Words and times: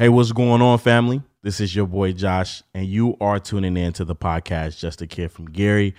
Hey, 0.00 0.08
what's 0.08 0.32
going 0.32 0.62
on, 0.62 0.78
family? 0.78 1.20
This 1.42 1.60
is 1.60 1.76
your 1.76 1.86
boy 1.86 2.12
Josh, 2.12 2.62
and 2.72 2.86
you 2.86 3.18
are 3.20 3.38
tuning 3.38 3.76
in 3.76 3.92
to 3.92 4.04
the 4.06 4.16
podcast 4.16 4.78
Just 4.78 5.02
a 5.02 5.06
Kid 5.06 5.30
from 5.30 5.44
Gary, 5.44 5.94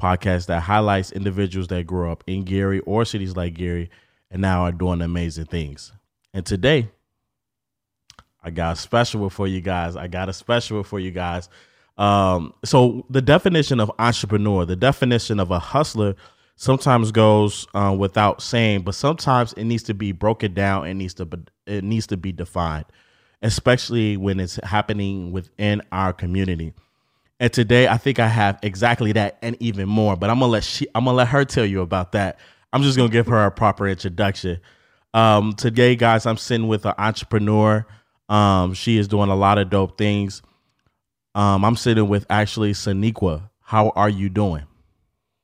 podcast 0.00 0.46
that 0.46 0.62
highlights 0.62 1.12
individuals 1.12 1.68
that 1.68 1.86
grew 1.86 2.10
up 2.10 2.24
in 2.26 2.44
Gary 2.44 2.80
or 2.86 3.04
cities 3.04 3.36
like 3.36 3.52
Gary 3.52 3.90
and 4.30 4.40
now 4.40 4.62
are 4.62 4.72
doing 4.72 5.02
amazing 5.02 5.44
things. 5.44 5.92
And 6.32 6.46
today, 6.46 6.88
I 8.42 8.48
got 8.48 8.72
a 8.72 8.80
special 8.80 9.28
for 9.28 9.46
you 9.46 9.60
guys. 9.60 9.96
I 9.96 10.06
got 10.06 10.30
a 10.30 10.32
special 10.32 10.82
for 10.82 10.98
you 10.98 11.10
guys. 11.10 11.50
Um, 11.98 12.54
so 12.64 13.04
the 13.10 13.20
definition 13.20 13.80
of 13.80 13.92
entrepreneur, 13.98 14.64
the 14.64 14.76
definition 14.76 15.38
of 15.38 15.50
a 15.50 15.58
hustler, 15.58 16.16
sometimes 16.56 17.12
goes 17.12 17.66
uh, 17.74 17.94
without 17.98 18.40
saying, 18.40 18.80
but 18.80 18.94
sometimes 18.94 19.52
it 19.52 19.64
needs 19.64 19.82
to 19.82 19.92
be 19.92 20.12
broken 20.12 20.54
down. 20.54 20.86
It 20.86 20.94
needs 20.94 21.12
to 21.14 21.26
be, 21.26 21.36
it 21.66 21.84
needs 21.84 22.06
to 22.06 22.16
be 22.16 22.32
defined 22.32 22.86
especially 23.42 24.16
when 24.16 24.40
it's 24.40 24.58
happening 24.64 25.32
within 25.32 25.82
our 25.92 26.12
community. 26.12 26.72
And 27.40 27.52
today 27.52 27.88
I 27.88 27.96
think 27.96 28.18
I 28.18 28.28
have 28.28 28.58
exactly 28.62 29.12
that 29.12 29.38
and 29.42 29.56
even 29.60 29.88
more, 29.88 30.16
but 30.16 30.30
I'm 30.30 30.38
gonna 30.38 30.52
let 30.52 30.64
she 30.64 30.86
I'm 30.94 31.04
gonna 31.04 31.16
let 31.16 31.28
her 31.28 31.44
tell 31.44 31.66
you 31.66 31.80
about 31.80 32.12
that. 32.12 32.38
I'm 32.72 32.82
just 32.82 32.96
gonna 32.96 33.10
give 33.10 33.26
her 33.26 33.44
a 33.44 33.50
proper 33.50 33.88
introduction. 33.88 34.60
Um, 35.14 35.52
today, 35.52 35.94
guys, 35.96 36.24
I'm 36.24 36.36
sitting 36.38 36.68
with 36.68 36.86
an 36.86 36.94
entrepreneur. 36.96 37.86
Um, 38.28 38.72
she 38.72 38.96
is 38.96 39.08
doing 39.08 39.28
a 39.28 39.34
lot 39.34 39.58
of 39.58 39.68
dope 39.68 39.98
things. 39.98 40.40
Um, 41.34 41.64
I'm 41.64 41.76
sitting 41.76 42.08
with 42.08 42.24
actually 42.30 42.72
Cyniqua. 42.72 43.50
How 43.60 43.90
are 43.90 44.08
you 44.08 44.28
doing? 44.28 44.64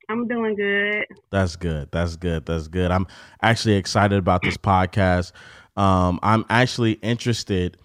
I'm 0.08 0.26
doing 0.26 0.54
good. 0.54 1.04
That's 1.30 1.56
good. 1.56 1.90
That's 1.90 2.16
good. 2.16 2.46
That's 2.46 2.68
good. 2.68 2.90
I'm 2.90 3.06
actually 3.42 3.74
excited 3.74 4.18
about 4.18 4.42
this 4.42 4.56
podcast. 4.56 5.32
Um, 5.76 6.18
I'm 6.22 6.46
actually 6.48 6.92
interested 6.92 7.76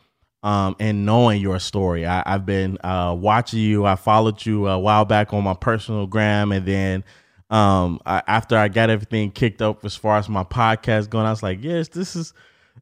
um, 0.44 0.76
and 0.80 1.06
knowing 1.06 1.42
your 1.42 1.58
story. 1.60 2.06
I, 2.06 2.22
have 2.26 2.46
been 2.46 2.78
uh, 2.84 3.16
watching 3.18 3.60
you. 3.60 3.86
I 3.86 3.96
followed 3.96 4.46
you 4.46 4.68
a 4.68 4.78
while 4.78 5.06
back 5.06 5.34
on 5.34 5.44
my 5.44 5.54
personal 5.54 6.06
gram, 6.06 6.52
and 6.52 6.66
then 6.66 7.04
um, 7.50 8.02
I, 8.06 8.22
after 8.28 8.58
I 8.58 8.68
got 8.68 8.90
everything 8.90 9.32
kicked 9.32 9.62
up 9.62 9.86
as 9.86 9.96
far 9.96 10.18
as 10.18 10.28
my 10.28 10.44
podcast 10.44 11.10
going, 11.10 11.26
I 11.26 11.30
was 11.30 11.42
like, 11.42 11.64
yes, 11.64 11.88
this 11.88 12.16
is. 12.16 12.34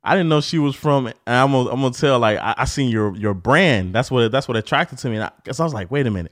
I 0.03 0.16
didn't 0.16 0.29
know 0.29 0.41
she 0.41 0.57
was 0.57 0.75
from. 0.75 1.05
And 1.05 1.16
I'm 1.27 1.51
gonna, 1.51 1.69
I'm 1.69 1.81
gonna 1.81 1.94
tell 1.94 2.17
like 2.17 2.39
I, 2.39 2.55
I 2.57 2.66
seen 2.66 2.89
your 2.89 3.16
your 3.16 3.35
brand. 3.35 3.93
That's 3.93 4.09
what 4.09 4.31
that's 4.31 4.47
what 4.47 4.57
attracted 4.57 4.97
to 4.99 5.09
me. 5.09 5.17
And 5.17 5.25
I, 5.25 5.31
cause 5.45 5.59
I 5.59 5.63
was 5.63 5.75
like, 5.75 5.91
wait 5.91 6.07
a 6.07 6.11
minute, 6.11 6.31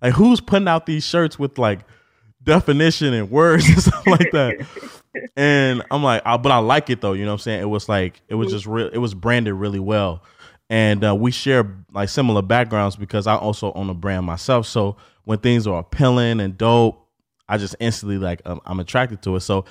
like 0.00 0.14
who's 0.14 0.40
putting 0.40 0.68
out 0.68 0.86
these 0.86 1.04
shirts 1.04 1.38
with 1.38 1.58
like 1.58 1.80
definition 2.42 3.12
and 3.12 3.30
words 3.30 3.68
and 3.68 3.82
stuff 3.82 4.06
like 4.06 4.30
that. 4.30 4.66
and 5.36 5.82
I'm 5.90 6.02
like, 6.02 6.22
oh, 6.24 6.38
but 6.38 6.50
I 6.50 6.58
like 6.58 6.88
it 6.88 7.02
though. 7.02 7.12
You 7.12 7.24
know 7.26 7.32
what 7.32 7.40
I'm 7.40 7.40
saying? 7.40 7.60
It 7.60 7.68
was 7.68 7.90
like 7.90 8.22
it 8.28 8.36
was 8.36 8.50
just 8.50 8.64
real. 8.64 8.88
It 8.88 8.98
was 8.98 9.12
branded 9.12 9.52
really 9.52 9.80
well 9.80 10.22
and 10.70 11.04
uh, 11.04 11.14
we 11.14 11.32
share 11.32 11.84
like 11.92 12.08
similar 12.08 12.42
backgrounds 12.42 12.94
because 12.94 13.26
I 13.26 13.36
also 13.36 13.72
own 13.72 13.90
a 13.90 13.94
brand 13.94 14.24
myself. 14.24 14.66
So 14.66 14.96
when 15.24 15.38
things 15.38 15.66
are 15.66 15.80
appealing 15.80 16.40
and 16.40 16.56
dope, 16.56 17.08
I 17.48 17.58
just 17.58 17.74
instantly 17.80 18.18
like 18.18 18.40
I'm, 18.46 18.60
I'm 18.64 18.78
attracted 18.78 19.20
to 19.22 19.34
it. 19.34 19.40
So 19.40 19.64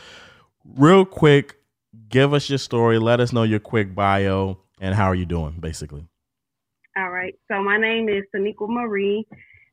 real 0.66 1.06
quick, 1.06 1.56
give 2.10 2.34
us 2.34 2.50
your 2.50 2.58
story. 2.58 3.00
Let 3.00 3.22
us 3.22 3.32
know 3.32 3.44
your 3.44 3.62
quick 3.62 3.96
bio 3.96 4.58
and 4.82 4.94
how 4.94 5.06
are 5.06 5.16
you 5.16 5.26
doing, 5.26 5.56
basically. 5.62 6.06
All 6.98 7.10
right. 7.10 7.34
So 7.50 7.64
my 7.64 7.78
name 7.78 8.10
is 8.10 8.26
Cyniqua 8.36 8.68
Maree. 8.68 9.24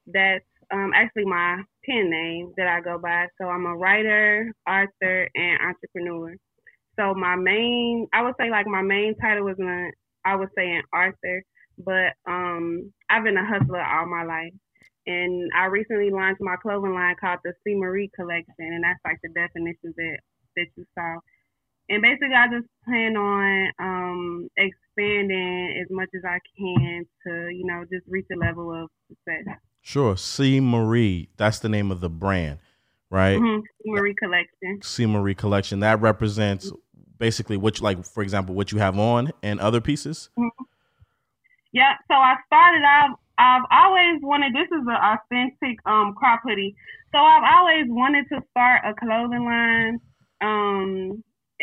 That's 0.07 0.45
um, 0.73 0.93
actually 0.95 1.25
my 1.25 1.61
pen 1.85 2.09
name 2.09 2.53
that 2.57 2.69
I 2.69 2.81
go 2.81 2.99
by. 2.99 3.27
So 3.41 3.49
I'm 3.49 3.67
a 3.67 3.77
writer, 3.77 4.53
author, 4.69 5.29
and 5.35 5.59
entrepreneur. 5.61 6.37
So 6.97 7.15
my 7.15 7.35
main, 7.35 8.07
I 8.13 8.23
would 8.23 8.35
say 8.39 8.49
like 8.49 8.69
my 8.69 8.83
main 8.83 9.17
title 9.21 9.45
was 9.45 9.57
an 9.59 9.91
I 10.27 10.35
was 10.35 10.49
saying 10.57 10.83
Arthur, 10.93 11.43
but 11.79 12.13
um, 12.29 12.93
I've 13.09 13.25
been 13.25 13.37
a 13.37 13.47
hustler 13.47 13.81
all 13.81 14.07
my 14.07 14.25
life. 14.25 14.53
And 15.07 15.49
I 15.57 15.67
recently 15.67 16.11
launched 16.11 16.41
my 16.41 16.57
clothing 16.61 16.93
line 16.93 17.15
called 17.21 17.39
the 17.45 17.53
C. 17.63 17.77
Marie 17.77 18.11
Collection, 18.17 18.55
and 18.59 18.83
that's 18.83 18.99
like 19.05 19.19
the 19.23 19.29
definitions 19.29 19.95
that, 19.97 20.19
that 20.57 20.67
you 20.77 20.85
saw. 20.97 21.19
And 21.89 22.03
basically, 22.03 22.35
I 22.35 22.49
just 22.49 22.67
plan 22.85 23.17
on 23.17 23.71
um, 23.79 24.49
expanding 24.57 25.81
as 25.81 25.87
much 25.91 26.09
as 26.17 26.23
I 26.25 26.41
can 26.59 27.07
to, 27.25 27.49
you 27.55 27.65
know, 27.65 27.85
just 27.85 28.05
reach 28.09 28.27
a 28.33 28.37
level 28.37 28.73
of 28.73 28.91
success. 29.09 29.55
Sure. 29.83 30.17
C. 30.17 30.59
Marie, 30.59 31.29
that's 31.37 31.61
the 31.61 31.69
name 31.69 31.93
of 31.93 32.01
the 32.01 32.11
brand, 32.11 32.59
right? 33.09 33.39
Mm-hmm. 33.39 33.61
C. 33.61 33.93
Marie 33.93 34.17
Collection. 34.21 34.81
C. 34.83 35.07
Marie 35.07 35.37
Collection. 35.37 35.79
That 35.79 36.01
represents 36.01 36.73
basically 37.19 37.57
what 37.57 37.79
you 37.79 37.85
like 37.85 38.05
for 38.05 38.23
example 38.23 38.55
what 38.55 38.73
you 38.73 38.79
have 38.79 38.99
on 38.99 39.31
and 39.43 39.61
other 39.61 39.81
pieces? 39.81 40.31
Mm-hmm. 40.39 40.65
yeah 41.73 41.95
so 42.09 42.15
i 42.15 42.35
started 42.47 42.85
out 42.85 43.19
i've 43.39 43.65
always 43.71 44.21
wanted 44.23 44.55
this 44.55 44.69
is 44.69 44.85
an 44.87 44.91
authentic 44.91 45.79
um 45.87 46.15
crop 46.15 46.41
hoodie. 46.45 46.75
So 47.13 47.19
i've 47.19 47.45
always 47.45 47.87
wanted 47.89 48.27
to 48.33 48.41
start 48.51 48.83
a 48.85 48.95
clothing 48.95 49.45
line 49.45 50.01
um 50.41 51.23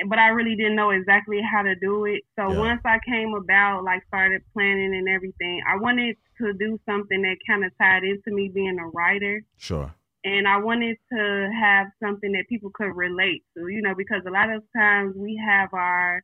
but 0.10 0.18
i 0.18 0.30
really 0.30 0.56
didn't 0.56 0.76
know 0.76 0.90
exactly 0.90 1.40
how 1.42 1.62
to 1.62 1.76
do 1.76 2.06
it. 2.06 2.24
So 2.36 2.52
yeah. 2.52 2.60
once 2.60 2.82
i 2.86 3.00
came 3.06 3.34
about 3.34 3.84
like 3.84 4.04
started 4.08 4.42
planning 4.54 4.96
and 4.96 5.08
everything 5.08 5.62
i 5.72 5.78
wanted 5.78 6.18
to 6.40 6.54
do 6.54 6.80
something 6.86 7.22
that 7.22 7.38
kind 7.48 7.64
of 7.64 7.72
tied 7.78 8.04
into 8.04 8.32
me 8.32 8.50
being 8.50 8.78
a 8.80 8.88
writer. 8.88 9.44
Sure 9.58 9.94
and 10.24 10.48
I 10.48 10.58
wanted 10.58 10.98
to 11.12 11.52
have 11.60 11.88
something 12.02 12.32
that 12.34 12.48
people 12.48 12.72
could 12.74 12.96
relate 12.96 13.44
to, 13.58 13.68
you 13.68 13.82
know, 13.82 13.94
because 13.96 14.22
a 14.26 14.32
lot 14.32 14.50
of 14.50 14.64
times 14.76 15.16
we 15.18 15.42
have 15.46 15.74
our 15.74 16.22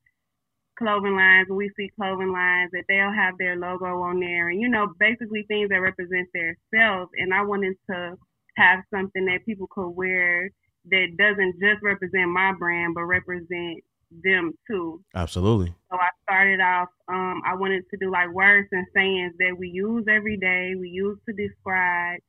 clothing 0.80 1.16
lines 1.16 1.48
and 1.50 1.58
we 1.58 1.70
see 1.76 1.92
clothing 2.00 2.32
lines 2.32 2.72
that 2.72 2.86
they'll 2.88 3.12
have 3.12 3.38
their 3.38 3.58
logo 3.58 4.02
on 4.02 4.20
there 4.22 4.48
and 4.48 4.62
you 4.62 4.70
know 4.70 4.88
basically 4.98 5.44
things 5.50 5.68
that 5.68 5.82
represent 5.82 6.26
their 6.34 6.56
self 6.74 7.10
and 7.18 7.34
I 7.34 7.44
wanted 7.44 7.76
to 7.92 8.16
have 8.56 8.80
something 8.90 9.26
that 9.26 9.46
people 9.46 9.68
could 9.70 9.90
wear 9.90 10.50
that 10.90 11.08
doesn't 11.18 11.60
just 11.60 11.84
represent 11.84 12.30
my 12.30 12.54
brand 12.58 12.96
but 12.96 13.04
represent 13.04 13.84
them 14.24 14.54
too. 14.66 15.04
Absolutely. 15.14 15.74
So 15.92 15.98
I 15.98 16.10
started 16.24 16.62
off 16.62 16.88
um 17.10 17.42
I 17.46 17.56
wanted 17.56 17.84
to 17.92 17.98
do 17.98 18.10
like 18.10 18.31
words 18.31 18.69
and 18.72 18.88
sayings 18.96 19.34
that 19.40 19.56
we 19.57 19.69
use 19.69 20.06
every 20.10 20.38
day, 20.38 20.75
we 20.80 20.88
use 20.88 21.19
to 21.28 21.36
describe 21.36 22.22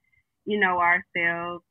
you 0.45 0.59
know, 0.61 0.79
ourselves. 0.79 1.65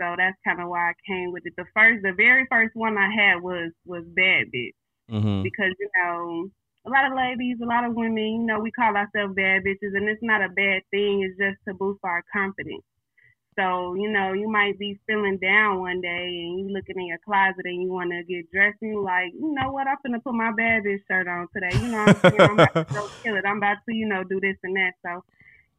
So 0.00 0.14
that's 0.16 0.36
kind 0.46 0.60
of 0.60 0.68
why 0.68 0.90
I 0.90 0.94
came 1.06 1.32
with 1.32 1.46
it. 1.46 1.54
The 1.56 1.66
first, 1.74 2.02
the 2.02 2.12
very 2.16 2.46
first 2.50 2.74
one 2.74 2.98
I 2.98 3.10
had 3.10 3.42
was 3.42 3.72
was 3.86 4.04
bad 4.16 4.46
bitch 4.54 4.74
mm-hmm. 5.10 5.42
because 5.42 5.72
you 5.78 5.90
know 6.02 6.50
a 6.86 6.90
lot 6.90 7.06
of 7.06 7.16
ladies, 7.16 7.58
a 7.62 7.66
lot 7.66 7.84
of 7.84 7.94
women, 7.94 8.42
you 8.42 8.46
know, 8.46 8.58
we 8.58 8.72
call 8.72 8.96
ourselves 8.96 9.34
bad 9.36 9.62
bitches, 9.62 9.94
and 9.94 10.08
it's 10.08 10.22
not 10.22 10.42
a 10.42 10.48
bad 10.48 10.82
thing. 10.90 11.22
It's 11.22 11.38
just 11.38 11.62
to 11.68 11.74
boost 11.74 12.00
our 12.02 12.24
confidence. 12.32 12.82
So, 13.58 13.94
you 13.94 14.10
know, 14.10 14.32
you 14.32 14.48
might 14.48 14.78
be 14.78 14.98
feeling 15.06 15.36
down 15.36 15.80
one 15.80 16.00
day 16.00 16.24
and 16.24 16.58
you 16.58 16.72
looking 16.72 16.96
in 16.96 17.06
your 17.06 17.18
closet 17.22 17.66
and 17.66 17.82
you 17.82 17.90
want 17.90 18.10
to 18.10 18.24
get 18.24 18.50
dressed 18.50 18.78
and 18.80 18.92
you 18.92 19.04
like, 19.04 19.30
you 19.34 19.52
know 19.52 19.70
what, 19.70 19.86
I'm 19.86 19.98
to 20.10 20.20
put 20.20 20.32
my 20.32 20.52
bad 20.56 20.84
bitch 20.84 21.00
shirt 21.06 21.28
on 21.28 21.46
today. 21.52 21.76
You 21.78 21.92
know 21.92 21.98
I'm 21.98 22.16
saying? 22.16 22.40
I'm 22.40 22.58
about 22.58 22.74
to 22.74 22.94
go 22.94 23.08
kill 23.22 23.36
it. 23.36 23.44
I'm 23.46 23.58
about 23.58 23.76
to, 23.86 23.94
you 23.94 24.08
know, 24.08 24.24
do 24.24 24.40
this 24.40 24.56
and 24.62 24.74
that. 24.76 24.92
So 25.04 25.22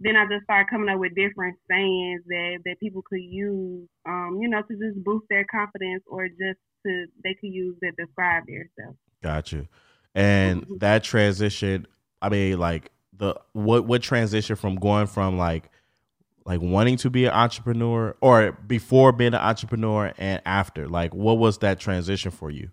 then 0.04 0.16
I 0.18 0.26
just 0.26 0.44
started 0.44 0.70
coming 0.70 0.90
up 0.90 1.00
with 1.00 1.16
different 1.16 1.58
sayings 1.70 2.22
that 2.28 2.60
that 2.66 2.80
people 2.80 3.02
could 3.02 3.22
use, 3.22 3.88
um, 4.06 4.40
you 4.42 4.50
know, 4.50 4.62
to 4.62 4.74
just 4.74 5.04
boost 5.04 5.26
their 5.30 5.46
confidence 5.46 6.04
or 6.08 6.28
just 6.28 6.60
to 6.86 7.06
they 7.24 7.34
could 7.40 7.54
use 7.54 7.76
to 7.82 7.92
describe 7.92 8.44
themselves. 8.46 8.98
Gotcha. 9.22 9.68
And 10.14 10.64
mm-hmm. 10.64 10.78
that 10.80 11.04
transition, 11.04 11.88
I 12.22 12.30
mean, 12.30 12.60
like 12.60 12.92
the 13.18 13.36
what 13.54 13.86
what 13.86 14.02
transition 14.02 14.56
from 14.56 14.76
going 14.76 15.08
from 15.08 15.38
like 15.38 15.70
like 16.46 16.62
wanting 16.62 16.98
to 16.98 17.10
be 17.10 17.26
an 17.26 17.32
entrepreneur 17.32 18.16
or 18.22 18.52
before 18.52 19.12
being 19.12 19.34
an 19.34 19.40
entrepreneur 19.40 20.14
and 20.18 20.42
after 20.46 20.88
like 20.88 21.14
what 21.14 21.38
was 21.38 21.60
that 21.60 21.80
transition 21.80 22.32
for 22.32 22.50
you 22.52 22.70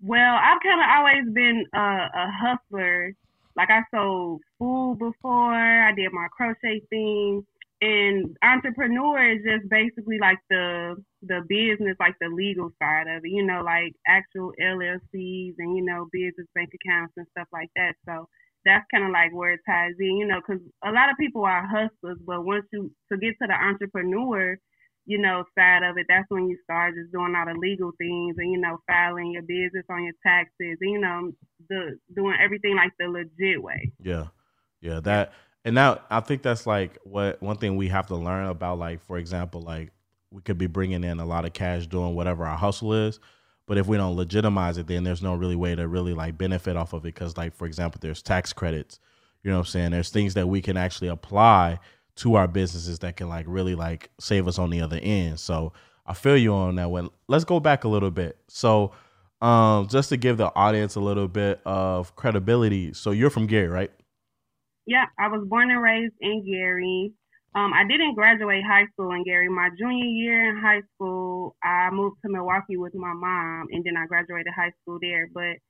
well 0.00 0.34
i've 0.34 0.58
kind 0.62 0.80
of 0.80 0.88
always 0.90 1.34
been 1.34 1.64
a, 1.74 1.78
a 1.78 2.30
hustler 2.40 3.12
like 3.56 3.70
I 3.70 3.82
sold 3.94 4.42
food 4.58 4.98
before, 4.98 5.54
I 5.54 5.92
did 5.94 6.12
my 6.12 6.28
crochet 6.36 6.82
thing, 6.90 7.44
and 7.80 8.36
entrepreneur 8.42 9.32
is 9.32 9.42
just 9.44 9.68
basically 9.68 10.18
like 10.20 10.38
the 10.50 10.96
the 11.22 11.42
business, 11.48 11.96
like 12.00 12.14
the 12.20 12.28
legal 12.28 12.70
side 12.80 13.06
of 13.08 13.24
it, 13.24 13.30
you 13.30 13.44
know, 13.44 13.62
like 13.64 13.92
actual 14.06 14.52
LLCs 14.60 15.54
and, 15.58 15.76
you 15.76 15.84
know, 15.84 16.08
business 16.12 16.46
bank 16.54 16.70
accounts 16.74 17.14
and 17.16 17.26
stuff 17.32 17.48
like 17.52 17.70
that. 17.76 17.94
So 18.08 18.28
that's 18.64 18.84
kind 18.92 19.04
of 19.04 19.10
like 19.10 19.32
where 19.34 19.52
it 19.52 19.60
ties 19.66 19.94
in, 19.98 20.16
you 20.18 20.26
know, 20.26 20.40
because 20.40 20.62
a 20.84 20.92
lot 20.92 21.10
of 21.10 21.16
people 21.18 21.44
are 21.44 21.66
hustlers, 21.66 22.18
but 22.26 22.44
once 22.44 22.64
you, 22.72 22.90
to 23.10 23.18
get 23.18 23.34
to 23.40 23.48
the 23.48 23.54
entrepreneur, 23.54 24.56
you 25.04 25.18
know, 25.18 25.44
side 25.58 25.82
of 25.82 25.96
it, 25.98 26.06
that's 26.08 26.26
when 26.28 26.48
you 26.48 26.56
start 26.62 26.94
just 26.94 27.12
doing 27.12 27.34
all 27.36 27.46
the 27.46 27.58
legal 27.58 27.90
things 27.98 28.36
and, 28.38 28.52
you 28.52 28.58
know, 28.58 28.78
filing 28.86 29.32
your 29.32 29.42
business 29.42 29.84
on 29.90 30.04
your 30.04 30.12
taxes 30.24 30.78
and, 30.80 30.90
you 30.90 31.00
know, 31.00 31.32
the 31.68 31.98
doing 32.14 32.36
everything 32.40 32.76
like 32.76 32.92
the 32.98 33.08
legit 33.08 33.62
way. 33.62 33.90
Yeah. 34.00 34.26
Yeah. 34.80 35.00
That, 35.00 35.32
and 35.64 35.74
now 35.74 36.00
I 36.10 36.20
think 36.20 36.42
that's 36.42 36.66
like 36.66 36.98
what 37.04 37.42
one 37.42 37.56
thing 37.56 37.76
we 37.76 37.88
have 37.88 38.06
to 38.08 38.16
learn 38.16 38.46
about, 38.46 38.78
like, 38.78 39.04
for 39.04 39.18
example, 39.18 39.60
like 39.60 39.90
we 40.30 40.40
could 40.42 40.58
be 40.58 40.66
bringing 40.66 41.04
in 41.04 41.20
a 41.20 41.26
lot 41.26 41.44
of 41.44 41.52
cash 41.52 41.86
doing 41.86 42.14
whatever 42.14 42.46
our 42.46 42.56
hustle 42.56 42.92
is. 42.94 43.18
But 43.66 43.78
if 43.78 43.86
we 43.86 43.96
don't 43.96 44.16
legitimize 44.16 44.78
it, 44.78 44.86
then 44.86 45.04
there's 45.04 45.22
no 45.22 45.34
really 45.34 45.56
way 45.56 45.74
to 45.74 45.86
really 45.86 46.14
like 46.14 46.38
benefit 46.38 46.76
off 46.76 46.92
of 46.92 47.06
it. 47.06 47.14
Cause 47.14 47.36
like, 47.36 47.54
for 47.54 47.66
example, 47.66 47.98
there's 48.02 48.22
tax 48.22 48.52
credits, 48.52 48.98
you 49.42 49.50
know 49.50 49.58
what 49.58 49.66
I'm 49.66 49.70
saying? 49.70 49.90
There's 49.92 50.10
things 50.10 50.34
that 50.34 50.48
we 50.48 50.60
can 50.60 50.76
actually 50.76 51.08
apply 51.08 51.78
to 52.16 52.34
our 52.34 52.46
businesses 52.48 52.98
that 53.00 53.16
can 53.16 53.28
like 53.28 53.46
really 53.48 53.74
like 53.74 54.10
save 54.20 54.46
us 54.46 54.58
on 54.58 54.70
the 54.70 54.80
other 54.80 54.98
end. 55.02 55.40
So 55.40 55.72
I 56.06 56.14
feel 56.14 56.36
you 56.36 56.52
on 56.52 56.76
that 56.76 56.90
one. 56.90 57.10
Let's 57.28 57.44
go 57.44 57.60
back 57.60 57.84
a 57.84 57.88
little 57.88 58.10
bit. 58.10 58.38
So 58.48 58.92
um 59.40 59.88
just 59.88 60.08
to 60.10 60.16
give 60.16 60.36
the 60.36 60.54
audience 60.54 60.94
a 60.94 61.00
little 61.00 61.28
bit 61.28 61.60
of 61.64 62.14
credibility. 62.16 62.92
So 62.92 63.10
you're 63.10 63.30
from 63.30 63.46
Gary, 63.46 63.68
right? 63.68 63.90
Yeah, 64.86 65.06
I 65.18 65.28
was 65.28 65.46
born 65.48 65.70
and 65.70 65.82
raised 65.82 66.14
in 66.20 66.44
Gary. 66.44 67.12
Um, 67.54 67.72
I 67.74 67.86
didn't 67.86 68.14
graduate 68.14 68.64
high 68.66 68.86
school 68.92 69.12
in 69.12 69.24
Gary. 69.24 69.48
My 69.48 69.68
junior 69.78 70.06
year 70.06 70.50
in 70.50 70.56
high 70.62 70.80
school, 70.94 71.54
I 71.62 71.90
moved 71.92 72.16
to 72.24 72.32
Milwaukee 72.32 72.78
with 72.78 72.94
my 72.94 73.12
mom, 73.12 73.66
and 73.70 73.84
then 73.84 73.94
I 73.96 74.06
graduated 74.06 74.52
high 74.56 74.72
school 74.80 74.98
there. 75.02 75.28
But 75.32 75.60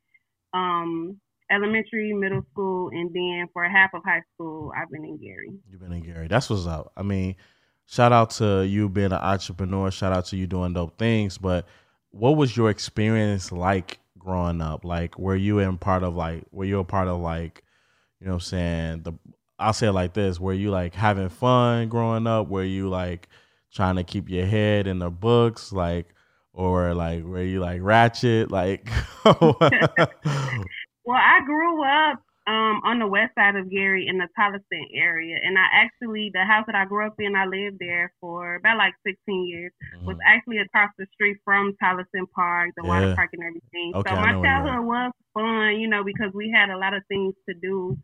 um, 0.56 1.20
elementary, 1.52 2.12
middle 2.12 2.42
school, 2.52 2.88
and 2.90 3.12
then 3.12 3.48
for 3.52 3.64
half 3.64 3.90
of 3.94 4.02
high 4.04 4.22
school, 4.34 4.72
I've 4.76 4.90
been 4.90 5.04
in 5.04 5.18
Gary. 5.18 5.50
You've 5.70 5.80
been 5.80 5.92
in 5.92 6.02
Gary. 6.02 6.28
That's 6.28 6.48
what's 6.50 6.66
up. 6.66 6.92
I 6.96 7.02
mean, 7.02 7.36
shout 7.86 8.12
out 8.12 8.30
to 8.30 8.64
you 8.66 8.88
being 8.88 9.06
an 9.06 9.12
entrepreneur. 9.12 9.90
Shout 9.90 10.12
out 10.12 10.26
to 10.26 10.36
you 10.36 10.46
doing 10.46 10.72
dope 10.72 10.98
things. 10.98 11.38
But 11.38 11.66
what 12.10 12.36
was 12.36 12.56
your 12.56 12.70
experience 12.70 13.52
like 13.52 13.98
growing 14.18 14.60
up? 14.60 14.84
Like, 14.84 15.18
were 15.18 15.36
you 15.36 15.58
in 15.58 15.78
part 15.78 16.02
of 16.02 16.14
like, 16.14 16.44
were 16.50 16.64
you 16.64 16.78
a 16.78 16.84
part 16.84 17.08
of 17.08 17.20
like, 17.20 17.62
you 18.20 18.26
know, 18.26 18.34
what 18.34 18.36
I'm 18.36 18.40
saying 18.40 19.02
the 19.02 19.12
I'll 19.62 19.72
say 19.72 19.86
it 19.86 19.92
like 19.92 20.12
this: 20.12 20.40
Were 20.40 20.52
you 20.52 20.70
like 20.70 20.94
having 20.94 21.28
fun 21.28 21.88
growing 21.88 22.26
up? 22.26 22.48
Were 22.48 22.64
you 22.64 22.88
like 22.88 23.28
trying 23.72 23.96
to 23.96 24.04
keep 24.04 24.28
your 24.28 24.46
head 24.46 24.86
in 24.86 24.98
the 24.98 25.10
books, 25.10 25.72
like, 25.72 26.06
or 26.52 26.94
like 26.94 27.24
were 27.24 27.42
you 27.42 27.60
like 27.60 27.80
ratchet, 27.82 28.50
like? 28.50 28.90
well, 31.04 31.20
I 31.20 31.44
grew 31.44 31.82
up 31.84 32.22
um, 32.46 32.80
on 32.84 32.98
the 32.98 33.06
west 33.06 33.32
side 33.36 33.56
of 33.56 33.70
Gary 33.70 34.06
in 34.08 34.18
the 34.18 34.26
Tolleston 34.36 34.88
area, 34.94 35.38
and 35.44 35.56
I 35.58 35.66
actually 35.72 36.30
the 36.34 36.44
house 36.44 36.64
that 36.66 36.74
I 36.74 36.84
grew 36.84 37.06
up 37.06 37.14
in, 37.18 37.36
I 37.36 37.46
lived 37.46 37.78
there 37.78 38.12
for 38.20 38.56
about 38.56 38.78
like 38.78 38.94
16 39.06 39.46
years. 39.46 39.72
Mm-hmm. 39.96 40.06
Was 40.06 40.16
actually 40.26 40.58
across 40.58 40.90
the 40.98 41.06
street 41.14 41.38
from 41.44 41.76
Tolleston 41.80 42.26
Park, 42.34 42.70
the 42.76 42.82
yeah. 42.84 42.88
water 42.88 43.14
park, 43.14 43.30
and 43.32 43.42
everything. 43.44 43.92
Okay, 43.94 44.10
so 44.10 44.16
my 44.16 44.32
childhood 44.42 44.84
was 44.84 45.12
fun, 45.34 45.80
you 45.80 45.88
know, 45.88 46.02
because 46.04 46.32
we 46.34 46.50
had 46.50 46.70
a 46.70 46.76
lot 46.76 46.94
of 46.94 47.02
things 47.08 47.34
to 47.48 47.54
do 47.54 47.96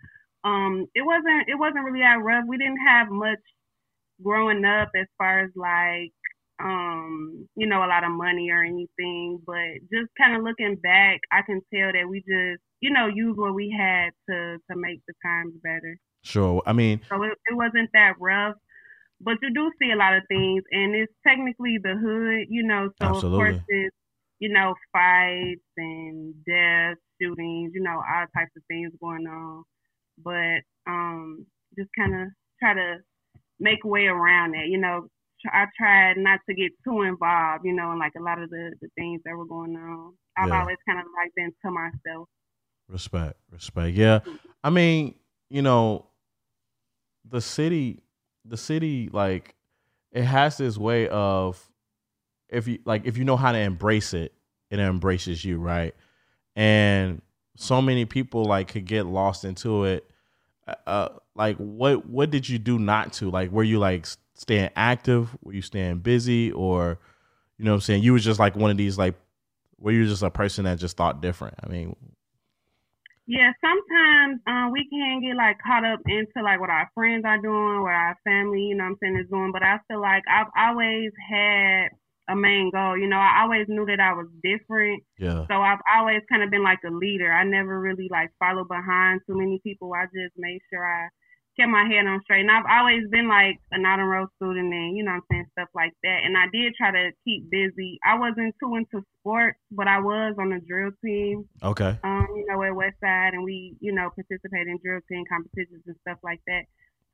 um, 0.45 0.87
it 0.95 1.03
wasn't 1.03 1.49
it 1.49 1.59
wasn't 1.59 1.85
really 1.85 2.00
that 2.00 2.23
rough. 2.23 2.45
We 2.47 2.59
didn't 2.59 2.81
have 2.87 3.09
much 3.11 3.43
growing 4.23 4.65
up 4.65 4.91
as 4.97 5.06
far 5.17 5.41
as 5.41 5.50
like 5.56 6.12
um, 6.61 7.49
you 7.57 7.67
know, 7.67 7.85
a 7.85 7.87
lot 7.87 8.05
of 8.05 8.11
money 8.11 8.51
or 8.51 8.63
anything, 8.63 9.41
but 9.47 9.79
just 9.93 10.11
kind 10.19 10.37
of 10.37 10.43
looking 10.43 10.77
back, 10.77 11.21
I 11.33 11.43
can 11.43 11.61
tell 11.73 11.93
that 11.93 12.09
we 12.09 12.19
just, 12.21 12.63
you 12.81 12.91
know, 12.91 13.07
use 13.07 13.37
what 13.37 13.55
we 13.55 13.75
had 13.77 14.11
to 14.29 14.59
to 14.71 14.77
make 14.77 15.01
the 15.07 15.15
times 15.25 15.55
better. 15.63 15.99
Sure. 16.23 16.63
I 16.67 16.73
mean, 16.73 17.01
so 17.09 17.23
it, 17.23 17.33
it 17.51 17.55
wasn't 17.55 17.91
that 17.95 18.15
rough, 18.21 18.57
but 19.21 19.37
you 19.43 19.53
do 19.55 19.71
see 19.81 19.91
a 19.91 19.97
lot 19.97 20.17
of 20.17 20.23
things, 20.29 20.63
and 20.73 20.95
it's 20.95 21.13
technically 21.27 21.79
the 21.83 21.95
hood, 21.95 22.47
you 22.49 22.63
know. 22.63 22.91
So 23.01 23.09
absolutely. 23.09 23.29
of 23.29 23.55
course, 23.55 23.65
it's 23.69 23.97
you 24.41 24.53
know 24.53 24.75
fights 24.93 25.61
and 25.77 26.35
deaths, 26.45 27.01
shootings, 27.21 27.73
you 27.75 27.83
know, 27.83 27.97
all 27.97 28.27
types 28.35 28.53
of 28.57 28.63
things 28.69 28.93
going 29.01 29.27
on 29.27 29.65
but 30.25 30.63
um, 30.87 31.47
just 31.77 31.91
kind 31.97 32.15
of 32.15 32.29
try 32.59 32.75
to 32.75 32.97
make 33.61 33.85
way 33.85 34.07
around 34.07 34.53
that. 34.53 34.67
You 34.69 34.79
know, 34.79 35.09
I 35.46 35.67
tried 35.76 36.17
not 36.17 36.40
to 36.49 36.55
get 36.55 36.73
too 36.85 37.02
involved. 37.02 37.64
You 37.64 37.75
know, 37.75 37.93
in 37.93 37.99
like 37.99 38.12
a 38.19 38.23
lot 38.23 38.40
of 38.40 38.50
the 38.50 38.73
the 38.81 38.88
things 38.96 39.20
that 39.25 39.37
were 39.37 39.46
going 39.46 39.76
on. 39.76 40.14
I've 40.37 40.49
yeah. 40.49 40.61
always 40.61 40.76
kind 40.87 41.00
of 41.00 41.06
like 41.17 41.35
been 41.35 41.52
to 41.64 41.70
myself. 41.70 42.29
Respect, 42.88 43.37
respect. 43.50 43.96
Yeah. 43.96 44.20
I 44.64 44.70
mean, 44.70 45.14
you 45.50 45.62
know, 45.62 46.06
the 47.29 47.40
city, 47.40 48.02
the 48.44 48.56
city, 48.56 49.11
like 49.12 49.55
it 50.12 50.25
has 50.25 50.56
this 50.56 50.79
way 50.79 51.08
of 51.08 51.70
if 52.49 52.67
you 52.67 52.79
like 52.85 53.06
if 53.06 53.19
you 53.19 53.25
know 53.25 53.37
how 53.37 53.52
to 53.52 53.58
embrace 53.58 54.14
it, 54.14 54.32
it 54.70 54.79
embraces 54.79 55.44
you, 55.44 55.58
right? 55.58 55.94
And 56.56 57.23
so 57.56 57.82
many 57.82 58.05
people 58.05 58.44
like 58.44 58.69
could 58.69 58.87
get 58.87 59.06
lost 59.06 59.44
into 59.44 59.85
it. 59.85 60.11
Uh, 60.67 60.75
uh, 60.87 61.08
like 61.35 61.56
what 61.58 62.06
what 62.06 62.31
did 62.31 62.49
you 62.49 62.58
do 62.58 62.79
not 62.79 63.12
to? 63.14 63.31
Like 63.31 63.50
were 63.50 63.64
you 63.64 63.79
like 63.79 64.06
staying 64.38 64.70
active? 64.75 65.37
Were 65.43 65.52
you 65.52 65.62
staying 65.62 65.99
busy 65.99 66.50
or 66.52 66.99
you 67.58 67.64
know 67.64 67.73
what 67.73 67.76
I'm 67.76 67.81
saying? 67.82 68.02
You 68.02 68.14
was 68.14 68.25
just 68.25 68.40
like 68.40 68.56
one 68.56 68.70
of 68.70 68.76
these 68.76 68.96
like 68.96 69.14
were 69.79 69.93
you 69.93 70.06
just 70.06 70.23
a 70.23 70.31
person 70.31 70.64
that 70.64 70.79
just 70.79 70.96
thought 70.96 71.20
different? 71.20 71.55
I 71.62 71.69
mean 71.69 71.94
yeah, 73.29 73.52
sometimes 73.61 74.40
uh, 74.49 74.73
we 74.73 74.88
can 74.88 75.20
get 75.20 75.37
like 75.37 75.59
caught 75.61 75.85
up 75.85 76.00
into 76.07 76.42
like 76.42 76.61
what 76.61 76.71
our 76.71 76.88
friends 76.95 77.26
are 77.26 77.37
doing, 77.37 77.83
what 77.83 77.92
our 77.92 78.16
family, 78.25 78.73
you 78.73 78.75
know 78.75 78.85
what 78.85 78.97
I'm 78.97 78.97
saying, 79.02 79.21
is 79.21 79.28
doing. 79.28 79.52
But 79.52 79.62
I 79.62 79.76
feel 79.87 80.00
like 80.00 80.23
I've 80.25 80.49
always 80.57 81.12
had 81.28 81.88
a 82.30 82.35
main 82.35 82.71
goal. 82.73 82.97
You 82.97 83.07
know, 83.07 83.21
I 83.21 83.42
always 83.42 83.66
knew 83.68 83.85
that 83.85 84.00
I 84.00 84.14
was 84.14 84.28
different. 84.42 85.04
Yeah. 85.18 85.45
So 85.45 85.61
I've 85.61 85.85
always 85.92 86.23
kind 86.33 86.42
of 86.42 86.50
been 86.50 86.64
like 86.64 86.80
a 86.88 86.90
leader. 86.90 87.30
I 87.30 87.45
never 87.45 87.78
really 87.78 88.09
like 88.11 88.30
followed 88.38 88.68
behind 88.68 89.21
too 89.26 89.37
many 89.37 89.61
people. 89.62 89.92
I 89.92 90.07
just 90.07 90.33
made 90.38 90.61
sure 90.73 90.85
I 90.85 91.09
kept 91.59 91.71
my 91.71 91.85
head 91.85 92.07
on 92.07 92.21
straight. 92.23 92.47
And 92.47 92.50
I've 92.50 92.69
always 92.71 93.03
been 93.11 93.29
like 93.29 93.59
an 93.73 93.85
honor 93.85 94.09
roll 94.09 94.27
student 94.37 94.73
and, 94.73 94.97
you 94.97 95.03
know 95.03 95.12
I'm 95.12 95.23
saying, 95.31 95.47
stuff 95.53 95.69
like 95.75 95.93
that. 96.05 96.21
And 96.25 96.37
I 96.37 96.47
did 96.53 96.75
try 96.77 96.91
to 96.91 97.11
keep 97.25 97.50
busy. 97.50 97.99
I 98.07 98.19
wasn't 98.19 98.55
too 98.62 98.77
into 98.77 99.05
sports, 99.21 99.59
but 99.71 99.88
I 99.88 99.99
was 99.99 100.35
on 100.38 100.50
the 100.50 100.61
drill 100.67 100.91
team. 101.05 101.49
Okay. 101.62 101.99
Um, 102.05 102.27
you 102.37 102.47
know, 102.47 102.62
at 102.62 102.73
Westside 102.73 103.35
and 103.35 103.43
we, 103.43 103.77
you 103.81 103.93
know, 103.93 104.11
participate 104.15 104.69
in 104.69 104.79
drill 104.85 105.00
team 105.11 105.25
competitions 105.29 105.83
and 105.87 105.97
stuff 106.07 106.19
like 106.23 106.41
that. 106.47 106.62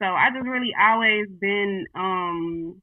So 0.03 0.07
I 0.07 0.29
just 0.35 0.47
really 0.47 0.75
always 0.79 1.27
been 1.41 1.87
um 1.95 2.83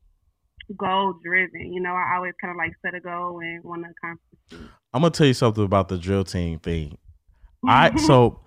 goal 0.77 1.13
driven. 1.23 1.73
You 1.73 1.81
know, 1.81 1.93
I 1.93 2.15
always 2.15 2.33
kind 2.39 2.51
of 2.51 2.57
like 2.57 2.73
set 2.83 2.95
a 2.95 2.99
goal 2.99 3.39
and 3.39 3.63
want 3.63 3.83
to 3.83 3.89
accomplish 3.91 4.39
it. 4.51 4.71
I'm 4.93 5.01
gonna 5.01 5.11
tell 5.11 5.27
you 5.27 5.33
something 5.33 5.63
about 5.63 5.89
the 5.89 5.97
drill 5.97 6.23
team 6.23 6.59
thing. 6.59 6.97
I 7.67 7.95
so 8.07 8.41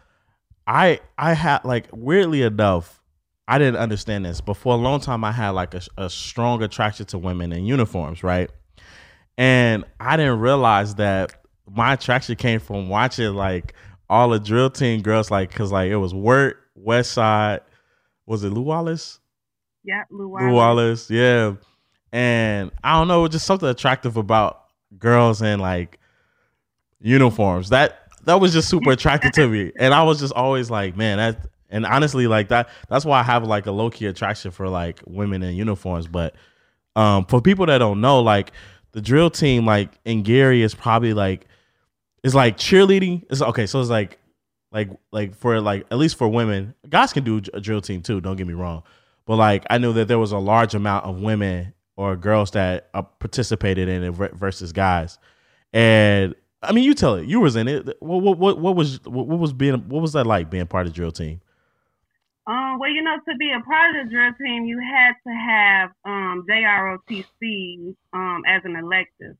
I 0.66 1.00
I 1.18 1.34
had 1.34 1.64
like 1.64 1.88
weirdly 1.92 2.42
enough, 2.42 3.02
I 3.46 3.58
didn't 3.58 3.76
understand 3.76 4.24
this, 4.24 4.40
but 4.40 4.54
for 4.54 4.74
a 4.74 4.76
long 4.76 5.00
time 5.00 5.24
I 5.24 5.32
had 5.32 5.50
like 5.50 5.74
a, 5.74 5.82
a 5.98 6.08
strong 6.08 6.62
attraction 6.62 7.06
to 7.06 7.18
women 7.18 7.52
in 7.52 7.64
uniforms, 7.66 8.22
right? 8.22 8.50
And 9.36 9.84
I 10.00 10.16
didn't 10.16 10.40
realize 10.40 10.94
that 10.96 11.34
my 11.70 11.94
attraction 11.94 12.36
came 12.36 12.60
from 12.60 12.88
watching 12.88 13.34
like 13.34 13.74
all 14.08 14.30
the 14.30 14.38
drill 14.38 14.70
team 14.70 15.02
girls, 15.02 15.30
like 15.30 15.50
because 15.50 15.72
like 15.72 15.90
it 15.90 15.96
was 15.96 16.14
Wirt, 16.14 16.58
West 16.74 17.12
Side, 17.12 17.60
was 18.26 18.44
it 18.44 18.50
Lew 18.50 18.62
Wallace? 18.62 19.18
Yeah, 19.82 20.04
Lew 20.10 20.28
Wallace. 20.28 20.44
Lew 20.44 20.54
Wallace, 20.54 21.10
yeah 21.10 21.54
and 22.14 22.70
I 22.84 22.96
don't 22.96 23.08
know, 23.08 23.26
just 23.26 23.44
something 23.44 23.68
attractive 23.68 24.16
about 24.16 24.66
girls 25.00 25.42
in 25.42 25.58
like 25.58 25.98
uniforms. 27.00 27.70
That 27.70 28.02
that 28.22 28.40
was 28.40 28.52
just 28.52 28.68
super 28.68 28.92
attractive 28.92 29.32
to 29.32 29.48
me, 29.48 29.72
and 29.76 29.92
I 29.92 30.04
was 30.04 30.20
just 30.20 30.32
always 30.32 30.70
like, 30.70 30.96
man, 30.96 31.18
that. 31.18 31.46
And 31.74 31.84
honestly, 31.84 32.28
like 32.28 32.48
that, 32.48 32.68
that's 32.88 33.04
why 33.04 33.18
I 33.18 33.24
have 33.24 33.42
like 33.42 33.66
a 33.66 33.72
low 33.72 33.90
key 33.90 34.06
attraction 34.06 34.52
for 34.52 34.68
like 34.68 35.00
women 35.06 35.42
in 35.42 35.56
uniforms. 35.56 36.06
But 36.06 36.36
um, 36.94 37.26
for 37.26 37.40
people 37.40 37.66
that 37.66 37.78
don't 37.78 38.00
know, 38.00 38.20
like 38.20 38.52
the 38.92 39.00
drill 39.00 39.28
team, 39.28 39.66
like 39.66 39.90
in 40.04 40.22
Gary, 40.22 40.62
is 40.62 40.72
probably 40.72 41.14
like 41.14 41.48
it's 42.22 42.32
like 42.32 42.56
cheerleading. 42.56 43.24
It's 43.28 43.42
okay, 43.42 43.66
so 43.66 43.80
it's 43.80 43.90
like 43.90 44.18
like 44.70 44.88
like 45.10 45.34
for 45.34 45.60
like 45.60 45.84
at 45.90 45.98
least 45.98 46.16
for 46.16 46.28
women, 46.28 46.76
guys 46.88 47.12
can 47.12 47.24
do 47.24 47.40
a 47.52 47.60
drill 47.60 47.80
team 47.80 48.02
too. 48.02 48.20
Don't 48.20 48.36
get 48.36 48.46
me 48.46 48.54
wrong, 48.54 48.84
but 49.26 49.34
like 49.34 49.66
I 49.68 49.78
knew 49.78 49.92
that 49.94 50.06
there 50.06 50.20
was 50.20 50.30
a 50.30 50.38
large 50.38 50.76
amount 50.76 51.06
of 51.06 51.20
women 51.20 51.74
or 51.96 52.14
girls 52.14 52.52
that 52.52 52.88
uh, 52.94 53.02
participated 53.02 53.88
in 53.88 54.04
it 54.04 54.10
versus 54.12 54.72
guys. 54.72 55.18
And 55.72 56.36
I 56.62 56.70
mean, 56.70 56.84
you 56.84 56.94
tell 56.94 57.16
it. 57.16 57.26
You 57.26 57.40
was 57.40 57.56
in 57.56 57.66
it. 57.66 58.00
What 58.00 58.22
what 58.22 58.38
what, 58.38 58.58
what 58.60 58.76
was 58.76 59.04
what, 59.04 59.26
was 59.26 59.52
being 59.52 59.88
what 59.88 60.02
was 60.02 60.12
that 60.12 60.24
like 60.24 60.50
being 60.50 60.68
part 60.68 60.86
of 60.86 60.92
the 60.92 60.96
drill 60.96 61.10
team? 61.10 61.40
Um, 62.74 62.80
well, 62.80 62.90
you 62.90 63.02
know, 63.02 63.16
to 63.28 63.36
be 63.36 63.52
a 63.52 63.60
part 63.60 63.96
of 63.96 64.04
the 64.04 64.10
drill 64.10 64.32
team, 64.40 64.64
you 64.64 64.78
had 64.78 65.12
to 65.26 65.34
have 65.34 65.90
um, 66.04 66.44
JROTC 66.48 67.94
um, 68.12 68.42
as 68.46 68.62
an 68.64 68.76
elective. 68.76 69.36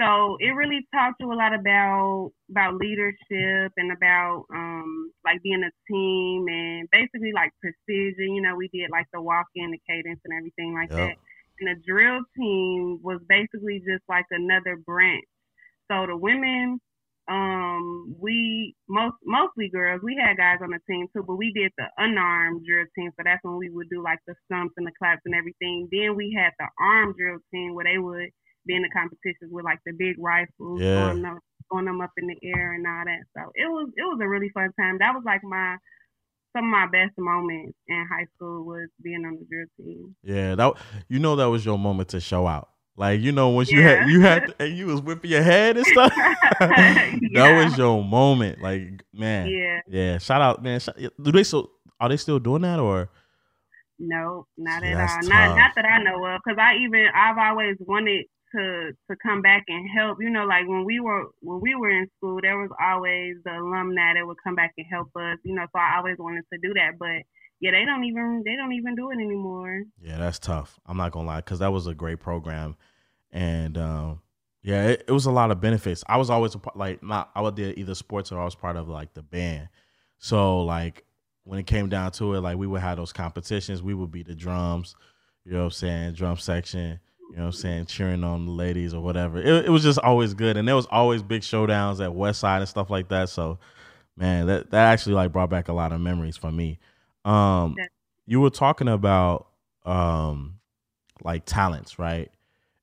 So 0.00 0.36
it 0.40 0.50
really 0.50 0.86
taught 0.92 1.14
you 1.20 1.32
a 1.32 1.34
lot 1.34 1.54
about 1.54 2.32
about 2.50 2.74
leadership 2.76 3.72
and 3.76 3.92
about 3.92 4.44
um, 4.52 5.12
like 5.24 5.42
being 5.42 5.62
a 5.62 5.92
team 5.92 6.46
and 6.48 6.88
basically 6.90 7.32
like 7.32 7.52
precision. 7.60 8.34
You 8.34 8.42
know, 8.42 8.56
we 8.56 8.68
did 8.72 8.90
like 8.90 9.06
the 9.12 9.20
walk 9.20 9.46
in, 9.54 9.70
the 9.70 9.80
cadence, 9.88 10.20
and 10.24 10.34
everything 10.36 10.74
like 10.74 10.90
yep. 10.90 10.98
that. 10.98 11.16
And 11.60 11.76
the 11.76 11.82
drill 11.86 12.20
team 12.36 12.98
was 13.02 13.20
basically 13.28 13.78
just 13.80 14.02
like 14.08 14.26
another 14.30 14.76
branch. 14.76 15.24
So 15.90 16.06
the 16.06 16.16
women 16.16 16.80
um 17.30 18.16
we 18.18 18.74
most 18.88 19.14
mostly 19.24 19.70
girls 19.70 20.00
we 20.02 20.18
had 20.20 20.36
guys 20.36 20.58
on 20.60 20.70
the 20.70 20.80
team 20.90 21.06
too 21.14 21.22
but 21.22 21.36
we 21.36 21.52
did 21.52 21.70
the 21.78 21.86
unarmed 21.98 22.66
drill 22.66 22.86
team. 22.96 23.10
So 23.16 23.22
that's 23.24 23.42
when 23.42 23.56
we 23.56 23.70
would 23.70 23.88
do 23.90 24.02
like 24.02 24.18
the 24.26 24.34
stumps 24.46 24.74
and 24.76 24.86
the 24.86 24.92
claps 24.98 25.22
and 25.24 25.34
everything. 25.34 25.88
Then 25.92 26.16
we 26.16 26.34
had 26.36 26.52
the 26.58 26.66
armed 26.80 27.14
drill 27.16 27.38
team 27.52 27.74
where 27.74 27.84
they 27.84 27.98
would 27.98 28.30
be 28.66 28.74
in 28.74 28.82
the 28.82 28.90
competitions 28.90 29.50
with 29.50 29.64
like 29.64 29.78
the 29.86 29.92
big 29.92 30.16
rifles 30.18 30.80
yeah. 30.80 31.06
throwing, 31.06 31.22
them, 31.22 31.38
throwing 31.70 31.86
them 31.86 32.00
up 32.00 32.10
in 32.16 32.26
the 32.26 32.36
air 32.42 32.72
and 32.72 32.86
all 32.86 33.04
that. 33.04 33.22
So 33.36 33.50
it 33.54 33.70
was 33.70 33.88
it 33.96 34.02
was 34.02 34.18
a 34.22 34.28
really 34.28 34.50
fun 34.50 34.70
time. 34.78 34.98
That 34.98 35.14
was 35.14 35.22
like 35.24 35.42
my 35.44 35.76
some 36.56 36.66
of 36.66 36.70
my 36.70 36.86
best 36.86 37.16
moments 37.18 37.78
in 37.88 38.06
high 38.10 38.26
school 38.36 38.64
was 38.64 38.88
being 39.02 39.24
on 39.24 39.38
the 39.38 39.46
drill 39.48 39.66
team. 39.78 40.16
Yeah 40.22 40.54
that 40.54 40.74
you 41.08 41.18
know 41.18 41.36
that 41.36 41.46
was 41.46 41.64
your 41.64 41.78
moment 41.78 42.10
to 42.10 42.20
show 42.20 42.46
out 42.46 42.71
like 42.96 43.20
you 43.20 43.32
know, 43.32 43.48
once 43.48 43.72
yeah. 43.72 43.78
you 43.78 43.82
had 43.82 44.08
you 44.08 44.20
had 44.20 44.46
to, 44.48 44.54
and 44.64 44.76
you 44.76 44.86
was 44.86 45.00
whipping 45.00 45.30
your 45.30 45.42
head 45.42 45.76
and 45.76 45.86
stuff. 45.86 46.12
yeah. 46.16 46.34
That 47.34 47.64
was 47.64 47.78
your 47.78 48.04
moment. 48.04 48.60
Like 48.60 49.02
man, 49.12 49.48
yeah, 49.48 49.80
yeah. 49.88 50.18
Shout 50.18 50.42
out, 50.42 50.62
man. 50.62 50.80
Do 51.22 51.32
they 51.32 51.44
still 51.44 51.70
are 51.98 52.08
they 52.08 52.16
still 52.16 52.38
doing 52.38 52.62
that 52.62 52.78
or? 52.78 53.08
No, 53.98 54.46
not 54.58 54.82
at 54.82 54.96
all. 54.96 55.28
Not 55.28 55.56
not 55.56 55.72
that 55.76 55.84
I 55.84 56.02
know 56.02 56.24
of. 56.26 56.40
Because 56.44 56.58
I 56.58 56.76
even 56.84 57.06
I've 57.14 57.38
always 57.38 57.76
wanted 57.80 58.26
to 58.54 58.92
to 59.10 59.16
come 59.22 59.40
back 59.40 59.64
and 59.68 59.88
help. 59.96 60.18
You 60.20 60.30
know, 60.30 60.44
like 60.44 60.68
when 60.68 60.84
we 60.84 61.00
were 61.00 61.26
when 61.40 61.60
we 61.60 61.74
were 61.74 61.90
in 61.90 62.08
school, 62.18 62.40
there 62.42 62.58
was 62.58 62.70
always 62.80 63.36
the 63.44 63.52
alumni 63.52 64.14
that 64.14 64.26
would 64.26 64.36
come 64.44 64.54
back 64.54 64.72
and 64.76 64.86
help 64.90 65.08
us. 65.16 65.38
You 65.44 65.54
know, 65.54 65.64
so 65.72 65.78
I 65.78 65.96
always 65.98 66.16
wanted 66.18 66.44
to 66.52 66.58
do 66.62 66.74
that, 66.74 66.98
but 66.98 67.22
yeah, 67.62 67.70
they 67.70 67.84
don't 67.84 68.02
even 68.02 68.42
they 68.44 68.56
don't 68.56 68.72
even 68.72 68.96
do 68.96 69.10
it 69.12 69.14
anymore. 69.14 69.84
Yeah, 70.02 70.18
that's 70.18 70.40
tough. 70.40 70.80
I'm 70.84 70.96
not 70.96 71.12
gonna 71.12 71.28
lie, 71.28 71.36
because 71.36 71.60
that 71.60 71.72
was 71.72 71.86
a 71.86 71.94
great 71.94 72.18
program, 72.18 72.76
and 73.30 73.78
um, 73.78 74.20
yeah, 74.64 74.88
it, 74.88 75.04
it, 75.06 75.12
was 75.12 75.26
a 75.26 75.30
lot 75.30 75.52
of 75.52 75.60
benefits. 75.60 76.02
I 76.08 76.16
was 76.16 76.28
always 76.28 76.56
part, 76.56 76.76
like 76.76 77.04
not 77.04 77.30
I 77.36 77.40
would 77.40 77.54
did 77.54 77.78
either 77.78 77.94
sports 77.94 78.32
or 78.32 78.40
I 78.40 78.44
was 78.44 78.56
part 78.56 78.74
of 78.74 78.88
like 78.88 79.14
the 79.14 79.22
band. 79.22 79.68
So 80.18 80.62
like 80.64 81.04
when 81.44 81.60
it 81.60 81.68
came 81.68 81.88
down 81.88 82.10
to 82.12 82.34
it, 82.34 82.40
like 82.40 82.58
we 82.58 82.66
would 82.66 82.80
have 82.80 82.96
those 82.96 83.12
competitions. 83.12 83.80
We 83.80 83.94
would 83.94 84.10
be 84.10 84.24
the 84.24 84.34
drums, 84.34 84.96
you 85.44 85.52
know 85.52 85.58
what 85.58 85.64
I'm 85.66 85.70
saying, 85.70 86.12
drum 86.14 86.38
section. 86.38 86.98
You 87.30 87.36
know 87.36 87.44
what 87.44 87.46
I'm 87.46 87.52
saying, 87.52 87.86
cheering 87.86 88.24
on 88.24 88.44
the 88.44 88.52
ladies 88.52 88.92
or 88.92 89.00
whatever. 89.00 89.40
It, 89.40 89.66
it 89.66 89.70
was 89.70 89.84
just 89.84 90.00
always 90.00 90.34
good, 90.34 90.56
and 90.56 90.66
there 90.66 90.76
was 90.76 90.86
always 90.90 91.22
big 91.22 91.42
showdowns 91.42 92.04
at 92.04 92.12
West 92.12 92.40
Side 92.40 92.58
and 92.58 92.68
stuff 92.68 92.90
like 92.90 93.08
that. 93.08 93.28
So, 93.28 93.60
man, 94.16 94.48
that 94.48 94.72
that 94.72 94.92
actually 94.92 95.14
like 95.14 95.30
brought 95.30 95.48
back 95.48 95.68
a 95.68 95.72
lot 95.72 95.92
of 95.92 96.00
memories 96.00 96.36
for 96.36 96.50
me. 96.50 96.80
Um, 97.24 97.76
you 98.26 98.40
were 98.40 98.50
talking 98.50 98.88
about 98.88 99.48
um, 99.84 100.58
like 101.22 101.44
talents, 101.44 101.98
right? 101.98 102.30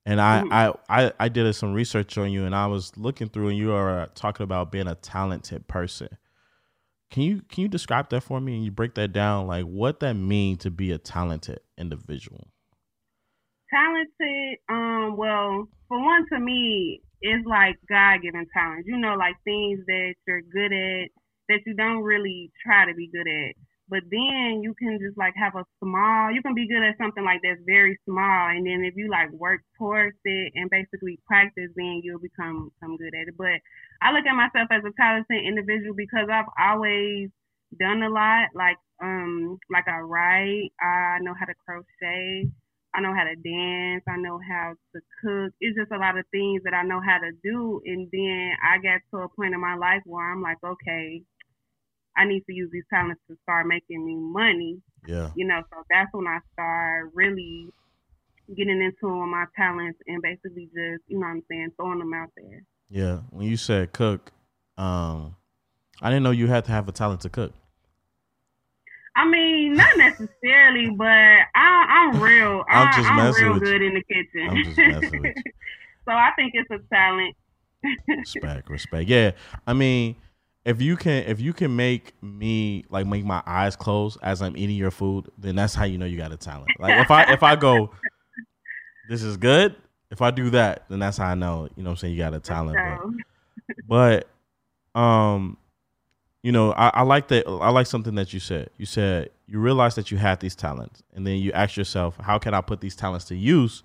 And 0.05 0.19
I, 0.19 0.41
mm-hmm. 0.41 0.53
I, 0.89 1.05
I, 1.05 1.11
I 1.19 1.29
did 1.29 1.53
some 1.53 1.73
research 1.73 2.17
on 2.17 2.31
you, 2.31 2.45
and 2.45 2.55
I 2.55 2.67
was 2.67 2.91
looking 2.97 3.29
through, 3.29 3.49
and 3.49 3.57
you 3.57 3.73
are 3.73 4.09
talking 4.15 4.43
about 4.43 4.71
being 4.71 4.87
a 4.87 4.95
talented 4.95 5.67
person. 5.67 6.09
Can 7.11 7.23
you 7.23 7.41
can 7.49 7.63
you 7.63 7.67
describe 7.67 8.09
that 8.09 8.21
for 8.21 8.39
me, 8.39 8.55
and 8.55 8.63
you 8.63 8.71
break 8.71 8.95
that 8.95 9.11
down, 9.13 9.47
like 9.47 9.65
what 9.65 9.99
that 9.99 10.13
mean 10.13 10.57
to 10.57 10.71
be 10.71 10.91
a 10.91 10.97
talented 10.97 11.59
individual? 11.77 12.47
Talented, 13.71 14.57
um, 14.69 15.15
well, 15.17 15.67
for 15.87 16.03
one, 16.03 16.25
to 16.31 16.39
me, 16.39 17.01
it's 17.21 17.45
like 17.45 17.77
God 17.87 18.21
given 18.21 18.45
talent. 18.53 18.85
You 18.85 18.97
know, 18.97 19.15
like 19.15 19.35
things 19.43 19.79
that 19.87 20.13
you're 20.27 20.41
good 20.41 20.71
at 20.71 21.09
that 21.49 21.59
you 21.65 21.73
don't 21.73 22.03
really 22.03 22.51
try 22.65 22.85
to 22.85 22.93
be 22.93 23.09
good 23.11 23.27
at. 23.27 23.55
But 23.89 24.03
then 24.11 24.61
you 24.61 24.75
can 24.77 24.99
just 25.01 25.17
like 25.17 25.33
have 25.35 25.55
a 25.55 25.65
small, 25.81 26.31
you 26.31 26.41
can 26.41 26.53
be 26.53 26.67
good 26.67 26.83
at 26.83 26.97
something 26.97 27.23
like 27.25 27.41
that's 27.43 27.61
very 27.65 27.97
small. 28.05 28.49
And 28.49 28.65
then 28.65 28.83
if 28.85 28.95
you 28.95 29.09
like 29.09 29.31
work 29.31 29.61
towards 29.77 30.17
it 30.25 30.53
and 30.55 30.69
basically 30.69 31.19
practice, 31.27 31.71
then 31.75 32.01
you'll 32.03 32.19
become, 32.21 32.71
become 32.79 32.97
good 32.97 33.15
at 33.15 33.27
it. 33.29 33.37
But 33.37 33.59
I 34.01 34.11
look 34.11 34.25
at 34.25 34.35
myself 34.35 34.69
as 34.71 34.83
a 34.85 34.93
talented 34.95 35.43
individual 35.43 35.95
because 35.95 36.29
I've 36.31 36.51
always 36.59 37.29
done 37.79 38.03
a 38.03 38.09
lot. 38.09 38.49
Like, 38.55 38.77
um, 39.01 39.57
like 39.71 39.87
I 39.87 39.99
write, 39.99 40.71
I 40.81 41.17
know 41.21 41.33
how 41.37 41.45
to 41.45 41.53
crochet. 41.65 42.47
I 42.93 43.01
know 43.01 43.13
how 43.13 43.23
to 43.23 43.35
dance. 43.35 44.03
I 44.07 44.17
know 44.17 44.39
how 44.39 44.73
to 44.95 45.01
cook. 45.21 45.53
It's 45.61 45.77
just 45.77 45.91
a 45.91 45.97
lot 45.97 46.17
of 46.17 46.25
things 46.31 46.61
that 46.63 46.73
I 46.73 46.83
know 46.83 47.01
how 47.01 47.19
to 47.19 47.31
do. 47.43 47.81
And 47.85 48.09
then 48.11 48.53
I 48.65 48.77
got 48.77 49.01
to 49.11 49.23
a 49.23 49.29
point 49.29 49.53
in 49.53 49.61
my 49.61 49.75
life 49.75 50.01
where 50.05 50.31
I'm 50.31 50.41
like, 50.41 50.57
okay, 50.63 51.21
I 52.17 52.25
need 52.25 52.43
to 52.47 52.53
use 52.53 52.69
these 52.71 52.83
talents 52.89 53.21
to 53.29 53.37
start 53.43 53.67
making 53.67 54.05
me 54.05 54.15
money. 54.15 54.79
Yeah. 55.07 55.31
You 55.35 55.47
know, 55.47 55.61
so 55.71 55.83
that's 55.89 56.09
when 56.13 56.27
I 56.27 56.39
start 56.53 57.11
really 57.13 57.67
getting 58.55 58.81
into 58.81 59.07
my 59.25 59.45
talents 59.55 59.99
and 60.07 60.21
basically 60.21 60.65
just, 60.65 61.03
you 61.07 61.19
know 61.19 61.27
what 61.27 61.33
I'm 61.33 61.43
saying, 61.49 61.69
throwing 61.77 61.99
them 61.99 62.13
out 62.13 62.29
there. 62.35 62.63
Yeah. 62.89 63.19
When 63.29 63.47
you 63.47 63.57
said 63.57 63.93
cook, 63.93 64.31
um, 64.77 65.35
I 66.01 66.09
didn't 66.09 66.23
know 66.23 66.31
you 66.31 66.47
had 66.47 66.65
to 66.65 66.71
have 66.71 66.87
a 66.87 66.91
talent 66.91 67.21
to 67.21 67.29
cook. 67.29 67.53
I 69.15 69.27
mean, 69.27 69.73
not 69.73 69.97
necessarily, 69.97 70.91
but 70.91 71.05
I, 71.05 72.09
am 72.13 72.21
real. 72.21 72.63
I'm, 72.69 72.87
I, 72.87 72.91
just 72.95 73.11
I'm 73.11 73.33
real 73.33 73.59
good 73.59 73.81
you. 73.81 73.87
in 73.87 73.93
the 73.95 74.03
kitchen. 74.03 74.49
I'm 74.49 74.63
just 74.63 74.77
messing 74.77 75.21
with 75.21 75.35
you. 75.35 75.51
so 76.05 76.11
I 76.13 76.29
think 76.37 76.53
it's 76.55 76.69
a 76.71 76.79
talent. 76.93 77.35
respect, 78.07 78.69
respect. 78.69 79.09
Yeah, 79.09 79.31
I 79.67 79.73
mean, 79.73 80.15
if 80.69 80.83
you 80.83 80.95
can 80.95 81.23
if 81.23 81.41
you 81.41 81.51
can 81.51 81.75
make 81.75 82.13
me 82.21 82.85
like 82.91 83.07
make 83.07 83.25
my 83.25 83.41
eyes 83.47 83.75
close 83.75 84.17
as 84.21 84.43
I'm 84.43 84.55
eating 84.55 84.75
your 84.75 84.91
food, 84.91 85.31
then 85.35 85.55
that's 85.55 85.73
how 85.73 85.85
you 85.85 85.97
know 85.97 86.05
you 86.05 86.15
got 86.15 86.31
a 86.31 86.37
talent. 86.37 86.69
Like 86.77 86.99
if 86.99 87.09
I 87.09 87.33
if 87.33 87.41
I 87.41 87.55
go, 87.55 87.89
this 89.09 89.23
is 89.23 89.35
good. 89.35 89.75
If 90.11 90.21
I 90.21 90.29
do 90.29 90.51
that, 90.51 90.85
then 90.87 90.99
that's 90.99 91.17
how 91.17 91.25
I 91.25 91.33
know. 91.33 91.69
You 91.75 91.81
know, 91.81 91.89
I'm 91.89 91.95
saying 91.95 92.13
you 92.13 92.19
got 92.19 92.35
a 92.35 92.39
talent. 92.39 92.77
But, 93.87 94.27
but 94.93 94.99
um, 94.99 95.57
you 96.43 96.51
know, 96.51 96.71
I, 96.73 96.91
I 96.93 97.01
like 97.01 97.29
that. 97.29 97.47
I 97.47 97.71
like 97.71 97.87
something 97.87 98.13
that 98.15 98.31
you 98.31 98.39
said. 98.39 98.69
You 98.77 98.85
said 98.85 99.31
you 99.47 99.59
realize 99.59 99.95
that 99.95 100.11
you 100.11 100.19
had 100.19 100.39
these 100.39 100.55
talents, 100.55 101.01
and 101.15 101.25
then 101.25 101.37
you 101.37 101.51
ask 101.53 101.77
yourself, 101.77 102.15
how 102.17 102.37
can 102.37 102.53
I 102.53 102.61
put 102.61 102.79
these 102.79 102.95
talents 102.95 103.25
to 103.25 103.35
use 103.35 103.81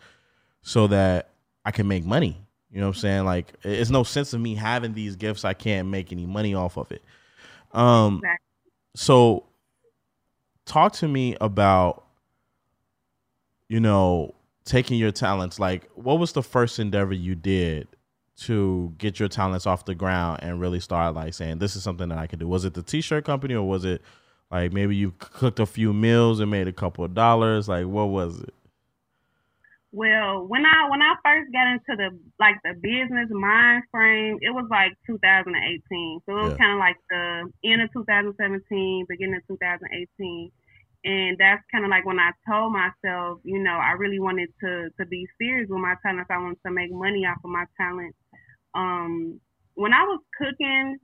so 0.60 0.86
that 0.88 1.30
I 1.64 1.70
can 1.70 1.88
make 1.88 2.04
money? 2.04 2.43
You 2.74 2.80
know 2.80 2.88
what 2.88 2.96
I'm 2.96 3.00
saying? 3.00 3.24
Like, 3.24 3.52
it's 3.62 3.88
no 3.90 4.02
sense 4.02 4.32
of 4.32 4.40
me 4.40 4.56
having 4.56 4.94
these 4.94 5.14
gifts. 5.14 5.44
I 5.44 5.54
can't 5.54 5.88
make 5.88 6.10
any 6.10 6.26
money 6.26 6.54
off 6.54 6.76
of 6.76 6.90
it. 6.90 7.02
Um, 7.70 8.16
exactly. 8.16 8.46
so 8.96 9.44
talk 10.66 10.92
to 10.94 11.06
me 11.06 11.36
about, 11.40 12.04
you 13.68 13.78
know, 13.78 14.34
taking 14.64 14.98
your 14.98 15.12
talents. 15.12 15.60
Like, 15.60 15.88
what 15.94 16.18
was 16.18 16.32
the 16.32 16.42
first 16.42 16.80
endeavor 16.80 17.14
you 17.14 17.36
did 17.36 17.86
to 18.38 18.92
get 18.98 19.20
your 19.20 19.28
talents 19.28 19.66
off 19.68 19.84
the 19.84 19.94
ground 19.94 20.40
and 20.42 20.60
really 20.60 20.80
start 20.80 21.14
like 21.14 21.32
saying 21.32 21.60
this 21.60 21.76
is 21.76 21.84
something 21.84 22.08
that 22.08 22.18
I 22.18 22.26
can 22.26 22.40
do? 22.40 22.48
Was 22.48 22.64
it 22.64 22.74
the 22.74 22.82
t-shirt 22.82 23.24
company 23.24 23.54
or 23.54 23.68
was 23.68 23.84
it 23.84 24.02
like 24.50 24.72
maybe 24.72 24.96
you 24.96 25.12
cooked 25.20 25.60
a 25.60 25.66
few 25.66 25.92
meals 25.92 26.40
and 26.40 26.50
made 26.50 26.66
a 26.66 26.72
couple 26.72 27.04
of 27.04 27.14
dollars? 27.14 27.68
Like, 27.68 27.86
what 27.86 28.06
was 28.06 28.40
it? 28.40 28.54
Well, 29.94 30.42
when 30.48 30.66
I 30.66 30.90
when 30.90 31.02
I 31.02 31.14
first 31.22 31.52
got 31.52 31.70
into 31.70 31.94
the 31.94 32.18
like 32.40 32.56
the 32.64 32.74
business 32.82 33.30
mind 33.30 33.84
frame, 33.92 34.38
it 34.42 34.50
was 34.50 34.66
like 34.68 34.90
2018. 35.06 35.54
So 36.26 36.32
it 36.34 36.42
was 36.42 36.50
yeah. 36.50 36.58
kind 36.58 36.72
of 36.72 36.78
like 36.82 36.96
the 37.08 37.46
end 37.62 37.80
of 37.80 37.92
2017, 37.92 39.06
beginning 39.08 39.36
of 39.36 39.46
2018, 39.46 40.50
and 41.04 41.38
that's 41.38 41.62
kind 41.70 41.84
of 41.84 41.90
like 41.90 42.04
when 42.04 42.18
I 42.18 42.32
told 42.42 42.74
myself, 42.74 43.38
you 43.44 43.62
know, 43.62 43.78
I 43.78 43.92
really 43.92 44.18
wanted 44.18 44.48
to 44.64 44.90
to 44.98 45.06
be 45.06 45.28
serious 45.38 45.70
with 45.70 45.78
my 45.78 45.94
talents. 46.02 46.26
I 46.28 46.38
wanted 46.42 46.58
to 46.66 46.72
make 46.72 46.90
money 46.90 47.22
off 47.24 47.38
of 47.44 47.50
my 47.50 47.64
talent. 47.78 48.16
Um, 48.74 49.38
when 49.74 49.92
I 49.92 50.02
was 50.02 50.18
cooking, 50.36 50.98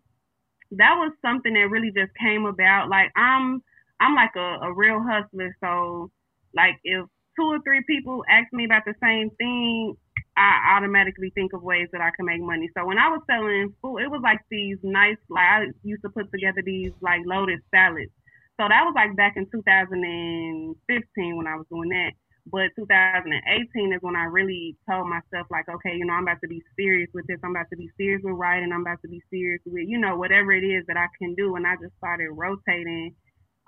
that 0.73 0.99
was 0.99 1.13
something 1.23 1.55
that 1.55 1.71
really 1.71 1.93
just 1.95 2.11
came 2.19 2.45
about. 2.45 2.89
Like 2.89 3.13
I'm 3.15 3.63
I'm 4.01 4.17
like 4.17 4.35
a, 4.35 4.67
a 4.67 4.75
real 4.75 4.99
hustler, 4.99 5.55
so 5.63 6.11
like 6.57 6.75
if 6.83 7.07
two 7.41 7.49
or 7.49 7.59
three 7.65 7.83
people 7.87 8.23
ask 8.29 8.53
me 8.53 8.65
about 8.65 8.85
the 8.85 8.95
same 9.03 9.31
thing, 9.39 9.97
I 10.37 10.77
automatically 10.77 11.33
think 11.35 11.53
of 11.53 11.63
ways 11.63 11.89
that 11.93 12.01
I 12.01 12.11
can 12.17 12.27
make 12.27 12.41
money. 12.41 12.69
So 12.77 12.85
when 12.85 12.99
I 12.99 13.09
was 13.09 13.21
selling 13.29 13.75
food, 13.81 13.99
it 13.99 14.11
was 14.11 14.21
like 14.23 14.41
these 14.51 14.77
nice, 14.83 15.17
like 15.29 15.49
I 15.49 15.67
used 15.83 16.03
to 16.03 16.11
put 16.11 16.31
together 16.31 16.63
these 16.65 16.93
like 17.01 17.21
loaded 17.25 17.61
salads. 17.75 18.13
So 18.61 18.69
that 18.69 18.85
was 18.85 18.93
like 18.95 19.17
back 19.17 19.35
in 19.37 19.49
2015 19.49 21.37
when 21.37 21.47
I 21.47 21.57
was 21.57 21.67
doing 21.71 21.89
that. 21.91 22.13
But 22.47 22.73
2018 22.77 23.93
is 23.93 24.01
when 24.01 24.17
I 24.17 24.25
really 24.25 24.77
told 24.89 25.09
myself, 25.09 25.47
like, 25.51 25.69
okay, 25.69 25.97
you 25.97 26.05
know, 26.05 26.15
I'm 26.15 26.25
about 26.25 26.41
to 26.43 26.49
be 26.49 26.63
serious 26.77 27.09
with 27.13 27.27
this. 27.27 27.39
I'm 27.45 27.53
about 27.53 27.69
to 27.71 27.77
be 27.77 27.89
serious 27.97 28.23
with 28.25 28.35
writing. 28.35 28.73
I'm 28.73 28.81
about 28.81 29.01
to 29.03 29.09
be 29.09 29.23
serious 29.31 29.61
with, 29.65 29.85
you 29.87 29.99
know, 29.99 30.17
whatever 30.17 30.53
it 30.53 30.65
is 30.65 30.85
that 30.89 30.97
I 30.97 31.07
can 31.21 31.35
do. 31.35 31.57
And 31.57 31.67
I 31.67 31.77
just 31.77 31.97
started 31.97 32.33
rotating 32.33 33.15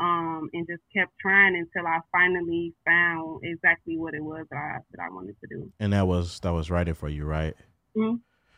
um, 0.02 0.50
and 0.52 0.66
just 0.66 0.82
kept 0.94 1.12
trying 1.20 1.54
until 1.54 1.86
I 1.86 2.00
finally 2.10 2.74
found 2.84 3.40
exactly 3.44 3.96
what 3.96 4.14
it 4.14 4.22
was 4.22 4.46
that 4.50 4.56
I 4.56 4.78
that 4.90 5.02
I 5.02 5.14
wanted 5.14 5.36
to 5.40 5.46
do. 5.48 5.72
And 5.78 5.92
that 5.92 6.06
was 6.06 6.40
that 6.40 6.52
was 6.52 6.70
writing 6.70 6.94
for 6.94 7.08
you, 7.08 7.24
right? 7.24 7.54
Mm-hmm. 7.96 8.16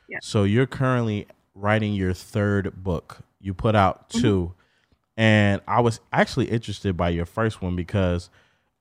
Yeah. 0.09 0.19
So 0.23 0.45
you're 0.45 0.67
currently 0.67 1.27
writing 1.55 1.93
your 1.93 2.15
third 2.15 2.83
book. 2.83 3.19
You 3.41 3.53
put 3.53 3.75
out 3.77 4.09
mm-hmm. 4.09 4.23
2 4.23 4.41
mm-hmm. 4.43 5.21
and 5.21 5.61
I 5.69 5.81
was 5.81 6.01
actually 6.13 6.47
interested 6.47 6.97
by 6.97 7.11
your 7.11 7.27
first 7.27 7.61
one 7.61 7.77
because 7.77 8.31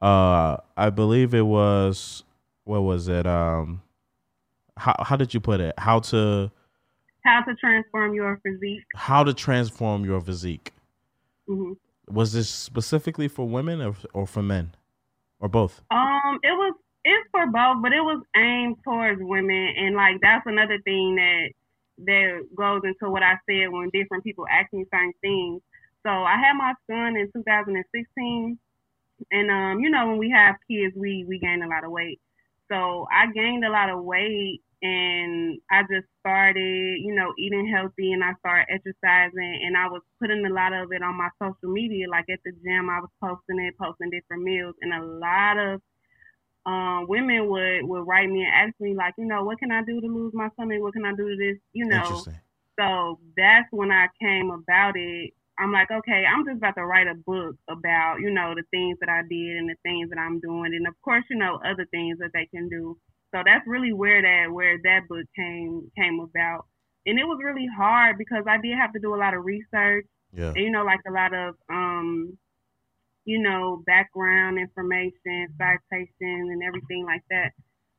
uh, 0.01 0.57
I 0.77 0.89
believe 0.89 1.33
it 1.33 1.45
was 1.45 2.23
what 2.63 2.81
was 2.81 3.09
it? 3.09 3.27
Um, 3.27 3.81
how 4.77 4.95
how 4.99 5.17
did 5.17 5.33
you 5.33 5.41
put 5.41 5.59
it? 5.59 5.73
How 5.77 5.99
to 5.99 6.49
how 7.25 7.41
to 7.41 7.55
transform 7.55 8.13
your 8.13 8.39
physique. 8.41 8.83
How 8.95 9.25
to 9.25 9.33
transform 9.33 10.05
your 10.05 10.21
physique. 10.21 10.71
Mm-hmm. 11.49 11.73
Was 12.09 12.33
this 12.33 12.49
specifically 12.49 13.27
for 13.27 13.47
women 13.47 13.81
or, 13.81 13.95
or 14.13 14.27
for 14.27 14.43
men, 14.43 14.75
or 15.39 15.47
both? 15.47 15.81
Um, 15.89 16.39
it 16.43 16.51
was 16.51 16.73
it's 17.05 17.29
for 17.31 17.45
both, 17.47 17.81
but 17.81 17.91
it 17.91 18.01
was 18.01 18.23
aimed 18.35 18.77
towards 18.83 19.21
women, 19.21 19.73
and 19.77 19.95
like 19.95 20.19
that's 20.21 20.45
another 20.45 20.79
thing 20.83 21.15
that 21.15 21.49
that 22.05 22.47
goes 22.55 22.81
into 22.83 23.11
what 23.11 23.23
I 23.23 23.35
said 23.47 23.71
when 23.71 23.89
different 23.93 24.23
people 24.23 24.45
ask 24.49 24.71
me 24.73 24.85
certain 24.93 25.13
things. 25.21 25.61
So 26.05 26.09
I 26.09 26.35
had 26.35 26.53
my 26.53 26.73
son 26.89 27.15
in 27.15 27.31
2016, 27.33 28.59
and 29.31 29.51
um, 29.51 29.79
you 29.79 29.89
know 29.89 30.07
when 30.07 30.17
we 30.17 30.29
have 30.31 30.55
kids, 30.69 30.95
we 30.95 31.25
we 31.27 31.39
gain 31.39 31.63
a 31.63 31.67
lot 31.67 31.83
of 31.83 31.91
weight. 31.91 32.19
So 32.71 33.07
I 33.11 33.31
gained 33.31 33.65
a 33.65 33.69
lot 33.69 33.89
of 33.89 34.03
weight 34.03 34.61
and 34.83 35.59
I 35.71 35.83
just 35.83 36.07
started, 36.19 36.99
you 36.99 37.15
know, 37.15 37.31
eating 37.39 37.71
healthy 37.73 38.11
and 38.11 38.21
I 38.21 38.33
started 38.39 38.67
exercising 38.69 39.61
and 39.65 39.77
I 39.77 39.87
was 39.87 40.01
putting 40.19 40.45
a 40.45 40.53
lot 40.53 40.73
of 40.73 40.91
it 40.91 41.01
on 41.01 41.15
my 41.15 41.29
social 41.41 41.71
media. 41.71 42.09
Like 42.09 42.25
at 42.29 42.39
the 42.43 42.51
gym, 42.51 42.89
I 42.89 42.99
was 42.99 43.09
posting 43.23 43.63
it, 43.63 43.77
posting 43.79 44.09
different 44.09 44.43
meals, 44.43 44.75
and 44.81 44.93
a 44.93 45.05
lot 45.05 45.57
of 45.57 45.81
um, 46.65 47.07
women 47.07 47.47
would 47.47 47.87
would 47.87 48.05
write 48.05 48.29
me 48.29 48.43
and 48.43 48.53
ask 48.53 48.79
me 48.81 48.93
like, 48.93 49.13
you 49.17 49.25
know, 49.25 49.45
what 49.45 49.57
can 49.59 49.71
I 49.71 49.83
do 49.83 50.01
to 50.01 50.07
lose 50.07 50.33
my 50.33 50.49
stomach? 50.55 50.81
What 50.81 50.93
can 50.93 51.05
I 51.05 51.15
do 51.15 51.29
to 51.29 51.37
this? 51.37 51.57
You 51.71 51.85
know. 51.85 52.25
So 52.77 53.19
that's 53.37 53.67
when 53.71 53.91
I 53.91 54.07
came 54.21 54.51
about 54.51 54.97
it. 54.97 55.31
I'm 55.59 55.71
like, 55.71 55.91
okay, 55.91 56.25
I'm 56.25 56.43
just 56.43 56.57
about 56.57 56.75
to 56.75 56.85
write 56.85 57.07
a 57.07 57.13
book 57.13 57.55
about, 57.69 58.17
you 58.19 58.31
know, 58.31 58.55
the 58.55 58.63
things 58.71 58.97
that 58.99 59.07
I 59.07 59.21
did 59.29 59.55
and 59.55 59.69
the 59.69 59.75
things 59.83 60.09
that 60.09 60.17
I'm 60.19 60.41
doing, 60.41 60.73
and 60.75 60.87
of 60.87 60.95
course, 61.03 61.23
you 61.29 61.37
know, 61.37 61.61
other 61.63 61.85
things 61.91 62.17
that 62.19 62.31
they 62.33 62.47
can 62.47 62.67
do 62.67 62.97
so 63.33 63.41
that's 63.45 63.65
really 63.67 63.93
where 63.93 64.21
that 64.21 64.53
where 64.53 64.77
that 64.83 65.07
book 65.09 65.25
came 65.35 65.89
came 65.97 66.19
about. 66.19 66.65
And 67.05 67.19
it 67.19 67.25
was 67.25 67.39
really 67.43 67.67
hard 67.75 68.17
because 68.17 68.43
I 68.47 68.57
did 68.61 68.77
have 68.77 68.93
to 68.93 68.99
do 68.99 69.15
a 69.15 69.17
lot 69.17 69.33
of 69.33 69.43
research. 69.43 70.05
Yeah. 70.31 70.49
And, 70.55 70.57
you 70.57 70.71
know, 70.71 70.83
like 70.83 71.01
a 71.07 71.11
lot 71.11 71.33
of 71.33 71.55
um 71.69 72.37
you 73.25 73.41
know, 73.41 73.81
background 73.85 74.59
information, 74.59 75.47
citations 75.57 76.49
and 76.51 76.61
everything 76.61 77.05
like 77.05 77.23
that. 77.29 77.51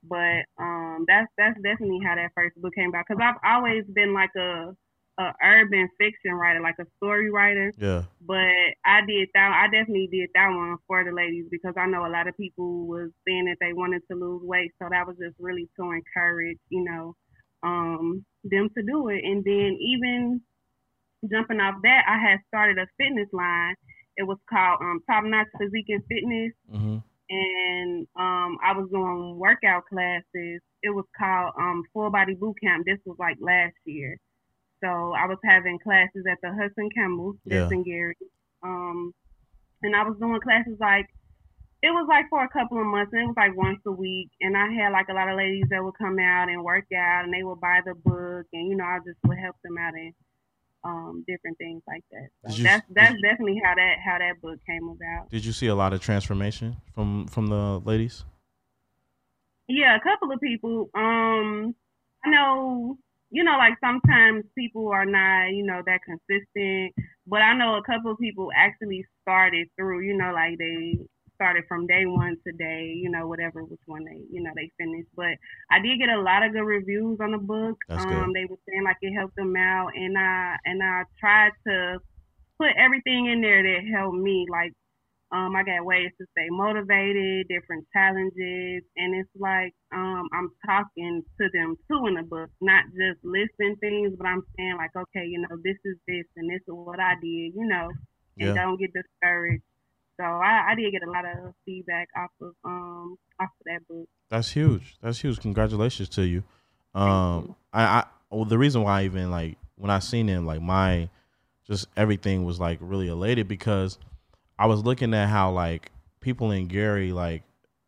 But 0.08 0.44
um 0.62 1.04
that's 1.08 1.28
that's 1.36 1.60
definitely 1.62 2.00
how 2.04 2.14
that 2.14 2.30
first 2.34 2.60
book 2.60 2.74
came 2.74 2.90
about 2.90 3.06
cuz 3.06 3.18
I've 3.20 3.40
always 3.44 3.84
been 3.86 4.14
like 4.14 4.34
a 4.36 4.74
a 5.18 5.32
urban 5.42 5.88
fiction 5.98 6.32
writer, 6.32 6.60
like 6.60 6.74
a 6.80 6.86
story 6.96 7.30
writer. 7.30 7.72
Yeah. 7.78 8.02
But 8.20 8.54
I 8.84 9.00
did 9.06 9.28
that. 9.34 9.62
I 9.62 9.70
definitely 9.70 10.08
did 10.10 10.30
that 10.34 10.48
one 10.48 10.76
for 10.86 11.04
the 11.04 11.12
ladies 11.12 11.46
because 11.50 11.74
I 11.76 11.86
know 11.86 12.06
a 12.06 12.10
lot 12.10 12.28
of 12.28 12.36
people 12.36 12.86
was 12.86 13.10
saying 13.26 13.46
that 13.46 13.58
they 13.60 13.72
wanted 13.72 14.02
to 14.10 14.16
lose 14.16 14.42
weight, 14.42 14.72
so 14.80 14.88
that 14.90 15.06
was 15.06 15.16
just 15.16 15.36
really 15.38 15.68
to 15.78 15.90
encourage, 15.92 16.58
you 16.68 16.84
know, 16.84 17.14
um, 17.62 18.24
them 18.42 18.68
to 18.76 18.82
do 18.82 19.08
it. 19.08 19.24
And 19.24 19.44
then 19.44 19.78
even 19.80 20.40
jumping 21.30 21.60
off 21.60 21.76
that, 21.82 22.04
I 22.08 22.18
had 22.18 22.40
started 22.48 22.78
a 22.78 22.86
fitness 22.98 23.28
line. 23.32 23.74
It 24.16 24.24
was 24.24 24.38
called 24.50 24.78
um, 24.80 25.00
Top 25.08 25.24
Notch 25.24 25.48
Physique 25.58 25.88
and 25.88 26.02
Fitness. 26.08 26.52
Mm-hmm. 26.72 26.98
And 27.30 28.06
um, 28.18 28.58
I 28.62 28.76
was 28.76 28.88
doing 28.92 29.38
workout 29.38 29.86
classes. 29.86 30.60
It 30.82 30.90
was 30.90 31.06
called 31.18 31.54
um, 31.58 31.82
Full 31.92 32.10
Body 32.10 32.34
Boot 32.34 32.56
Camp. 32.62 32.84
This 32.84 32.98
was 33.06 33.16
like 33.18 33.38
last 33.40 33.74
year 33.86 34.18
so 34.84 35.14
I 35.16 35.26
was 35.26 35.38
having 35.42 35.78
classes 35.78 36.26
at 36.30 36.38
the 36.42 36.52
Hudson 36.52 36.90
Campbell, 36.94 37.36
yeah. 37.46 37.68
in 37.70 37.82
Gary. 37.84 38.16
Um, 38.62 39.14
and 39.82 39.96
I 39.96 40.02
was 40.02 40.16
doing 40.18 40.40
classes 40.40 40.76
like 40.78 41.06
it 41.82 41.90
was 41.90 42.06
like 42.08 42.26
for 42.30 42.42
a 42.42 42.48
couple 42.48 42.78
of 42.78 42.86
months, 42.86 43.12
and 43.12 43.22
it 43.22 43.26
was 43.26 43.36
like 43.36 43.56
once 43.56 43.80
a 43.86 43.92
week. 43.92 44.30
And 44.40 44.56
I 44.56 44.72
had 44.72 44.92
like 44.92 45.08
a 45.08 45.14
lot 45.14 45.28
of 45.28 45.36
ladies 45.36 45.66
that 45.70 45.82
would 45.82 45.96
come 45.98 46.18
out 46.18 46.48
and 46.48 46.62
work 46.62 46.86
out, 46.92 47.24
and 47.24 47.32
they 47.32 47.42
would 47.42 47.60
buy 47.60 47.80
the 47.84 47.94
book, 47.94 48.46
and 48.52 48.68
you 48.68 48.76
know 48.76 48.84
I 48.84 48.98
just 49.04 49.18
would 49.24 49.38
help 49.38 49.56
them 49.64 49.76
out 49.78 49.94
in 49.94 50.12
um, 50.84 51.24
different 51.26 51.56
things 51.58 51.82
like 51.86 52.04
that. 52.12 52.28
So 52.50 52.56
you, 52.56 52.64
that's 52.64 52.86
that's 52.90 53.16
definitely 53.22 53.60
how 53.64 53.74
that 53.74 53.96
how 54.04 54.18
that 54.18 54.40
book 54.42 54.58
came 54.66 54.88
about. 54.88 55.30
Did 55.30 55.44
you 55.44 55.52
see 55.52 55.66
a 55.66 55.74
lot 55.74 55.92
of 55.92 56.00
transformation 56.00 56.76
from 56.94 57.26
from 57.26 57.48
the 57.48 57.80
ladies? 57.84 58.24
Yeah, 59.66 59.96
a 59.96 60.00
couple 60.00 60.30
of 60.30 60.40
people. 60.40 60.90
Um, 60.94 61.74
I 62.24 62.30
know 62.30 62.98
you 63.34 63.42
know, 63.42 63.58
like 63.58 63.74
sometimes 63.82 64.44
people 64.56 64.88
are 64.90 65.04
not, 65.04 65.48
you 65.48 65.66
know, 65.66 65.82
that 65.84 65.98
consistent. 66.06 66.94
But 67.26 67.42
I 67.42 67.52
know 67.58 67.74
a 67.74 67.82
couple 67.82 68.12
of 68.12 68.18
people 68.18 68.48
actually 68.56 69.04
started 69.22 69.66
through, 69.76 70.02
you 70.02 70.16
know, 70.16 70.32
like 70.32 70.56
they 70.58 71.00
started 71.34 71.64
from 71.66 71.88
day 71.88 72.06
one 72.06 72.36
to 72.46 72.52
day, 72.52 72.94
you 72.94 73.10
know, 73.10 73.26
whatever 73.26 73.64
which 73.64 73.80
one 73.86 74.04
they, 74.04 74.20
you 74.30 74.40
know, 74.40 74.52
they 74.54 74.70
finished. 74.78 75.08
But 75.16 75.34
I 75.68 75.80
did 75.80 75.98
get 75.98 76.10
a 76.10 76.20
lot 76.20 76.44
of 76.44 76.52
good 76.52 76.62
reviews 76.62 77.18
on 77.20 77.32
the 77.32 77.38
book. 77.38 77.76
That's 77.88 78.04
um, 78.04 78.32
good. 78.32 78.34
they 78.36 78.44
were 78.44 78.58
saying 78.68 78.84
like 78.84 78.98
it 79.02 79.12
helped 79.12 79.34
them 79.34 79.56
out, 79.56 79.90
and 79.96 80.16
I 80.16 80.54
and 80.64 80.80
I 80.80 81.02
tried 81.18 81.50
to 81.66 81.98
put 82.56 82.70
everything 82.78 83.26
in 83.26 83.40
there 83.40 83.64
that 83.64 83.90
helped 83.92 84.16
me, 84.16 84.46
like 84.48 84.72
um, 85.34 85.56
I 85.56 85.64
got 85.64 85.84
ways 85.84 86.10
to 86.20 86.26
stay 86.30 86.46
motivated, 86.48 87.48
different 87.48 87.84
challenges, 87.92 88.84
and 88.96 89.18
it's 89.18 89.28
like 89.34 89.74
um, 89.92 90.28
I'm 90.32 90.50
talking 90.64 91.22
to 91.40 91.48
them 91.52 91.74
too 91.90 92.06
in 92.06 92.14
the 92.14 92.22
book, 92.22 92.50
not 92.60 92.84
just 92.94 93.18
listing 93.24 93.74
things, 93.80 94.14
but 94.16 94.28
I'm 94.28 94.42
saying 94.56 94.76
like, 94.78 94.94
okay, 94.94 95.26
you 95.26 95.40
know, 95.40 95.56
this 95.64 95.76
is 95.84 95.96
this 96.06 96.24
and 96.36 96.48
this 96.48 96.60
is 96.60 96.68
what 96.68 97.00
I 97.00 97.14
did, 97.20 97.50
you 97.58 97.66
know, 97.66 97.90
and 98.38 98.48
yeah. 98.48 98.54
don't 98.54 98.78
get 98.78 98.92
discouraged. 98.94 99.64
So 100.20 100.24
I, 100.24 100.70
I 100.70 100.74
did 100.76 100.92
get 100.92 101.02
a 101.02 101.10
lot 101.10 101.24
of 101.24 101.52
feedback 101.64 102.06
off 102.16 102.30
of 102.40 102.54
um 102.64 103.16
off 103.40 103.48
of 103.48 103.64
that 103.66 103.88
book. 103.88 104.08
That's 104.28 104.52
huge. 104.52 104.96
That's 105.02 105.18
huge. 105.18 105.40
Congratulations 105.40 106.08
to 106.10 106.22
you. 106.22 106.44
Um, 106.94 107.08
you. 107.48 107.56
I, 107.72 107.82
I 107.82 108.04
well, 108.30 108.44
the 108.44 108.58
reason 108.58 108.82
why 108.82 109.00
I 109.00 109.04
even 109.06 109.32
like 109.32 109.58
when 109.74 109.90
I 109.90 109.98
seen 109.98 110.28
him, 110.28 110.46
like 110.46 110.62
my 110.62 111.08
just 111.66 111.88
everything 111.96 112.44
was 112.44 112.60
like 112.60 112.78
really 112.80 113.08
elated 113.08 113.48
because 113.48 113.98
I 114.58 114.66
was 114.66 114.84
looking 114.84 115.14
at 115.14 115.28
how 115.28 115.50
like 115.50 115.90
people 116.20 116.50
in 116.50 116.68
Gary 116.68 117.12
like 117.12 117.42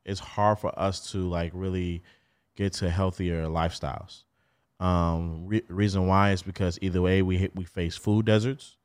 it's 0.05 0.21
hard 0.21 0.59
for 0.59 0.77
us 0.79 1.11
to 1.13 1.29
like 1.29 1.51
really 1.55 2.03
get 2.57 2.73
to 2.75 2.91
healthier 2.91 3.47
lifestyles. 3.47 4.23
Um, 4.79 5.47
re- 5.47 5.63
reason 5.69 6.07
why 6.07 6.33
is 6.33 6.43
because 6.43 6.79
either 6.83 7.01
way 7.01 7.23
we 7.23 7.49
we 7.55 7.65
face 7.65 7.97
food 7.97 8.27
deserts, 8.27 8.77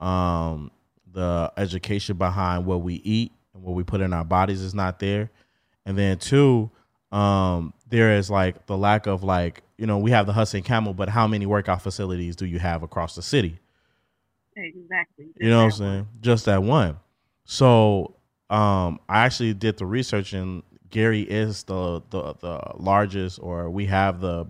um, 0.00 0.70
the 1.12 1.52
education 1.56 2.16
behind 2.16 2.66
what 2.66 2.82
we 2.82 2.94
eat 2.94 3.32
and 3.54 3.62
what 3.62 3.74
we 3.74 3.84
put 3.84 4.00
in 4.00 4.12
our 4.12 4.24
bodies 4.24 4.60
is 4.60 4.74
not 4.74 4.98
there, 4.98 5.30
and 5.86 5.96
then 5.96 6.18
two, 6.18 6.70
um, 7.12 7.72
there 7.88 8.16
is 8.16 8.30
like 8.30 8.66
the 8.66 8.76
lack 8.76 9.06
of 9.06 9.22
like 9.22 9.62
you 9.76 9.86
know 9.86 9.98
we 9.98 10.10
have 10.10 10.26
the 10.26 10.32
Hudson 10.32 10.62
Campbell, 10.62 10.94
but 10.94 11.08
how 11.08 11.26
many 11.26 11.46
workout 11.46 11.82
facilities 11.82 12.36
do 12.36 12.46
you 12.46 12.58
have 12.58 12.82
across 12.82 13.14
the 13.14 13.22
city? 13.22 13.58
Exactly. 14.56 15.26
You 15.38 15.50
know 15.50 15.58
what 15.58 15.64
I'm 15.64 15.78
saying? 15.78 16.08
Just 16.20 16.46
that 16.46 16.62
one. 16.62 16.98
So 17.50 18.14
um, 18.50 19.00
I 19.08 19.24
actually 19.24 19.54
did 19.54 19.78
the 19.78 19.86
research, 19.86 20.34
and 20.34 20.62
Gary 20.90 21.22
is 21.22 21.62
the, 21.62 22.02
the 22.10 22.34
the 22.34 22.60
largest, 22.76 23.40
or 23.42 23.70
we 23.70 23.86
have 23.86 24.20
the 24.20 24.46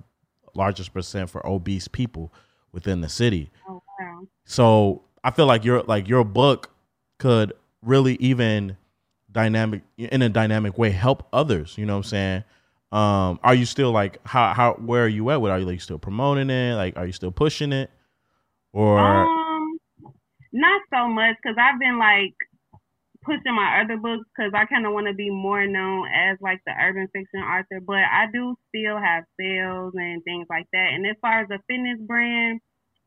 largest 0.55 0.93
percent 0.93 1.31
for 1.31 1.47
obese 1.47 1.87
people 1.87 2.33
within 2.73 3.01
the 3.01 3.09
city. 3.09 3.53
Oh 3.69 3.81
wow! 4.01 4.27
So 4.45 5.03
I 5.23 5.31
feel 5.31 5.47
like 5.47 5.65
your 5.65 5.85
like 5.85 6.09
your 6.09 6.25
book 6.25 6.71
could 7.19 7.53
really 7.83 8.17
even 8.17 8.77
dynamic 9.31 9.83
in 9.97 10.21
a 10.23 10.29
dynamic 10.29 10.77
way 10.77 10.91
help 10.91 11.29
others. 11.33 11.79
You 11.79 11.87
know 11.87 11.93
what 11.95 11.99
I'm 11.99 12.03
saying? 12.03 12.45
Um, 12.91 13.39
are 13.45 13.55
you 13.55 13.65
still 13.65 13.93
like 13.93 14.19
how 14.27 14.53
how 14.55 14.73
where 14.73 15.05
are 15.05 15.09
you 15.09 15.31
at? 15.31 15.41
with? 15.41 15.53
are 15.53 15.61
you 15.61 15.67
like 15.67 15.81
still 15.81 16.01
promoting 16.01 16.51
it? 16.51 16.75
Like 16.75 16.97
are 16.97 17.07
you 17.07 17.13
still 17.13 17.31
pushing 17.31 17.73
it? 17.73 17.91
Or 18.73 18.99
um, 18.99 19.79
not 20.53 20.83
so 20.93 21.07
much 21.07 21.37
because 21.41 21.57
I've 21.61 21.79
been 21.79 22.01
like 22.01 22.35
pushing 23.29 23.55
my 23.55 23.83
other 23.85 23.99
books 24.01 24.25
because 24.33 24.53
I 24.57 24.65
kind 24.67 24.87
of 24.87 24.95
want 24.95 25.07
to 25.09 25.15
be 25.15 25.31
more 25.31 25.67
known 25.69 26.09
as 26.09 26.39
like 26.41 26.61
the 26.67 26.73
urban 26.73 27.09
fiction 27.13 27.41
author. 27.41 27.81
But 27.85 28.09
I 28.09 28.27
do 28.33 28.57
still 28.73 28.99
have 28.99 29.25
sales 29.39 29.93
and 29.97 30.25
things 30.25 30.47
like 30.51 30.67
that. 30.73 30.89
And 30.95 31.07
as 31.07 31.17
far 31.21 31.43
as 31.43 31.49
the 31.49 31.61
fitness 31.69 32.01
brand, 32.07 32.61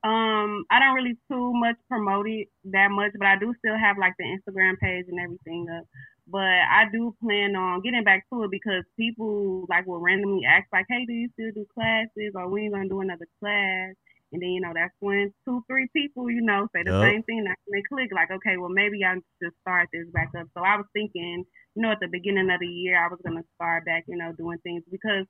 um, 0.03 0.65
I 0.71 0.79
don't 0.79 0.95
really 0.95 1.17
too 1.31 1.53
much 1.53 1.77
promote 1.89 2.27
it 2.29 2.49
that 2.73 2.89
much, 2.91 3.11
but 3.17 3.27
I 3.27 3.37
do 3.39 3.53
still 3.59 3.77
have 3.77 3.97
like 3.97 4.13
the 4.17 4.25
Instagram 4.25 4.77
page 4.79 5.05
and 5.09 5.19
everything 5.19 5.67
up. 5.77 5.85
But 6.27 6.41
I 6.41 6.85
do 6.91 7.15
plan 7.21 7.55
on 7.55 7.81
getting 7.81 8.03
back 8.03 8.25
to 8.31 8.43
it 8.43 8.51
because 8.51 8.83
people 8.97 9.65
like 9.69 9.85
will 9.87 9.99
randomly 9.99 10.43
ask 10.45 10.67
like, 10.71 10.85
"Hey, 10.89 11.05
do 11.05 11.13
you 11.13 11.29
still 11.33 11.51
do 11.53 11.65
classes? 11.73 12.33
Or 12.35 12.47
when 12.47 12.63
you 12.63 12.71
gonna 12.71 12.89
do 12.89 13.01
another 13.01 13.27
class?" 13.39 13.95
And 14.31 14.41
then, 14.41 14.49
you 14.49 14.61
know, 14.61 14.71
that's 14.73 14.95
when 14.99 15.33
two, 15.43 15.63
three 15.67 15.89
people, 15.91 16.29
you 16.31 16.41
know, 16.41 16.67
say 16.73 16.83
the 16.83 16.91
yep. 16.91 17.03
same 17.03 17.23
thing. 17.23 17.43
That's 17.43 17.59
when 17.65 17.79
they 17.79 17.83
click, 17.83 18.11
like, 18.15 18.31
okay, 18.31 18.55
well, 18.57 18.71
maybe 18.71 19.03
I 19.03 19.15
should 19.43 19.51
start 19.61 19.89
this 19.91 20.07
back 20.13 20.31
up. 20.39 20.47
So 20.55 20.63
I 20.63 20.77
was 20.77 20.87
thinking, 20.93 21.43
you 21.75 21.81
know, 21.81 21.91
at 21.91 21.99
the 21.99 22.07
beginning 22.07 22.49
of 22.49 22.59
the 22.59 22.67
year, 22.67 22.95
I 22.95 23.09
was 23.09 23.19
going 23.25 23.37
to 23.37 23.47
start 23.55 23.85
back, 23.85 24.05
you 24.07 24.15
know, 24.17 24.31
doing 24.37 24.59
things 24.63 24.83
because 24.89 25.27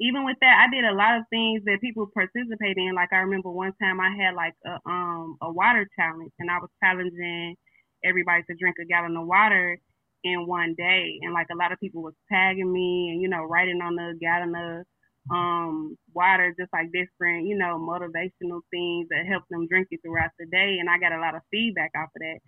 even 0.00 0.24
with 0.24 0.36
that, 0.40 0.66
I 0.66 0.74
did 0.74 0.84
a 0.84 0.96
lot 0.96 1.18
of 1.18 1.24
things 1.28 1.62
that 1.66 1.80
people 1.80 2.08
participate 2.12 2.76
in. 2.76 2.94
Like 2.94 3.12
I 3.12 3.18
remember 3.18 3.50
one 3.50 3.72
time 3.80 4.00
I 4.00 4.10
had 4.16 4.34
like 4.34 4.54
a 4.64 4.80
um 4.88 5.36
a 5.42 5.52
water 5.52 5.86
challenge, 5.94 6.32
and 6.38 6.50
I 6.50 6.58
was 6.58 6.70
challenging 6.82 7.54
everybody 8.02 8.42
to 8.48 8.56
drink 8.56 8.76
a 8.80 8.86
gallon 8.86 9.16
of 9.16 9.26
water 9.26 9.78
in 10.24 10.46
one 10.46 10.74
day, 10.76 11.18
and 11.20 11.34
like 11.34 11.48
a 11.52 11.56
lot 11.56 11.72
of 11.72 11.80
people 11.80 12.02
was 12.02 12.14
tagging 12.32 12.72
me 12.72 13.10
and 13.12 13.20
you 13.20 13.28
know 13.28 13.44
writing 13.44 13.80
on 13.82 13.94
the 13.94 14.16
gallon 14.20 14.54
of 14.54 14.86
um 15.30 15.96
water, 16.12 16.54
just 16.58 16.72
like 16.72 16.92
different 16.92 17.46
you 17.46 17.56
know 17.56 17.78
motivational 17.78 18.60
things 18.70 19.08
that 19.10 19.26
help 19.28 19.44
them 19.50 19.66
drink 19.68 19.88
it 19.90 20.00
throughout 20.02 20.30
the 20.38 20.46
day, 20.46 20.78
and 20.80 20.88
I 20.88 20.98
got 20.98 21.12
a 21.12 21.20
lot 21.20 21.34
of 21.34 21.42
feedback 21.50 21.92
off 21.96 22.10
of 22.14 22.20
that. 22.20 22.38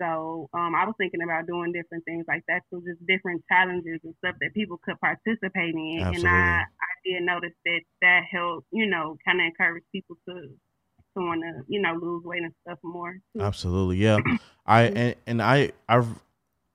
So 0.00 0.48
um, 0.52 0.74
I 0.74 0.84
was 0.84 0.94
thinking 0.98 1.22
about 1.22 1.46
doing 1.46 1.72
different 1.72 2.04
things 2.04 2.24
like 2.28 2.42
that, 2.48 2.62
so 2.70 2.82
just 2.86 3.04
different 3.06 3.42
challenges 3.50 4.00
and 4.04 4.14
stuff 4.18 4.36
that 4.40 4.52
people 4.54 4.78
could 4.84 5.00
participate 5.00 5.74
in. 5.74 6.00
Absolutely. 6.00 6.28
And 6.28 6.28
I, 6.28 6.60
I 6.60 6.92
did 7.04 7.22
notice 7.22 7.56
that 7.64 7.80
that 8.02 8.22
helped, 8.30 8.66
you 8.72 8.86
know, 8.86 9.16
kind 9.26 9.40
of 9.40 9.46
encourage 9.46 9.84
people 9.92 10.16
to 10.28 10.34
to 10.34 11.24
want 11.24 11.42
to, 11.42 11.64
you 11.68 11.80
know, 11.80 11.94
lose 11.94 12.24
weight 12.24 12.42
and 12.42 12.52
stuff 12.66 12.78
more. 12.84 13.14
Too. 13.34 13.42
Absolutely, 13.42 13.96
yeah. 13.96 14.18
I 14.66 14.82
and, 14.82 15.14
and 15.26 15.42
I 15.42 15.72
I've 15.88 16.08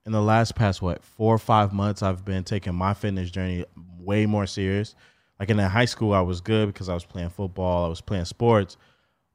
in 0.05 0.11
the 0.13 0.21
last 0.21 0.55
past 0.55 0.81
what 0.81 1.03
four 1.03 1.35
or 1.35 1.39
five 1.39 1.73
months 1.73 2.01
I've 2.01 2.25
been 2.25 2.43
taking 2.43 2.73
my 2.73 2.93
fitness 2.93 3.29
journey 3.29 3.65
way 3.99 4.25
more 4.25 4.47
serious. 4.47 4.95
Like 5.41 5.49
in 5.49 5.57
high 5.57 5.85
school, 5.85 6.13
I 6.13 6.21
was 6.21 6.39
good 6.39 6.67
because 6.67 6.87
I 6.87 6.93
was 6.93 7.03
playing 7.03 7.31
football, 7.31 7.85
I 7.85 7.89
was 7.89 7.99
playing 7.99 8.25
sports 8.25 8.77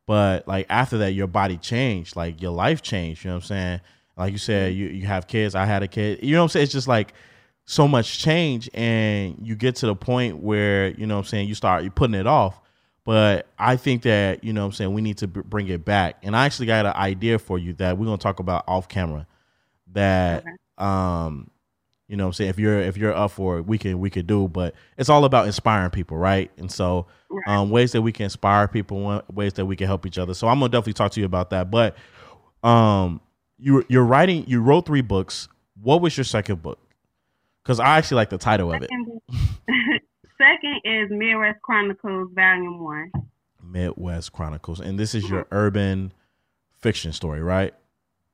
but 0.07 0.47
like 0.47 0.66
after 0.71 0.99
that, 0.99 1.12
your 1.12 1.27
body 1.27 1.57
changed, 1.57 2.16
like 2.16 2.40
your 2.40 2.53
life 2.53 2.81
changed. 2.81 3.25
You 3.25 3.31
know 3.31 3.37
what 3.37 3.45
I'm 3.45 3.49
saying? 3.49 3.81
Like 4.16 4.33
you 4.33 4.38
said, 4.38 4.75
you 4.75 4.87
you 4.87 5.07
have 5.07 5.27
kids. 5.27 5.55
I 5.55 5.66
had 5.66 5.83
a 5.83 5.88
kid. 5.88 6.21
You 6.23 6.35
know 6.35 6.40
what 6.40 6.45
I'm 6.45 6.49
saying? 6.51 6.64
It's 6.64 6.73
just 6.73 6.88
like 6.88 7.12
so 7.64 7.88
much 7.88 8.21
change, 8.21 8.71
and 8.73 9.37
you 9.42 9.57
get 9.57 9.77
to 9.77 9.87
the 9.87 9.97
point 9.97 10.38
where 10.38 10.88
you 10.90 11.07
know 11.07 11.16
what 11.16 11.27
I'm 11.27 11.27
saying 11.27 11.49
you 11.49 11.55
start 11.57 11.83
you 11.83 11.90
putting 11.90 12.14
it 12.14 12.27
off. 12.27 12.61
But 13.05 13.47
I 13.59 13.77
think 13.77 14.03
that 14.03 14.45
you 14.45 14.53
know 14.53 14.62
what 14.62 14.66
I'm 14.66 14.73
saying 14.73 14.95
we 14.95 15.03
need 15.03 15.19
to 15.19 15.29
b- 15.29 15.42
bring 15.45 15.69
it 15.69 15.85
back. 15.85 16.19
And 16.23 16.37
I 16.37 16.47
actually 16.47 16.66
got 16.66 16.87
an 16.87 16.95
idea 16.95 17.38
for 17.38 17.59
you 17.59 17.73
that 17.75 17.99
we're 17.99 18.07
gonna 18.07 18.19
talk 18.19 18.38
about 18.38 18.64
off 18.69 18.88
camera. 18.88 19.27
That 19.92 20.45
okay. 20.45 20.51
um 20.79 21.51
you 22.09 22.16
know 22.16 22.25
what 22.25 22.29
I'm 22.29 22.33
saying? 22.35 22.51
If 22.51 22.59
you're 22.59 22.81
if 22.81 22.97
you're 22.97 23.14
up 23.14 23.33
for 23.33 23.59
it, 23.59 23.66
we 23.66 23.79
can 23.79 23.99
we 23.99 24.11
can 24.11 24.27
do, 24.27 24.47
but 24.47 24.75
it's 24.97 25.09
all 25.09 25.25
about 25.25 25.47
inspiring 25.47 25.90
people, 25.90 26.16
right? 26.16 26.51
And 26.57 26.71
so 26.71 27.07
um, 27.49 27.71
ways 27.71 27.92
that 27.92 28.03
we 28.03 28.12
can 28.12 28.25
inspire 28.25 28.69
people, 28.69 29.23
ways 29.33 29.55
that 29.55 29.66
we 29.66 29.75
can 29.75 29.88
help 29.88 30.07
each 30.07 30.19
other. 30.19 30.33
So 30.33 30.47
I'm 30.47 30.61
gonna 30.61 30.69
definitely 30.69 30.92
talk 30.92 31.12
to 31.12 31.21
you 31.21 31.27
about 31.27 31.51
that. 31.51 31.71
But 31.71 31.97
um 32.62 33.21
you 33.59 33.85
you're 33.88 34.05
writing 34.05 34.45
you 34.47 34.61
wrote 34.61 34.87
three 34.87 35.01
books. 35.01 35.49
What 35.83 36.01
was 36.01 36.16
your 36.16 36.25
second 36.25 36.62
book? 36.62 36.79
Because 37.62 37.81
I 37.81 37.99
actually 37.99 38.16
like 38.16 38.31
the 38.31 38.38
title 38.38 38.73
of 38.73 38.83
it. 38.83 38.90
second 40.38 40.81
is 40.85 41.11
Midwest 41.11 41.61
Chronicles 41.62 42.31
Volume 42.35 42.85
One. 42.85 43.11
Midwest 43.62 44.33
Chronicles. 44.33 44.81
And 44.81 44.99
this 44.99 45.14
is 45.14 45.25
mm-hmm. 45.25 45.35
your 45.35 45.47
urban 45.51 46.12
fiction 46.79 47.12
story, 47.12 47.42
right? 47.42 47.75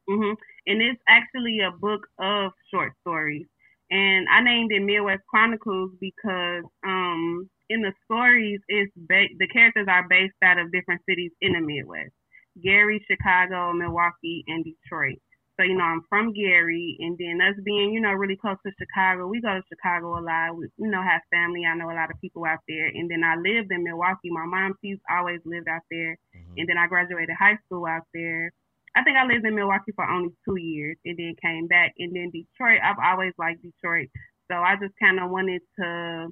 Mm-hmm. 0.08 0.34
And 0.66 0.82
it's 0.82 1.00
actually 1.08 1.60
a 1.60 1.70
book 1.70 2.06
of 2.18 2.52
short 2.70 2.92
stories 3.00 3.46
and 3.92 4.26
I 4.32 4.40
named 4.40 4.72
it 4.72 4.80
Midwest 4.80 5.22
Chronicles 5.28 5.92
because 6.00 6.64
um, 6.84 7.48
in 7.68 7.82
the 7.82 7.92
stories, 8.04 8.58
it's 8.68 8.90
ba- 8.96 9.36
the 9.38 9.46
characters 9.48 9.86
are 9.88 10.08
based 10.08 10.34
out 10.42 10.58
of 10.58 10.72
different 10.72 11.02
cities 11.08 11.30
in 11.42 11.52
the 11.52 11.60
Midwest: 11.60 12.16
Gary, 12.64 13.04
Chicago, 13.04 13.72
Milwaukee, 13.74 14.44
and 14.48 14.64
Detroit. 14.64 15.20
So 15.60 15.64
you 15.66 15.76
know, 15.76 15.84
I'm 15.84 16.00
from 16.08 16.32
Gary, 16.32 16.96
and 17.00 17.18
then 17.20 17.44
us 17.44 17.54
being 17.64 17.92
you 17.92 18.00
know 18.00 18.12
really 18.12 18.36
close 18.40 18.56
to 18.64 18.72
Chicago, 18.80 19.26
we 19.28 19.42
go 19.42 19.52
to 19.52 19.62
Chicago 19.68 20.18
a 20.18 20.24
lot. 20.24 20.56
We 20.56 20.68
you 20.78 20.90
know 20.90 21.02
have 21.02 21.20
family. 21.30 21.68
I 21.68 21.76
know 21.76 21.92
a 21.92 21.94
lot 21.94 22.10
of 22.10 22.20
people 22.22 22.46
out 22.46 22.64
there, 22.66 22.86
and 22.86 23.10
then 23.10 23.22
I 23.22 23.36
lived 23.36 23.70
in 23.70 23.84
Milwaukee. 23.84 24.32
My 24.32 24.46
mom 24.46 24.72
she's 24.80 24.98
always 25.12 25.40
lived 25.44 25.68
out 25.68 25.84
there, 25.90 26.16
mm-hmm. 26.32 26.54
and 26.56 26.68
then 26.68 26.78
I 26.78 26.88
graduated 26.88 27.36
high 27.38 27.58
school 27.66 27.84
out 27.84 28.08
there. 28.14 28.52
I 28.94 29.02
think 29.02 29.16
I 29.16 29.24
lived 29.24 29.46
in 29.46 29.54
Milwaukee 29.54 29.92
for 29.94 30.04
only 30.04 30.30
two 30.44 30.56
years 30.56 30.96
and 31.04 31.16
then 31.16 31.34
came 31.42 31.66
back. 31.66 31.94
And 31.98 32.14
then 32.14 32.30
Detroit, 32.30 32.80
I've 32.84 33.00
always 33.02 33.32
liked 33.38 33.62
Detroit. 33.62 34.08
So 34.50 34.56
I 34.56 34.76
just 34.76 34.94
kind 35.00 35.18
of 35.18 35.30
wanted 35.30 35.62
to 35.80 36.28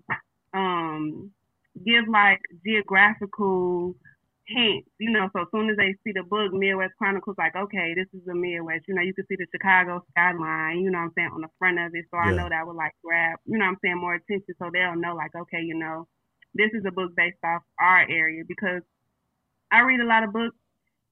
um, 0.53 1.31
give 1.85 2.05
like 2.09 2.41
geographical 2.65 3.95
hints, 4.47 4.89
you 4.99 5.11
know, 5.11 5.31
so 5.33 5.43
as 5.43 5.49
soon 5.53 5.71
as 5.71 5.77
they 5.77 5.95
see 6.03 6.13
the 6.13 6.25
book, 6.25 6.53
Midwest 6.53 6.99
Chronicles, 6.99 7.37
like, 7.39 7.55
okay, 7.55 7.95
this 7.95 8.09
is 8.13 8.27
the 8.27 8.35
Midwest. 8.35 8.85
You 8.89 8.95
know, 8.95 9.03
you 9.03 9.15
can 9.15 9.25
see 9.29 9.37
the 9.37 9.47
Chicago 9.53 10.05
skyline, 10.11 10.81
you 10.81 10.91
know 10.91 10.99
what 10.99 11.05
I'm 11.05 11.13
saying, 11.17 11.31
on 11.33 11.41
the 11.41 11.55
front 11.59 11.79
of 11.79 11.95
it. 11.95 12.05
So 12.11 12.19
yeah. 12.19 12.31
I 12.31 12.35
know 12.35 12.49
that 12.49 12.67
would 12.67 12.77
like 12.77 12.93
grab, 13.05 13.39
you 13.47 13.59
know 13.59 13.65
what 13.65 13.79
I'm 13.79 13.83
saying, 13.83 13.99
more 13.99 14.15
attention 14.15 14.55
so 14.59 14.71
they'll 14.73 14.97
know, 14.97 15.15
like, 15.15 15.35
okay, 15.35 15.63
you 15.63 15.79
know, 15.79 16.09
this 16.55 16.71
is 16.75 16.85
a 16.87 16.91
book 16.91 17.15
based 17.17 17.39
off 17.45 17.63
our 17.81 18.03
area 18.11 18.43
because 18.47 18.83
I 19.71 19.81
read 19.81 20.01
a 20.01 20.05
lot 20.05 20.25
of 20.25 20.33
books, 20.33 20.57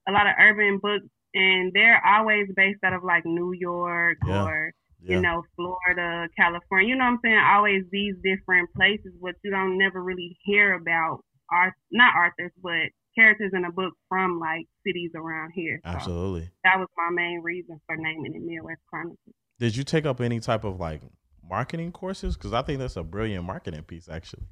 a 0.07 0.11
lot 0.11 0.27
of 0.27 0.33
urban 0.37 0.79
books 0.79 1.07
and 1.33 1.71
they're 1.73 2.01
always 2.05 2.47
based 2.55 2.83
out 2.83 2.93
of 2.93 3.03
like 3.03 3.25
New 3.25 3.53
York 3.53 4.17
yeah. 4.25 4.43
or 4.43 4.73
yeah. 5.01 5.15
you 5.15 5.21
know 5.21 5.43
Florida, 5.55 6.27
California. 6.37 6.89
You 6.89 6.95
know 6.95 7.05
what 7.05 7.11
I'm 7.11 7.19
saying? 7.23 7.39
Always 7.39 7.83
these 7.91 8.15
different 8.23 8.73
places, 8.73 9.13
but 9.21 9.35
you 9.43 9.51
don't 9.51 9.77
never 9.77 10.01
really 10.03 10.37
hear 10.43 10.73
about 10.73 11.23
art, 11.51 11.73
not 11.91 12.13
authors, 12.15 12.51
but 12.61 12.89
characters 13.15 13.51
in 13.53 13.65
a 13.65 13.71
book 13.71 13.93
from 14.07 14.39
like 14.39 14.65
cities 14.85 15.11
around 15.15 15.51
here. 15.53 15.79
So 15.83 15.91
Absolutely. 15.91 16.49
That 16.63 16.79
was 16.79 16.87
my 16.97 17.09
main 17.11 17.41
reason 17.41 17.79
for 17.85 17.95
naming 17.97 18.35
it 18.35 18.41
Midwest 18.41 18.81
Chronicles. 18.89 19.17
Did 19.59 19.75
you 19.75 19.83
take 19.83 20.05
up 20.05 20.21
any 20.21 20.39
type 20.39 20.63
of 20.63 20.79
like 20.79 21.01
marketing 21.47 21.91
courses? 21.91 22.37
Because 22.37 22.53
I 22.53 22.61
think 22.61 22.79
that's 22.79 22.95
a 22.95 23.03
brilliant 23.03 23.45
marketing 23.45 23.83
piece, 23.83 24.07
actually. 24.09 24.43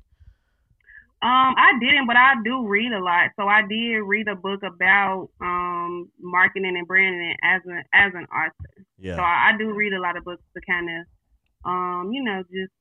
Um, 1.20 1.56
I 1.58 1.74
didn't, 1.80 2.06
but 2.06 2.16
I 2.16 2.36
do 2.44 2.68
read 2.68 2.92
a 2.92 3.04
lot. 3.04 3.32
So 3.40 3.48
I 3.48 3.62
did 3.68 3.98
read 4.06 4.28
a 4.28 4.36
book 4.36 4.62
about 4.62 5.30
um 5.42 6.12
marketing 6.20 6.78
and 6.78 6.88
branding 6.88 7.36
as 7.44 7.62
an 7.66 7.84
as 7.94 8.14
an 8.14 8.26
author. 8.26 8.86
Yeah. 9.00 9.16
So 9.16 9.22
I, 9.22 9.52
I 9.54 9.58
do 9.58 9.74
read 9.74 9.94
a 9.94 10.00
lot 10.00 10.16
of 10.16 10.24
books 10.24 10.44
to 10.56 10.62
kind 10.70 10.90
of 10.90 11.06
um, 11.66 12.12
you 12.14 12.24
know, 12.24 12.44
just 12.44 12.72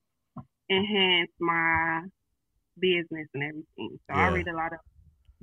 enhance 0.71 1.31
my 1.41 2.03
business 2.79 3.29
and 3.35 3.43
everything. 3.43 3.99
So 4.07 4.17
yeah. 4.17 4.29
I 4.29 4.29
read 4.29 4.49
a 4.49 4.55
lot 4.55 4.73
of 4.73 4.79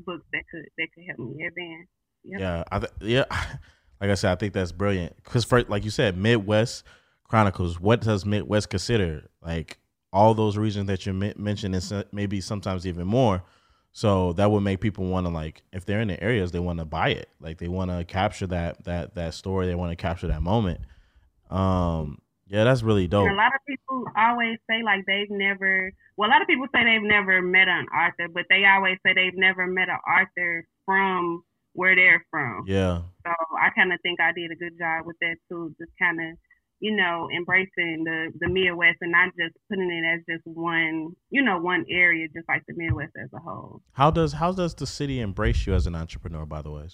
books 0.06 0.26
that 0.32 0.44
could 0.52 0.66
that 0.78 0.88
could 0.94 1.04
help 1.08 1.20
me 1.20 1.46
advance. 1.46 1.88
Yep. 2.24 2.40
Yeah, 2.40 2.64
I 2.72 2.80
th- 2.80 2.92
yeah. 3.02 3.26
Like 4.02 4.12
I 4.12 4.16
said, 4.16 4.34
I 4.34 4.36
think 4.36 4.52
that's 4.52 4.74
brilliant 4.74 5.16
because, 5.24 5.46
for 5.46 5.64
like 5.64 5.86
you 5.86 5.90
said, 5.90 6.18
Midwest 6.18 6.84
Chronicles. 7.24 7.80
What 7.80 8.02
does 8.02 8.26
Midwest 8.26 8.70
consider? 8.70 9.30
Like 9.42 9.78
all 10.14 10.36
those 10.36 10.58
reasons 10.58 10.88
that 10.88 11.06
you 11.06 11.12
mentioned, 11.12 11.76
and 11.76 12.06
maybe 12.14 12.40
sometimes 12.40 12.86
even 12.88 13.08
more. 13.08 13.44
So 13.92 14.34
that 14.34 14.50
would 14.50 14.62
make 14.62 14.80
people 14.80 15.06
want 15.06 15.26
to 15.28 15.32
like, 15.32 15.62
if 15.72 15.86
they're 15.86 16.02
in 16.02 16.08
the 16.08 16.24
areas, 16.24 16.52
they 16.52 16.60
want 16.60 16.80
to 16.80 16.86
buy 16.86 17.10
it. 17.10 17.30
Like 17.42 17.58
they 17.58 17.68
want 17.68 17.92
to 17.92 18.06
capture 18.06 18.48
that 18.48 18.86
that 18.86 19.16
that 19.16 19.34
story. 19.34 19.68
They 19.68 19.76
want 19.76 19.92
to 19.92 19.96
capture 19.96 20.28
that 20.28 20.42
moment. 20.42 20.82
Um, 21.50 22.20
yeah, 22.48 22.64
that's 22.64 22.84
really 22.84 23.08
dope. 23.08 23.28
And 23.28 23.34
a 23.34 23.38
lot 23.38 23.54
of 23.54 23.62
people 23.68 24.06
always 24.16 24.58
say 24.70 24.84
like 24.84 25.04
they've 25.06 25.30
never. 25.30 25.92
Well, 26.16 26.30
a 26.30 26.32
lot 26.32 26.42
of 26.42 26.48
people 26.48 26.68
say 26.74 26.84
they've 26.84 27.02
never 27.02 27.42
met 27.42 27.68
an 27.68 27.88
author, 27.88 28.30
but 28.32 28.46
they 28.50 28.66
always 28.66 28.98
say 29.06 29.14
they've 29.14 29.36
never 29.36 29.66
met 29.66 29.90
an 29.90 30.00
author 30.08 30.66
from 30.86 31.44
where 31.74 31.96
they're 31.96 32.24
from. 32.30 32.66
Yeah. 32.68 33.02
So 33.26 33.34
I 33.60 33.70
kind 33.76 33.92
of 33.92 34.00
think 34.02 34.20
I 34.20 34.32
did 34.32 34.52
a 34.52 34.56
good 34.56 34.78
job 34.78 35.06
with 35.06 35.18
that 35.22 35.38
too. 35.50 35.74
Just 35.80 35.92
kind 36.00 36.20
of 36.22 36.38
you 36.84 36.94
know, 36.94 37.30
embracing 37.34 38.04
the, 38.04 38.30
the 38.42 38.50
Midwest 38.50 38.98
and 39.00 39.14
not 39.14 39.30
just 39.40 39.56
putting 39.70 39.90
it 39.90 40.04
as 40.04 40.20
just 40.30 40.46
one, 40.46 41.16
you 41.30 41.42
know, 41.42 41.58
one 41.58 41.86
area, 41.90 42.28
just 42.36 42.46
like 42.50 42.62
the 42.68 42.74
Midwest 42.76 43.14
as 43.24 43.30
a 43.34 43.40
whole. 43.40 43.82
How 43.94 44.12
does 44.12 44.34
how 44.34 44.52
does 44.52 44.76
the 44.76 44.86
city 44.86 45.22
embrace 45.22 45.66
you 45.66 45.74
as 45.74 45.88
an 45.88 45.96
entrepreneur? 45.96 46.46
By 46.46 46.62
the 46.62 46.72
way. 46.72 46.90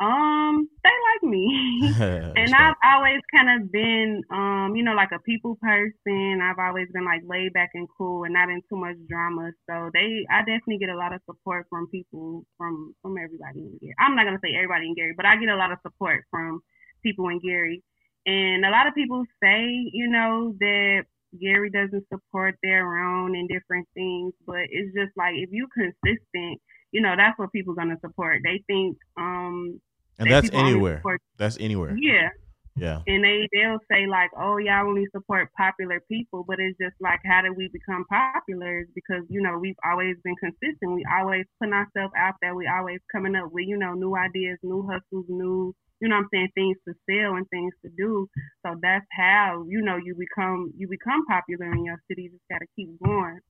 Um, 0.00 0.68
they 0.84 0.90
like 0.90 1.22
me, 1.32 1.80
and 2.36 2.54
I've 2.54 2.76
always 2.84 3.22
kind 3.34 3.48
of 3.56 3.72
been, 3.72 4.22
um, 4.30 4.74
you 4.76 4.82
know, 4.84 4.92
like 4.92 5.12
a 5.12 5.18
people 5.20 5.56
person. 5.62 6.42
I've 6.42 6.58
always 6.58 6.88
been 6.92 7.06
like 7.06 7.22
laid 7.26 7.54
back 7.54 7.70
and 7.72 7.88
cool, 7.96 8.24
and 8.24 8.34
not 8.34 8.50
in 8.50 8.60
too 8.68 8.76
much 8.76 8.96
drama. 9.08 9.52
So 9.70 9.88
they, 9.94 10.26
I 10.30 10.40
definitely 10.40 10.76
get 10.76 10.90
a 10.90 10.96
lot 10.96 11.14
of 11.14 11.22
support 11.24 11.68
from 11.70 11.88
people, 11.88 12.44
from 12.58 12.94
from 13.00 13.16
everybody 13.16 13.60
in 13.60 13.78
Gary. 13.80 13.94
I'm 13.98 14.14
not 14.14 14.26
gonna 14.26 14.44
say 14.44 14.52
everybody 14.54 14.88
in 14.88 14.94
Gary, 14.94 15.14
but 15.16 15.24
I 15.24 15.36
get 15.36 15.48
a 15.48 15.56
lot 15.56 15.72
of 15.72 15.78
support 15.80 16.26
from 16.30 16.60
people 17.02 17.30
in 17.30 17.40
Gary 17.40 17.82
and 18.26 18.64
a 18.64 18.70
lot 18.70 18.86
of 18.86 18.94
people 18.94 19.24
say, 19.42 19.90
you 19.92 20.08
know, 20.08 20.54
that 20.60 21.04
Gary 21.40 21.70
doesn't 21.70 22.06
support 22.12 22.56
their 22.62 22.98
own 22.98 23.36
and 23.36 23.48
different 23.48 23.86
things, 23.94 24.32
but 24.46 24.62
it's 24.70 24.94
just 24.94 25.16
like 25.16 25.34
if 25.36 25.50
you're 25.52 25.68
consistent, 25.74 26.60
you 26.92 27.00
know, 27.00 27.14
that's 27.16 27.38
what 27.38 27.52
people 27.52 27.74
gonna 27.74 27.98
support. 28.00 28.40
They 28.44 28.62
think 28.66 28.96
um 29.18 29.80
And 30.18 30.30
that's 30.30 30.50
anywhere. 30.52 31.02
That's 31.36 31.58
anywhere. 31.58 31.96
Yeah. 31.98 32.28
Yeah. 32.76 33.02
And 33.06 33.22
they 33.22 33.48
they'll 33.52 33.78
say 33.90 34.06
like, 34.06 34.30
oh 34.36 34.56
y'all 34.58 34.88
only 34.88 35.06
support 35.12 35.50
popular 35.56 36.00
people, 36.10 36.44
but 36.46 36.58
it's 36.58 36.78
just 36.78 36.96
like, 37.00 37.20
how 37.24 37.42
did 37.42 37.56
we 37.56 37.68
become 37.72 38.04
popular? 38.08 38.86
Because 38.94 39.22
you 39.28 39.42
know 39.42 39.58
we've 39.58 39.78
always 39.84 40.16
been 40.24 40.36
consistent. 40.36 40.92
We 40.92 41.04
always 41.12 41.44
putting 41.60 41.74
ourselves 41.74 42.14
out 42.16 42.34
there. 42.40 42.54
We 42.54 42.66
always 42.66 43.00
coming 43.12 43.36
up 43.36 43.52
with 43.52 43.66
you 43.66 43.76
know 43.76 43.92
new 43.92 44.16
ideas, 44.16 44.58
new 44.62 44.86
hustles, 44.88 45.26
new 45.28 45.74
you 46.00 46.08
know 46.08 46.16
what 46.16 46.22
I'm 46.22 46.28
saying 46.32 46.48
things 46.54 46.76
to 46.88 46.94
sell 47.08 47.36
and 47.36 47.48
things 47.50 47.72
to 47.84 47.90
do. 47.96 48.28
So 48.64 48.76
that's 48.82 49.06
how 49.12 49.64
you 49.68 49.82
know 49.82 49.96
you 49.96 50.14
become 50.14 50.72
you 50.76 50.88
become 50.88 51.24
popular 51.26 51.72
in 51.72 51.84
your 51.84 52.00
city. 52.08 52.22
You 52.22 52.30
just 52.30 52.50
gotta 52.50 52.66
keep 52.76 52.90
going. 53.04 53.40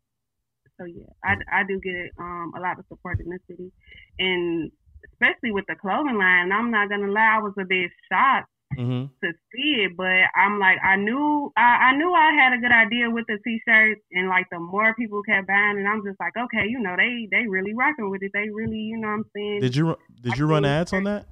So 0.79 0.87
yeah, 0.87 1.13
I, 1.25 1.61
I 1.61 1.63
do 1.65 1.81
get 1.81 2.11
um 2.19 2.53
a 2.57 2.61
lot 2.61 2.79
of 2.79 2.85
support 2.89 3.21
in 3.21 3.29
the 3.31 3.39
city, 3.49 3.73
and 4.19 4.71
especially 5.13 5.53
with 5.53 5.65
the 5.69 5.77
clothing 5.77 6.19
line. 6.19 6.53
I'm 6.53 6.71
not 6.71 6.89
gonna 6.89 7.11
lie, 7.11 7.37
I 7.37 7.43
was 7.43 7.55
a 7.59 7.65
bit 7.65 7.91
shocked 8.11 8.49
mm-hmm. 8.77 9.07
to 9.23 9.33
see 9.53 9.85
it, 9.85 9.97
but 9.97 10.29
I'm 10.35 10.59
like, 10.59 10.79
I 10.83 10.97
knew, 10.97 11.53
I, 11.57 11.93
I 11.93 11.97
knew 11.97 12.13
I 12.13 12.33
had 12.33 12.53
a 12.53 12.59
good 12.61 12.73
idea 12.73 13.11
with 13.11 13.25
the 13.29 13.39
t-shirts, 13.45 14.01
and 14.13 14.29
like 14.29 14.47
the 14.51 14.59
more 14.59 14.95
people 14.95 15.23
kept 15.23 15.47
buying, 15.47 15.79
and 15.79 15.89
I'm 15.89 16.03
just 16.05 16.19
like, 16.21 16.33
okay, 16.37 16.67
you 16.69 16.81
know, 16.81 16.95
they 16.97 17.29
they 17.31 17.47
really 17.47 17.75
rocking 17.75 18.11
with 18.11 18.23
it. 18.23 18.33
They 18.35 18.49
really, 18.51 18.79
you 18.79 18.99
know, 18.99 19.09
what 19.09 19.15
I'm 19.15 19.25
saying. 19.35 19.61
Did 19.61 19.77
you 19.77 19.97
did 20.21 20.39
you 20.39 20.47
run 20.47 20.65
ads 20.65 20.93
on 20.93 21.05
that? 21.05 21.27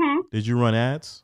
Hmm? 0.00 0.20
Did 0.32 0.46
you 0.46 0.58
run 0.60 0.74
ads? 0.74 1.22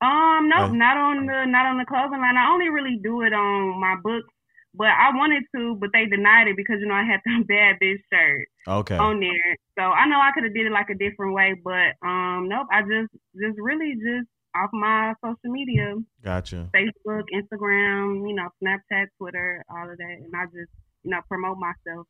Um, 0.00 0.48
no, 0.48 0.68
not 0.68 0.96
on 0.96 1.26
the 1.26 1.44
not 1.46 1.66
on 1.66 1.78
the 1.78 1.84
clothing 1.86 2.20
line. 2.20 2.36
I 2.36 2.50
only 2.52 2.68
really 2.68 2.98
do 3.02 3.22
it 3.22 3.32
on 3.32 3.80
my 3.80 3.96
books 4.02 4.28
but 4.76 4.88
I 4.88 5.14
wanted 5.14 5.44
to, 5.54 5.76
but 5.76 5.90
they 5.92 6.06
denied 6.06 6.48
it 6.48 6.56
because 6.56 6.76
you 6.80 6.86
know 6.86 6.94
I 6.94 7.04
had 7.04 7.20
some 7.26 7.44
bad 7.44 7.76
bitch 7.80 8.02
shirt 8.12 8.48
okay 8.66 8.96
on 8.96 9.20
there. 9.20 9.56
So 9.78 9.82
I 9.82 10.06
know 10.06 10.20
I 10.20 10.32
could 10.34 10.44
have 10.44 10.54
did 10.54 10.66
it 10.66 10.72
like 10.72 10.90
a 10.90 10.98
different 10.98 11.34
way, 11.34 11.54
but 11.62 11.94
um 12.06 12.48
nope, 12.48 12.66
I 12.70 12.82
just 12.82 13.12
just 13.40 13.58
really 13.58 13.94
just 13.94 14.28
off 14.54 14.70
my 14.72 15.14
social 15.24 15.52
media. 15.52 15.94
Gotcha. 16.22 16.70
Facebook, 16.74 17.24
Instagram, 17.34 18.28
you 18.28 18.34
know, 18.34 18.48
Snapchat, 18.62 19.06
Twitter, 19.18 19.64
all 19.68 19.90
of 19.90 19.96
that, 19.96 20.16
and 20.22 20.32
I 20.34 20.44
just 20.46 20.70
you 21.02 21.10
know 21.10 21.20
promote 21.28 21.58
myself. 21.58 22.06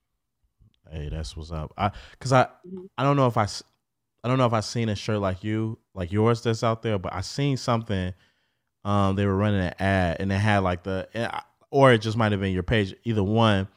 Hey, 0.90 1.08
that's 1.08 1.36
what's 1.36 1.50
up. 1.50 1.72
I 1.76 1.90
because 2.12 2.32
I 2.32 2.44
mm-hmm. 2.44 2.86
I 2.96 3.02
don't 3.02 3.16
know 3.16 3.26
if 3.26 3.36
I 3.36 3.46
I 4.24 4.28
don't 4.28 4.38
know 4.38 4.46
if 4.46 4.54
I've 4.54 4.64
seen 4.64 4.88
a 4.88 4.96
shirt 4.96 5.20
like 5.20 5.44
you 5.44 5.78
like 5.94 6.10
yours 6.10 6.42
that's 6.42 6.64
out 6.64 6.80
there, 6.80 6.98
but 6.98 7.12
I 7.12 7.20
seen 7.20 7.58
something. 7.58 8.14
Um, 8.82 9.16
they 9.16 9.26
were 9.26 9.36
running 9.36 9.60
an 9.60 9.74
ad 9.78 10.16
and 10.18 10.32
it 10.32 10.36
had 10.36 10.60
like 10.60 10.82
the 10.82 11.06
or 11.70 11.92
it 11.92 11.98
just 11.98 12.16
might 12.16 12.32
have 12.32 12.40
been 12.40 12.52
your 12.52 12.62
page, 12.62 12.94
either 13.04 13.22
one. 13.22 13.68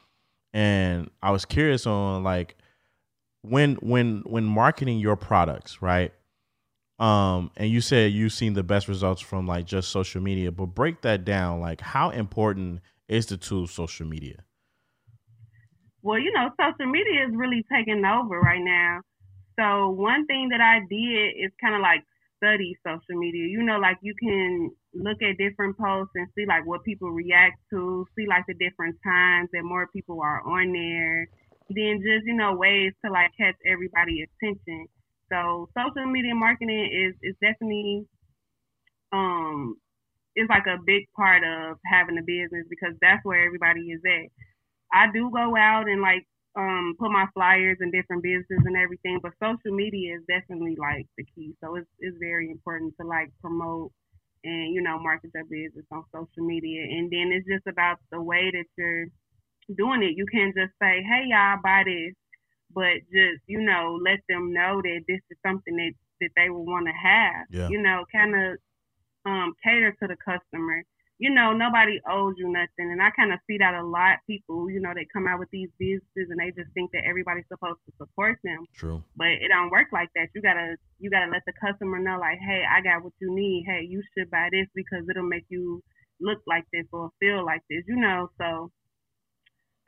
And 0.54 1.10
I 1.22 1.32
was 1.32 1.44
curious 1.44 1.86
on 1.86 2.24
like 2.24 2.56
when 3.42 3.74
when 3.76 4.22
when 4.24 4.44
marketing 4.44 4.98
your 4.98 5.16
products, 5.16 5.82
right? 5.82 6.12
Um, 6.98 7.50
and 7.56 7.70
you 7.70 7.82
said 7.82 8.12
you've 8.12 8.32
seen 8.32 8.54
the 8.54 8.62
best 8.62 8.88
results 8.88 9.20
from 9.20 9.46
like 9.46 9.66
just 9.66 9.90
social 9.90 10.22
media, 10.22 10.50
but 10.50 10.66
break 10.66 11.02
that 11.02 11.26
down. 11.26 11.60
Like, 11.60 11.82
how 11.82 12.08
important 12.08 12.80
is 13.06 13.26
the 13.26 13.36
tool 13.36 13.66
social 13.66 14.06
media? 14.06 14.44
Well, 16.02 16.18
you 16.18 16.32
know, 16.32 16.48
social 16.58 16.90
media 16.90 17.26
is 17.28 17.34
really 17.34 17.64
taking 17.70 18.02
over 18.04 18.40
right 18.40 18.62
now. 18.62 19.00
So 19.58 19.90
one 19.90 20.26
thing 20.26 20.48
that 20.50 20.60
I 20.60 20.80
did 20.88 21.34
is 21.36 21.52
kind 21.60 21.74
of 21.74 21.80
like 21.82 22.04
study 22.36 22.76
social 22.86 23.18
media. 23.18 23.46
You 23.48 23.62
know, 23.62 23.78
like 23.78 23.98
you 24.02 24.14
can 24.14 24.70
look 24.94 25.22
at 25.22 25.38
different 25.38 25.76
posts 25.78 26.12
and 26.14 26.28
see 26.34 26.46
like 26.46 26.66
what 26.66 26.84
people 26.84 27.10
react 27.10 27.58
to, 27.70 28.06
see 28.16 28.26
like 28.26 28.44
the 28.46 28.54
different 28.54 28.96
times 29.04 29.50
that 29.52 29.64
more 29.64 29.88
people 29.88 30.20
are 30.22 30.40
on 30.42 30.72
there. 30.72 31.28
Then 31.70 32.00
just, 32.02 32.26
you 32.26 32.34
know, 32.34 32.54
ways 32.54 32.92
to 33.04 33.10
like 33.12 33.32
catch 33.38 33.56
everybody's 33.66 34.28
attention. 34.40 34.86
So 35.30 35.68
social 35.76 36.06
media 36.10 36.34
marketing 36.34 36.88
is 36.92 37.14
is 37.22 37.36
definitely 37.42 38.06
um 39.12 39.76
is 40.36 40.48
like 40.48 40.66
a 40.66 40.78
big 40.86 41.04
part 41.16 41.42
of 41.44 41.78
having 41.86 42.18
a 42.18 42.22
business 42.22 42.66
because 42.70 42.94
that's 43.00 43.24
where 43.24 43.44
everybody 43.44 43.90
is 43.90 44.00
at. 44.06 44.30
I 44.92 45.10
do 45.12 45.30
go 45.30 45.56
out 45.56 45.88
and 45.88 46.00
like 46.00 46.26
um, 46.58 46.94
put 46.98 47.10
my 47.10 47.26
flyers 47.34 47.78
in 47.80 47.92
different 47.92 48.22
businesses 48.22 48.66
and 48.66 48.76
everything, 48.76 49.20
but 49.22 49.32
social 49.38 49.74
media 49.74 50.16
is 50.16 50.22
definitely 50.26 50.76
like 50.76 51.06
the 51.16 51.24
key. 51.34 51.54
So 51.62 51.76
it's 51.76 51.86
it's 52.00 52.16
very 52.18 52.50
important 52.50 52.94
to 53.00 53.06
like 53.06 53.30
promote 53.40 53.92
and 54.42 54.74
you 54.74 54.82
know 54.82 54.98
market 54.98 55.30
your 55.34 55.44
business 55.44 55.86
on 55.92 56.04
social 56.12 56.44
media. 56.44 56.82
And 56.82 57.10
then 57.10 57.30
it's 57.30 57.46
just 57.46 57.66
about 57.68 57.98
the 58.10 58.20
way 58.20 58.50
that 58.50 58.66
you're 58.76 59.06
doing 59.76 60.02
it. 60.02 60.16
You 60.16 60.26
can't 60.26 60.54
just 60.54 60.74
say, 60.82 61.00
"Hey, 61.06 61.30
y'all, 61.30 61.62
buy 61.62 61.84
this," 61.86 62.14
but 62.74 63.06
just 63.14 63.46
you 63.46 63.62
know 63.62 63.96
let 64.02 64.18
them 64.28 64.52
know 64.52 64.82
that 64.82 65.00
this 65.06 65.20
is 65.30 65.38
something 65.46 65.76
that 65.76 65.92
that 66.20 66.30
they 66.36 66.50
will 66.50 66.66
want 66.66 66.86
to 66.86 66.92
have. 66.92 67.46
Yeah. 67.50 67.68
You 67.68 67.80
know, 67.80 68.04
kind 68.10 68.34
of 68.34 68.58
um, 69.24 69.54
cater 69.62 69.94
to 70.02 70.08
the 70.08 70.16
customer 70.16 70.82
you 71.18 71.30
know, 71.34 71.52
nobody 71.52 72.00
owes 72.08 72.34
you 72.38 72.48
nothing. 72.48 72.92
And 72.92 73.02
I 73.02 73.10
kind 73.10 73.32
of 73.32 73.40
see 73.46 73.58
that 73.58 73.74
a 73.74 73.84
lot. 73.84 74.18
People, 74.26 74.70
you 74.70 74.80
know, 74.80 74.92
they 74.94 75.06
come 75.12 75.26
out 75.26 75.40
with 75.40 75.50
these 75.50 75.68
businesses 75.78 76.30
and 76.30 76.38
they 76.38 76.50
just 76.54 76.72
think 76.74 76.92
that 76.92 77.02
everybody's 77.04 77.48
supposed 77.48 77.80
to 77.86 77.92
support 77.98 78.38
them. 78.44 78.64
True. 78.74 79.02
But 79.16 79.42
it 79.42 79.48
don't 79.48 79.70
work 79.70 79.88
like 79.92 80.10
that. 80.14 80.28
You 80.34 80.42
gotta, 80.42 80.76
you 81.00 81.10
gotta 81.10 81.30
let 81.30 81.42
the 81.44 81.52
customer 81.60 81.98
know, 81.98 82.18
like, 82.20 82.38
hey, 82.38 82.62
I 82.64 82.80
got 82.80 83.02
what 83.02 83.12
you 83.20 83.34
need. 83.34 83.64
Hey, 83.66 83.84
you 83.88 84.02
should 84.16 84.30
buy 84.30 84.48
this 84.52 84.68
because 84.74 85.04
it'll 85.10 85.28
make 85.28 85.46
you 85.48 85.82
look 86.20 86.38
like 86.46 86.64
this 86.72 86.86
or 86.92 87.10
feel 87.18 87.44
like 87.44 87.62
this. 87.68 87.82
You 87.88 87.96
know, 87.96 88.30
so 88.38 88.70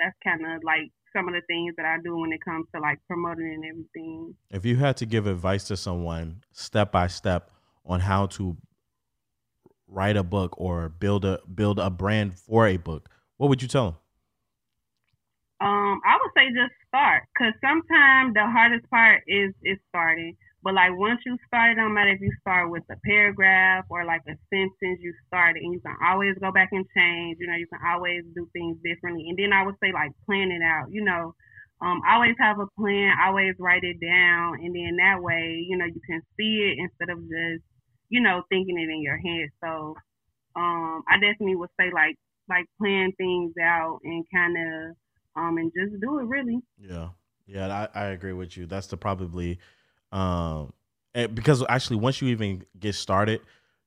that's 0.01 0.17
kind 0.25 0.45
of 0.45 0.65
like 0.65 0.91
some 1.13 1.29
of 1.29 1.35
the 1.35 1.43
things 1.47 1.75
that 1.77 1.87
I 1.87 1.99
do 2.03 2.17
when 2.17 2.33
it 2.33 2.45
comes 2.45 2.67
to 2.75 2.81
like 2.81 2.99
promoting 3.07 3.55
and 3.55 3.65
everything. 3.65 4.35
If 4.51 4.65
you 4.65 4.77
had 4.77 4.97
to 4.99 5.07
give 5.07 5.29
advice 5.29 5.65
to 5.65 5.77
someone 5.77 6.43
step 6.53 6.91
by 6.91 7.07
step 7.07 7.51
on 7.85 8.01
how 8.01 8.27
to 8.27 8.57
write 9.91 10.17
a 10.17 10.23
book 10.23 10.55
or 10.57 10.89
build 10.89 11.25
a 11.25 11.41
build 11.53 11.79
a 11.79 11.91
brand 11.91 12.39
for 12.39 12.67
a 12.67 12.77
book, 12.77 13.09
what 13.37 13.49
would 13.49 13.63
you 13.63 13.69
tell 13.69 13.85
them? 13.85 13.97
Um, 15.61 16.01
I 16.07 16.17
would 16.17 16.33
say 16.35 16.49
just 16.57 16.73
start, 16.89 17.25
cause 17.37 17.53
sometimes 17.61 18.33
the 18.33 18.49
hardest 18.49 18.89
part 18.89 19.23
is 19.27 19.53
is 19.63 19.79
starting. 19.89 20.37
But 20.63 20.75
like 20.75 20.93
once 20.93 21.21
you 21.25 21.37
start, 21.47 21.73
it 21.73 21.75
don't 21.77 21.95
matter 21.95 22.13
if 22.13 22.21
you 22.21 22.33
start 22.41 22.71
with 22.71 22.83
a 22.91 22.97
paragraph 23.05 23.87
or 23.89 24.05
like 24.05 24.21
a 24.29 24.37
sentence, 24.53 25.01
you 25.01 25.13
start 25.27 25.57
it, 25.57 25.63
and 25.65 25.73
you 25.73 25.81
can 25.81 25.97
always 26.05 26.37
go 26.41 26.53
back 26.53 26.69
and 26.73 26.85
change. 26.97 27.39
You 27.41 27.47
know, 27.47 27.57
you 27.57 27.67
can 27.67 27.81
always 27.87 28.23
do 28.35 28.49
things 28.53 28.77
differently. 28.85 29.29
And 29.29 29.39
then 29.39 29.53
I 29.53 29.65
would 29.65 29.77
say 29.83 29.93
like 29.93 30.13
plan 30.27 30.51
it 30.53 30.63
out. 30.63 30.93
You 30.93 31.05
know, 31.05 31.35
um, 31.81 32.03
always 32.07 32.37
have 32.39 32.61
a 32.61 32.69
plan, 32.79 33.17
always 33.25 33.55
write 33.59 33.85
it 33.85 34.01
down, 34.01 34.61
and 34.61 34.75
then 34.75 34.97
that 35.01 35.23
way, 35.23 35.65
you 35.67 35.79
know, 35.79 35.87
you 35.87 36.01
can 36.07 36.21
see 36.37 36.73
it 36.73 36.79
instead 36.79 37.09
of 37.09 37.21
just 37.25 37.65
you 38.11 38.21
know, 38.21 38.43
thinking 38.51 38.79
it 38.79 38.91
in 38.91 39.03
your 39.03 39.17
head. 39.17 39.49
So 39.63 39.97
um, 40.57 41.03
I 41.09 41.15
definitely 41.15 41.57
would 41.57 41.71
say 41.79 41.91
like 41.93 42.17
like 42.49 42.67
plan 42.79 43.13
things 43.17 43.55
out 43.63 44.01
and 44.03 44.25
kind 44.35 44.57
of 44.57 44.97
um 45.37 45.57
and 45.57 45.73
just 45.73 46.01
do 46.01 46.19
it 46.19 46.25
really. 46.25 46.59
Yeah, 46.79 47.11
yeah, 47.47 47.89
I, 47.95 48.01
I 48.01 48.05
agree 48.09 48.33
with 48.33 48.57
you. 48.57 48.67
That's 48.67 48.89
the 48.89 48.97
probably 48.97 49.59
um 50.13 50.73
eh, 51.15 51.29
because 51.29 51.65
actually 51.69 51.97
once 51.97 52.21
you 52.21 52.29
even 52.29 52.65
get 52.79 52.95
started, 52.95 53.41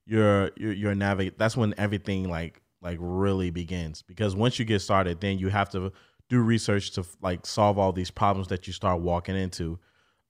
you're 0.06 0.50
you're, 0.56 0.72
you're 0.72 0.94
navigate. 0.94 1.38
That's 1.38 1.56
when 1.56 1.74
everything 1.76 2.28
like 2.28 2.62
like 2.82 2.98
really 3.00 3.50
begins 3.50 4.02
because 4.02 4.34
once 4.34 4.58
you 4.58 4.64
get 4.64 4.80
started, 4.80 5.20
then 5.20 5.38
you 5.38 5.48
have 5.48 5.70
to 5.70 5.92
do 6.30 6.40
research 6.40 6.92
to 6.92 7.04
like 7.20 7.44
solve 7.44 7.78
all 7.78 7.92
these 7.92 8.10
problems 8.10 8.48
that 8.48 8.66
you 8.66 8.72
start 8.72 9.00
walking 9.00 9.36
into. 9.36 9.78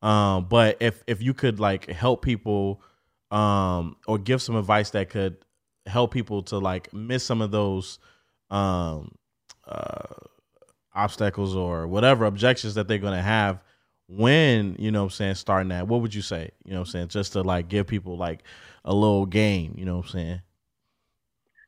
Um, 0.03 0.47
but 0.47 0.77
if 0.81 1.03
if 1.07 1.23
you 1.23 1.33
could 1.33 1.61
like 1.61 1.89
help 1.89 2.23
people 2.23 2.83
um, 3.35 3.97
or 4.07 4.17
give 4.17 4.41
some 4.41 4.55
advice 4.55 4.91
that 4.91 5.11
could 5.11 5.37
help 5.87 6.13
people 6.13 6.43
to 6.45 6.59
like 6.59 6.93
miss 6.95 7.25
some 7.25 7.43
of 7.43 7.51
those 7.51 7.99
um, 8.51 9.17
uh, 9.67 10.15
obstacles 10.95 11.57
or 11.57 11.89
whatever 11.89 12.27
objections 12.27 12.75
that 12.77 12.87
they're 12.87 12.99
going 12.99 13.17
to 13.17 13.23
have 13.23 13.61
when 14.07 14.77
you 14.79 14.93
know 14.93 15.05
I'm 15.05 15.11
saying 15.11 15.35
starting 15.35 15.71
that. 15.71 15.89
What 15.89 16.01
would 16.01 16.15
you 16.15 16.23
say 16.23 16.51
you 16.65 16.75
know 16.75 16.81
I'm 16.81 16.87
saying 16.87 17.09
just 17.09 17.33
to 17.33 17.43
like 17.43 17.69
give 17.69 17.89
people 17.89 18.17
like 18.17 18.45
a 18.85 18.95
little 18.95 19.27
game 19.27 19.75
you 19.77 19.85
know 19.85 19.97
what 19.97 20.07
I'm 20.07 20.11
saying? 20.13 20.41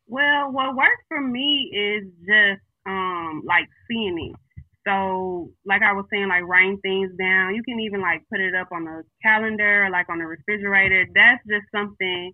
Well 0.06 0.52
what 0.52 0.76
works 0.76 1.02
for 1.08 1.20
me 1.20 1.72
is 1.74 2.04
just 2.20 2.62
um 2.86 3.42
like 3.44 3.66
seeing 3.88 4.30
it 4.30 4.36
so, 4.86 5.50
like 5.66 5.82
I 5.82 5.92
was 5.92 6.06
saying, 6.12 6.28
like 6.28 6.46
writing 6.46 6.78
things 6.78 7.10
down. 7.18 7.54
You 7.54 7.62
can 7.64 7.80
even 7.80 8.00
like 8.00 8.22
put 8.30 8.40
it 8.40 8.54
up 8.54 8.68
on 8.70 8.86
a 8.86 9.02
calendar, 9.20 9.88
like 9.90 10.08
on 10.08 10.20
a 10.20 10.26
refrigerator. 10.26 11.06
That's 11.12 11.42
just 11.42 11.66
something 11.74 12.32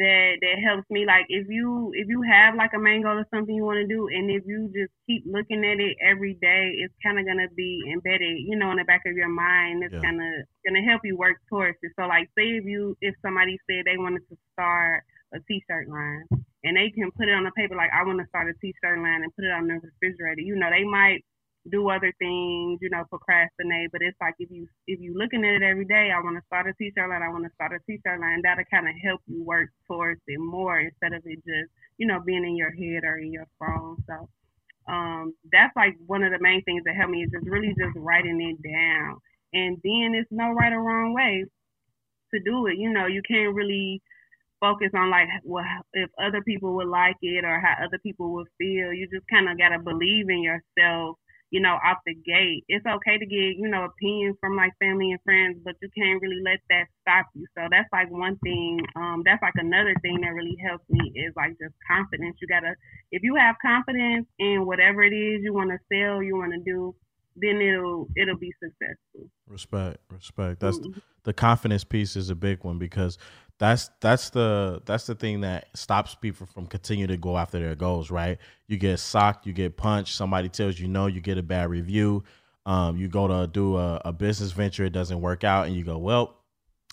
that 0.00 0.34
that 0.42 0.56
helps 0.66 0.90
me. 0.90 1.06
Like 1.06 1.26
if 1.28 1.46
you 1.48 1.92
if 1.94 2.08
you 2.08 2.22
have 2.26 2.56
like 2.56 2.74
a 2.74 2.82
main 2.82 3.02
goal 3.02 3.22
or 3.22 3.28
something 3.30 3.54
you 3.54 3.62
want 3.62 3.78
to 3.78 3.86
do, 3.86 4.08
and 4.08 4.30
if 4.30 4.42
you 4.46 4.66
just 4.74 4.90
keep 5.06 5.22
looking 5.30 5.62
at 5.62 5.78
it 5.78 5.94
every 6.02 6.34
day, 6.42 6.74
it's 6.82 6.94
kind 7.06 7.20
of 7.20 7.26
gonna 7.26 7.46
be 7.54 7.86
embedded, 7.92 8.42
you 8.42 8.58
know, 8.58 8.72
in 8.72 8.78
the 8.78 8.84
back 8.84 9.06
of 9.06 9.14
your 9.14 9.30
mind. 9.30 9.84
It's 9.84 9.94
yeah. 9.94 10.02
kind 10.02 10.18
of 10.18 10.32
gonna 10.66 10.82
help 10.82 11.02
you 11.04 11.16
work 11.16 11.38
towards 11.48 11.78
it. 11.82 11.92
So, 11.94 12.10
like, 12.10 12.26
say 12.34 12.58
if 12.58 12.64
you 12.64 12.96
if 13.00 13.14
somebody 13.22 13.60
said 13.70 13.86
they 13.86 13.96
wanted 13.96 14.26
to 14.26 14.36
start 14.58 15.04
a 15.32 15.38
t-shirt 15.46 15.86
line 15.86 16.26
and 16.64 16.74
they 16.76 16.90
can 16.90 17.12
put 17.14 17.28
it 17.28 17.38
on 17.38 17.44
the 17.44 17.54
paper 17.54 17.76
like 17.76 17.94
I 17.94 18.02
want 18.02 18.18
to 18.18 18.26
start 18.26 18.50
a 18.50 18.58
t-shirt 18.58 18.98
line 18.98 19.22
and 19.22 19.30
put 19.38 19.46
it 19.46 19.54
on 19.54 19.68
the 19.68 19.78
refrigerator. 19.78 20.42
You 20.42 20.58
know, 20.58 20.66
they 20.66 20.82
might 20.82 21.22
do 21.68 21.90
other 21.90 22.12
things, 22.18 22.78
you 22.80 22.88
know, 22.90 23.04
procrastinate. 23.10 23.92
But 23.92 24.02
it's 24.02 24.16
like 24.20 24.34
if 24.38 24.50
you 24.50 24.66
if 24.86 25.00
you 25.00 25.14
looking 25.16 25.44
at 25.44 25.60
it 25.60 25.62
every 25.62 25.84
day, 25.84 26.10
I 26.10 26.20
want 26.20 26.36
to 26.36 26.46
start 26.46 26.68
a 26.68 26.72
t-shirt 26.74 27.08
line, 27.08 27.22
I 27.22 27.28
want 27.28 27.44
to 27.44 27.54
start 27.54 27.72
a 27.72 27.78
t-shirt 27.86 28.20
line. 28.20 28.40
That'll 28.42 28.64
kind 28.70 28.88
of 28.88 28.94
help 29.02 29.20
you 29.26 29.42
work 29.44 29.70
towards 29.86 30.20
it 30.26 30.40
more 30.40 30.80
instead 30.80 31.12
of 31.12 31.22
it 31.26 31.36
just 31.44 31.70
you 31.98 32.06
know 32.06 32.20
being 32.20 32.44
in 32.44 32.56
your 32.56 32.70
head 32.70 33.04
or 33.04 33.18
in 33.18 33.32
your 33.32 33.46
phone. 33.58 34.02
So 34.06 34.28
um, 34.88 35.34
that's 35.52 35.74
like 35.76 35.96
one 36.06 36.22
of 36.22 36.32
the 36.32 36.40
main 36.40 36.62
things 36.64 36.82
that 36.84 36.96
help 36.96 37.10
me 37.10 37.22
is 37.22 37.30
just 37.30 37.46
really 37.46 37.74
just 37.78 37.96
writing 37.96 38.40
it 38.40 38.58
down. 38.62 39.18
And 39.52 39.76
then 39.84 40.14
it's 40.14 40.30
no 40.30 40.52
right 40.52 40.72
or 40.72 40.82
wrong 40.82 41.12
way 41.12 41.44
to 42.32 42.40
do 42.40 42.66
it. 42.68 42.78
You 42.78 42.90
know, 42.90 43.06
you 43.06 43.20
can't 43.22 43.54
really 43.54 44.00
focus 44.60 44.90
on 44.94 45.10
like 45.10 45.26
well 45.42 45.64
if 45.94 46.10
other 46.22 46.42
people 46.42 46.74
would 46.74 46.86
like 46.86 47.16
it 47.22 47.44
or 47.44 47.60
how 47.60 47.84
other 47.84 47.98
people 48.02 48.32
would 48.32 48.48
feel. 48.56 48.92
You 48.92 49.06
just 49.12 49.28
kind 49.28 49.48
of 49.48 49.58
gotta 49.58 49.78
believe 49.78 50.30
in 50.30 50.42
yourself 50.42 51.18
you 51.50 51.60
know, 51.60 51.78
off 51.84 51.98
the 52.06 52.14
gate. 52.14 52.64
It's 52.68 52.86
okay 52.86 53.18
to 53.18 53.26
get, 53.26 53.58
you 53.58 53.68
know, 53.68 53.84
opinions 53.84 54.36
from 54.40 54.56
like 54.56 54.72
family 54.78 55.10
and 55.10 55.20
friends, 55.22 55.58
but 55.64 55.74
you 55.82 55.88
can't 55.96 56.22
really 56.22 56.40
let 56.44 56.60
that 56.70 56.86
stop 57.02 57.26
you. 57.34 57.44
So 57.56 57.66
that's 57.70 57.88
like 57.92 58.10
one 58.10 58.38
thing. 58.38 58.80
Um, 58.96 59.22
that's 59.24 59.42
like 59.42 59.54
another 59.56 59.94
thing 60.02 60.20
that 60.22 60.30
really 60.30 60.56
helps 60.64 60.84
me 60.88 61.12
is 61.14 61.34
like 61.36 61.58
just 61.60 61.74
confidence. 61.86 62.36
You 62.40 62.48
gotta, 62.48 62.74
if 63.10 63.22
you 63.22 63.34
have 63.34 63.56
confidence 63.60 64.26
in 64.38 64.64
whatever 64.64 65.02
it 65.02 65.12
is 65.12 65.42
you 65.42 65.52
want 65.52 65.70
to 65.70 65.78
sell, 65.92 66.22
you 66.22 66.36
want 66.36 66.52
to 66.52 66.60
do, 66.60 66.94
then 67.36 67.60
it'll 67.60 68.08
it'll 68.16 68.38
be 68.38 68.52
successful. 68.62 69.30
Respect, 69.46 69.98
respect. 70.10 70.60
That's 70.60 70.78
mm-hmm. 70.78 70.92
the, 70.92 71.02
the 71.24 71.32
confidence 71.32 71.84
piece 71.84 72.16
is 72.16 72.30
a 72.30 72.34
big 72.34 72.64
one 72.64 72.78
because 72.78 73.18
that's 73.60 73.90
that's 74.00 74.30
the 74.30 74.80
that's 74.86 75.06
the 75.06 75.14
thing 75.14 75.42
that 75.42 75.66
stops 75.74 76.14
people 76.14 76.46
from 76.46 76.66
continue 76.66 77.06
to 77.06 77.18
go 77.18 77.36
after 77.36 77.60
their 77.60 77.74
goals 77.74 78.10
right? 78.10 78.38
You 78.66 78.78
get 78.78 78.98
socked 78.98 79.46
you 79.46 79.52
get 79.52 79.76
punched 79.76 80.16
somebody 80.16 80.48
tells 80.48 80.80
you 80.80 80.88
no 80.88 81.06
you 81.06 81.20
get 81.20 81.36
a 81.36 81.42
bad 81.42 81.68
review 81.68 82.24
um, 82.64 82.96
you 82.96 83.06
go 83.06 83.28
to 83.28 83.46
do 83.46 83.76
a, 83.76 84.00
a, 84.06 84.12
business 84.12 84.52
venture 84.52 84.84
it 84.84 84.92
doesn't 84.92 85.20
work 85.20 85.44
out 85.44 85.66
and 85.66 85.76
you 85.76 85.84
go 85.84 85.98
well 85.98 86.38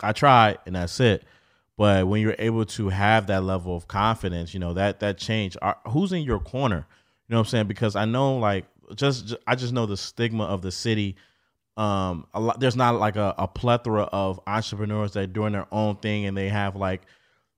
i 0.04 0.12
tried 0.12 0.60
and 0.66 0.76
that's 0.76 1.00
it. 1.00 1.24
But 1.78 2.08
when 2.08 2.22
you're 2.22 2.36
able 2.40 2.66
to 2.66 2.90
have 2.90 3.28
that 3.28 3.44
level 3.44 3.74
of 3.74 3.88
confidence 3.88 4.54
you 4.54 4.60
know 4.60 4.74
that 4.74 5.00
that 5.00 5.18
change 5.18 5.56
are, 5.62 5.78
who's 5.88 6.12
in 6.12 6.24
your 6.24 6.40
corner? 6.40 6.86
You 7.30 7.34
know 7.34 7.38
what 7.38 7.48
i'm 7.48 7.50
saying? 7.50 7.68
Because 7.68 7.96
i 7.96 8.04
know 8.04 8.40
like 8.40 8.66
just, 8.94 9.28
just 9.28 9.42
i 9.48 9.56
just 9.56 9.72
know 9.72 9.86
the 9.86 9.96
stigma 9.96 10.44
of 10.44 10.62
the 10.62 10.74
city 10.74 11.16
um 11.78 12.26
a 12.34 12.40
lot 12.40 12.60
there's 12.60 12.76
not 12.76 12.96
like 12.96 13.16
a, 13.16 13.36
a 13.38 13.48
plethora 13.48 14.04
of 14.04 14.40
entrepreneurs 14.48 15.14
that 15.14 15.22
are 15.22 15.28
doing 15.28 15.54
their 15.54 15.68
own 15.72 15.96
thing 15.98 16.26
and 16.26 16.36
they 16.36 16.50
have 16.50 16.76
like 16.76 17.04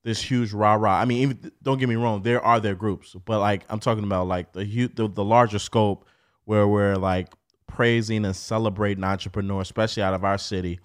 this 0.03 0.21
huge 0.21 0.53
rah 0.53 0.75
rah. 0.75 0.99
I 0.99 1.05
mean, 1.05 1.21
even, 1.21 1.51
don't 1.61 1.77
get 1.77 1.89
me 1.89 1.95
wrong, 1.95 2.23
there 2.23 2.41
are 2.43 2.59
their 2.59 2.75
groups, 2.75 3.15
but 3.25 3.39
like 3.39 3.63
I'm 3.69 3.79
talking 3.79 4.03
about 4.03 4.27
like 4.27 4.53
the 4.53 4.63
huge, 4.63 4.95
the, 4.95 5.09
the 5.09 5.23
larger 5.23 5.59
scope 5.59 6.05
where 6.45 6.67
we're 6.67 6.95
like 6.95 7.33
praising 7.67 8.25
and 8.25 8.35
celebrating 8.35 9.03
entrepreneurs, 9.03 9.67
especially 9.67 10.03
out 10.03 10.13
of 10.13 10.23
our 10.23 10.37
city. 10.37 10.79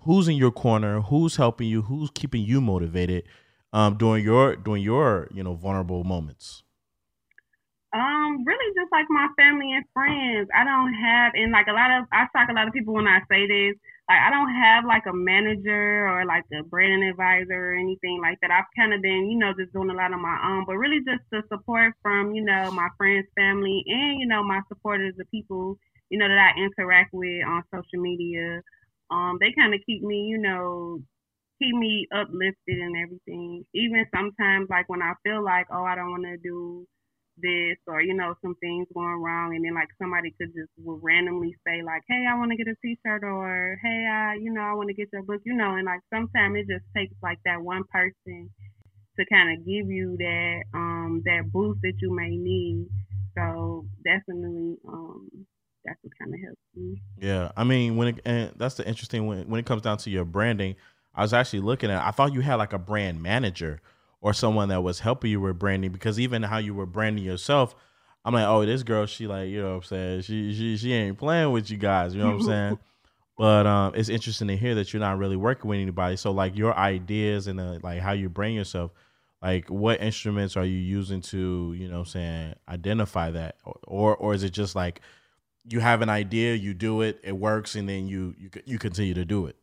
Who's 0.00 0.28
in 0.28 0.36
your 0.36 0.50
corner? 0.50 1.00
Who's 1.02 1.36
helping 1.36 1.68
you? 1.68 1.82
Who's 1.82 2.10
keeping 2.14 2.42
you 2.42 2.60
motivated 2.60 3.24
um, 3.72 3.96
during 3.98 4.24
your 4.24 4.56
during 4.56 4.82
your 4.82 5.28
you 5.32 5.42
know 5.42 5.54
vulnerable 5.54 6.04
moments? 6.04 6.62
Um, 7.92 8.44
really 8.46 8.70
just 8.78 8.92
like 8.92 9.06
my 9.10 9.26
family 9.36 9.72
and 9.74 9.84
friends. 9.92 10.48
I 10.54 10.62
don't 10.62 10.94
have 10.94 11.32
and 11.34 11.50
like 11.50 11.66
a 11.66 11.72
lot 11.74 11.90
of 11.90 12.06
I 12.12 12.26
talk 12.30 12.48
a 12.48 12.54
lot 12.54 12.68
of 12.68 12.72
people 12.72 12.94
when 12.94 13.08
I 13.08 13.18
say 13.28 13.48
this. 13.50 13.74
Like 14.08 14.20
I 14.22 14.30
don't 14.30 14.54
have 14.54 14.84
like 14.86 15.06
a 15.06 15.12
manager 15.12 16.06
or 16.06 16.24
like 16.24 16.44
a 16.54 16.62
branding 16.62 17.08
advisor 17.08 17.74
or 17.74 17.74
anything 17.74 18.20
like 18.22 18.38
that. 18.42 18.52
I've 18.52 18.70
kind 18.78 18.94
of 18.94 19.02
been, 19.02 19.26
you 19.30 19.38
know, 19.38 19.52
just 19.58 19.72
doing 19.72 19.90
a 19.90 19.94
lot 19.94 20.12
on 20.12 20.22
my 20.22 20.38
own, 20.46 20.64
but 20.66 20.78
really 20.78 21.02
just 21.02 21.22
the 21.32 21.42
support 21.50 21.94
from, 22.02 22.32
you 22.34 22.44
know, 22.44 22.70
my 22.70 22.88
friends, 22.96 23.26
family, 23.36 23.82
and 23.86 24.20
you 24.20 24.26
know, 24.26 24.44
my 24.44 24.60
supporters, 24.68 25.14
the 25.18 25.24
people, 25.26 25.76
you 26.10 26.18
know, 26.18 26.28
that 26.28 26.54
I 26.54 26.60
interact 26.62 27.10
with 27.12 27.42
on 27.44 27.64
social 27.74 28.00
media. 28.02 28.62
Um, 29.10 29.38
they 29.40 29.50
kind 29.52 29.74
of 29.74 29.80
keep 29.84 30.02
me, 30.02 30.26
you 30.30 30.38
know, 30.38 31.00
keep 31.60 31.74
me 31.74 32.06
uplifted 32.14 32.78
and 32.78 32.96
everything. 32.96 33.64
Even 33.74 34.06
sometimes, 34.14 34.70
like 34.70 34.88
when 34.88 35.02
I 35.02 35.14
feel 35.24 35.42
like, 35.42 35.66
oh, 35.72 35.82
I 35.84 35.96
don't 35.96 36.10
want 36.12 36.24
to 36.24 36.36
do 36.38 36.86
this 37.42 37.76
or 37.86 38.02
you 38.02 38.14
know 38.14 38.34
some 38.42 38.54
things 38.56 38.86
going 38.94 39.20
wrong 39.20 39.54
and 39.54 39.64
then 39.64 39.74
like 39.74 39.88
somebody 40.00 40.34
could 40.38 40.52
just 40.54 40.70
will 40.78 40.98
randomly 41.02 41.54
say 41.66 41.82
like 41.82 42.02
hey 42.08 42.24
i 42.28 42.36
want 42.38 42.50
to 42.50 42.56
get 42.56 42.68
a 42.68 42.74
t-shirt 42.82 43.24
or 43.24 43.78
hey 43.82 44.06
i 44.10 44.34
you 44.34 44.52
know 44.52 44.60
i 44.60 44.72
want 44.72 44.88
to 44.88 44.94
get 44.94 45.08
your 45.12 45.22
book 45.22 45.40
you 45.44 45.54
know 45.54 45.74
and 45.74 45.84
like 45.84 46.00
sometimes 46.12 46.56
it 46.56 46.66
just 46.68 46.84
takes 46.96 47.14
like 47.22 47.38
that 47.44 47.60
one 47.60 47.84
person 47.92 48.50
to 49.20 49.26
kind 49.26 49.52
of 49.52 49.66
give 49.66 49.88
you 49.88 50.16
that 50.18 50.62
um 50.74 51.22
that 51.24 51.50
boost 51.52 51.80
that 51.82 51.94
you 52.00 52.14
may 52.14 52.30
need. 52.30 52.86
So 53.36 53.86
definitely 54.04 54.76
um 54.88 55.28
that's 55.84 55.98
what 56.02 56.12
kind 56.18 56.34
of 56.34 56.40
helps 56.40 56.60
me. 56.74 57.00
Yeah 57.18 57.52
i 57.56 57.64
mean 57.64 57.96
when 57.96 58.08
it 58.08 58.20
and 58.24 58.52
that's 58.56 58.74
the 58.74 58.86
interesting 58.86 59.26
when 59.26 59.48
when 59.48 59.60
it 59.60 59.66
comes 59.66 59.82
down 59.82 59.98
to 59.98 60.10
your 60.10 60.24
branding 60.24 60.76
i 61.14 61.22
was 61.22 61.32
actually 61.32 61.60
looking 61.60 61.90
at 61.90 62.02
i 62.02 62.10
thought 62.10 62.32
you 62.32 62.40
had 62.40 62.56
like 62.56 62.72
a 62.72 62.78
brand 62.78 63.22
manager 63.22 63.80
or 64.20 64.32
someone 64.32 64.68
that 64.68 64.82
was 64.82 65.00
helping 65.00 65.30
you 65.30 65.40
with 65.40 65.58
branding 65.58 65.92
because 65.92 66.20
even 66.20 66.42
how 66.42 66.58
you 66.58 66.74
were 66.74 66.86
branding 66.86 67.24
yourself 67.24 67.74
i'm 68.24 68.34
like 68.34 68.46
oh 68.46 68.64
this 68.66 68.82
girl 68.82 69.06
she 69.06 69.26
like 69.26 69.48
you 69.48 69.62
know 69.62 69.70
what 69.70 69.76
i'm 69.76 69.82
saying? 69.82 70.22
She 70.22 70.54
she, 70.54 70.76
she 70.76 70.92
ain't 70.92 71.18
playing 71.18 71.52
with 71.52 71.70
you 71.70 71.76
guys 71.76 72.14
you 72.14 72.20
know 72.20 72.28
what 72.28 72.40
i'm 72.40 72.42
saying? 72.42 72.78
But 73.38 73.66
um 73.66 73.94
it's 73.94 74.10
interesting 74.10 74.48
to 74.48 74.56
hear 74.56 74.74
that 74.74 74.92
you're 74.92 75.00
not 75.00 75.16
really 75.16 75.36
working 75.36 75.70
with 75.70 75.78
anybody. 75.78 76.16
So 76.16 76.30
like 76.30 76.58
your 76.58 76.76
ideas 76.76 77.46
and 77.46 77.58
uh, 77.58 77.78
like 77.82 78.00
how 78.00 78.12
you 78.12 78.28
brand 78.28 78.54
yourself 78.54 78.90
like 79.40 79.70
what 79.70 80.02
instruments 80.02 80.58
are 80.58 80.64
you 80.66 80.76
using 80.76 81.22
to 81.22 81.74
you 81.74 81.88
know 81.88 81.94
what 81.94 82.00
i'm 82.00 82.04
saying 82.04 82.54
identify 82.68 83.30
that? 83.30 83.56
Or 83.84 84.14
or 84.14 84.34
is 84.34 84.42
it 84.42 84.50
just 84.50 84.74
like 84.76 85.00
you 85.64 85.80
have 85.80 86.02
an 86.02 86.10
idea 86.10 86.54
you 86.54 86.74
do 86.74 87.00
it 87.00 87.18
it 87.24 87.32
works 87.32 87.76
and 87.76 87.88
then 87.88 88.08
you 88.08 88.34
you, 88.36 88.50
you 88.66 88.78
continue 88.78 89.14
to 89.14 89.24
do 89.24 89.46
it? 89.46 89.56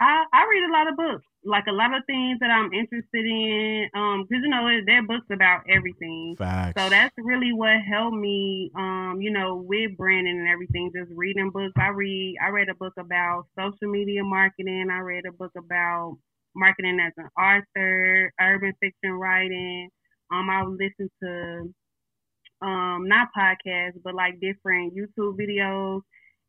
I, 0.00 0.24
I 0.32 0.48
read 0.50 0.68
a 0.68 0.72
lot 0.72 0.88
of 0.88 0.96
books 0.96 1.27
like 1.44 1.64
a 1.68 1.72
lot 1.72 1.94
of 1.94 2.04
things 2.06 2.38
that 2.40 2.50
I'm 2.50 2.72
interested 2.72 3.24
in. 3.24 3.88
Um, 3.94 4.26
cause 4.26 4.40
you 4.42 4.48
know 4.48 4.68
they're 4.86 5.06
books 5.06 5.26
about 5.30 5.62
everything. 5.68 6.34
Facts. 6.38 6.80
So 6.80 6.88
that's 6.88 7.14
really 7.18 7.52
what 7.52 7.80
helped 7.88 8.16
me. 8.16 8.70
Um, 8.76 9.18
you 9.20 9.30
know, 9.30 9.56
with 9.56 9.96
branding 9.96 10.38
and 10.38 10.48
everything, 10.48 10.90
just 10.94 11.10
reading 11.14 11.50
books. 11.50 11.74
I 11.76 11.88
read. 11.88 12.36
I 12.44 12.48
read 12.48 12.68
a 12.68 12.74
book 12.74 12.94
about 12.98 13.46
social 13.58 13.90
media 13.90 14.24
marketing. 14.24 14.88
I 14.90 14.98
read 14.98 15.24
a 15.26 15.32
book 15.32 15.52
about 15.56 16.18
marketing 16.54 16.98
as 17.00 17.12
an 17.16 17.28
author, 17.38 18.32
urban 18.40 18.72
fiction 18.80 19.12
writing. 19.12 19.88
Um, 20.32 20.50
I 20.50 20.64
listen 20.64 21.10
to 21.22 21.74
um 22.60 23.06
not 23.06 23.28
podcasts, 23.36 24.00
but 24.02 24.14
like 24.14 24.40
different 24.40 24.94
YouTube 24.94 25.36
videos. 25.38 26.00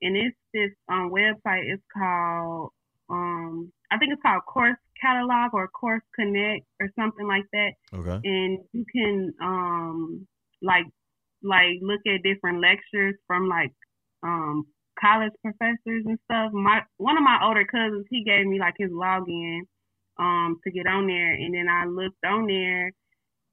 And 0.02 0.17
it's 0.17 0.36
this 0.54 0.71
um 0.89 1.12
website. 1.12 1.71
It's 1.71 1.84
called 1.95 2.71
um 3.10 3.71
I 3.91 3.97
think 3.97 4.13
it's 4.13 4.21
called 4.21 4.45
Course 4.45 4.78
Catalog 5.02 5.54
or 5.54 5.67
Course 5.67 6.04
Connect 6.15 6.65
or 6.80 6.89
something 6.97 7.28
like 7.28 7.45
that. 7.54 7.71
Okay. 7.93 8.19
And 8.23 8.60
you 8.73 8.86
can 8.91 9.34
um 9.41 10.28
like 10.62 10.86
like 11.43 11.80
look 11.82 12.02
at 12.08 12.23
different 12.23 12.62
lectures 12.62 13.15
from 13.28 13.47
like 13.47 13.71
um 14.23 14.65
college 14.99 15.32
professors 15.41 16.04
and 16.06 16.19
stuff. 16.25 16.52
My 16.52 16.82
one 16.97 17.17
of 17.17 17.23
my 17.23 17.39
older 17.43 17.65
cousins, 17.65 18.06
he 18.10 18.23
gave 18.23 18.45
me 18.45 18.60
like 18.60 18.75
his 18.78 18.91
login 18.91 19.62
um 20.19 20.60
to 20.63 20.71
get 20.71 20.88
on 20.88 21.08
there 21.08 21.34
and 21.34 21.54
then 21.54 21.67
I 21.69 21.86
looked 21.86 22.23
on 22.25 22.47
there 22.47 22.91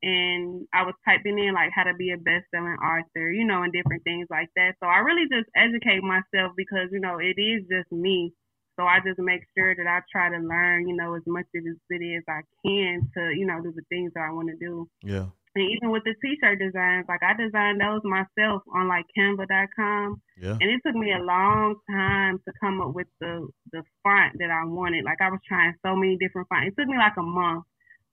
and 0.02 0.66
I 0.74 0.82
was 0.82 0.94
typing 1.04 1.38
in 1.38 1.54
like 1.54 1.70
how 1.74 1.84
to 1.84 1.94
be 1.94 2.12
a 2.12 2.18
best 2.18 2.44
selling 2.54 2.76
author, 2.78 3.30
you 3.30 3.46
know, 3.46 3.62
and 3.62 3.72
different 3.72 4.04
things 4.04 4.26
like 4.30 4.48
that. 4.56 4.74
So 4.80 4.86
I 4.86 4.98
really 4.98 5.26
just 5.32 5.48
educate 5.56 6.02
myself 6.02 6.52
because, 6.56 6.92
you 6.92 7.00
know, 7.00 7.18
it 7.18 7.40
is 7.40 7.64
just 7.70 7.90
me 7.90 8.32
so 8.76 8.84
I 8.84 9.00
just 9.04 9.18
make 9.18 9.42
sure 9.56 9.74
that 9.74 9.86
I 9.86 10.00
try 10.12 10.28
to 10.28 10.38
learn, 10.38 10.88
you 10.88 10.94
know, 10.94 11.14
as 11.14 11.22
much 11.26 11.46
of 11.54 11.64
the 11.64 11.74
city 11.90 12.16
as 12.16 12.24
I 12.28 12.40
can 12.64 13.10
to, 13.16 13.32
you 13.34 13.46
know, 13.46 13.60
do 13.62 13.72
the 13.74 13.82
things 13.88 14.12
that 14.14 14.24
I 14.28 14.32
want 14.32 14.48
to 14.48 14.56
do. 14.56 14.88
Yeah. 15.02 15.26
And 15.56 15.70
even 15.72 15.90
with 15.90 16.04
the 16.04 16.14
t-shirt 16.22 16.58
designs, 16.58 17.06
like 17.08 17.22
I 17.22 17.32
designed 17.32 17.80
those 17.80 18.02
myself 18.04 18.62
on 18.74 18.88
like 18.88 19.06
Canva.com. 19.16 20.20
Yeah. 20.36 20.58
And 20.60 20.70
it 20.70 20.80
took 20.86 20.94
me 20.94 21.12
a 21.12 21.24
long 21.24 21.76
time 21.90 22.38
to 22.46 22.52
come 22.60 22.82
up 22.82 22.94
with 22.94 23.06
the 23.20 23.48
the 23.72 23.82
font 24.02 24.36
that 24.38 24.50
I 24.50 24.66
wanted. 24.66 25.04
Like 25.04 25.22
I 25.22 25.30
was 25.30 25.40
trying 25.48 25.74
so 25.84 25.96
many 25.96 26.18
different 26.18 26.48
fonts. 26.48 26.68
It 26.68 26.78
took 26.78 26.88
me 26.88 26.98
like 26.98 27.16
a 27.18 27.22
month 27.22 27.64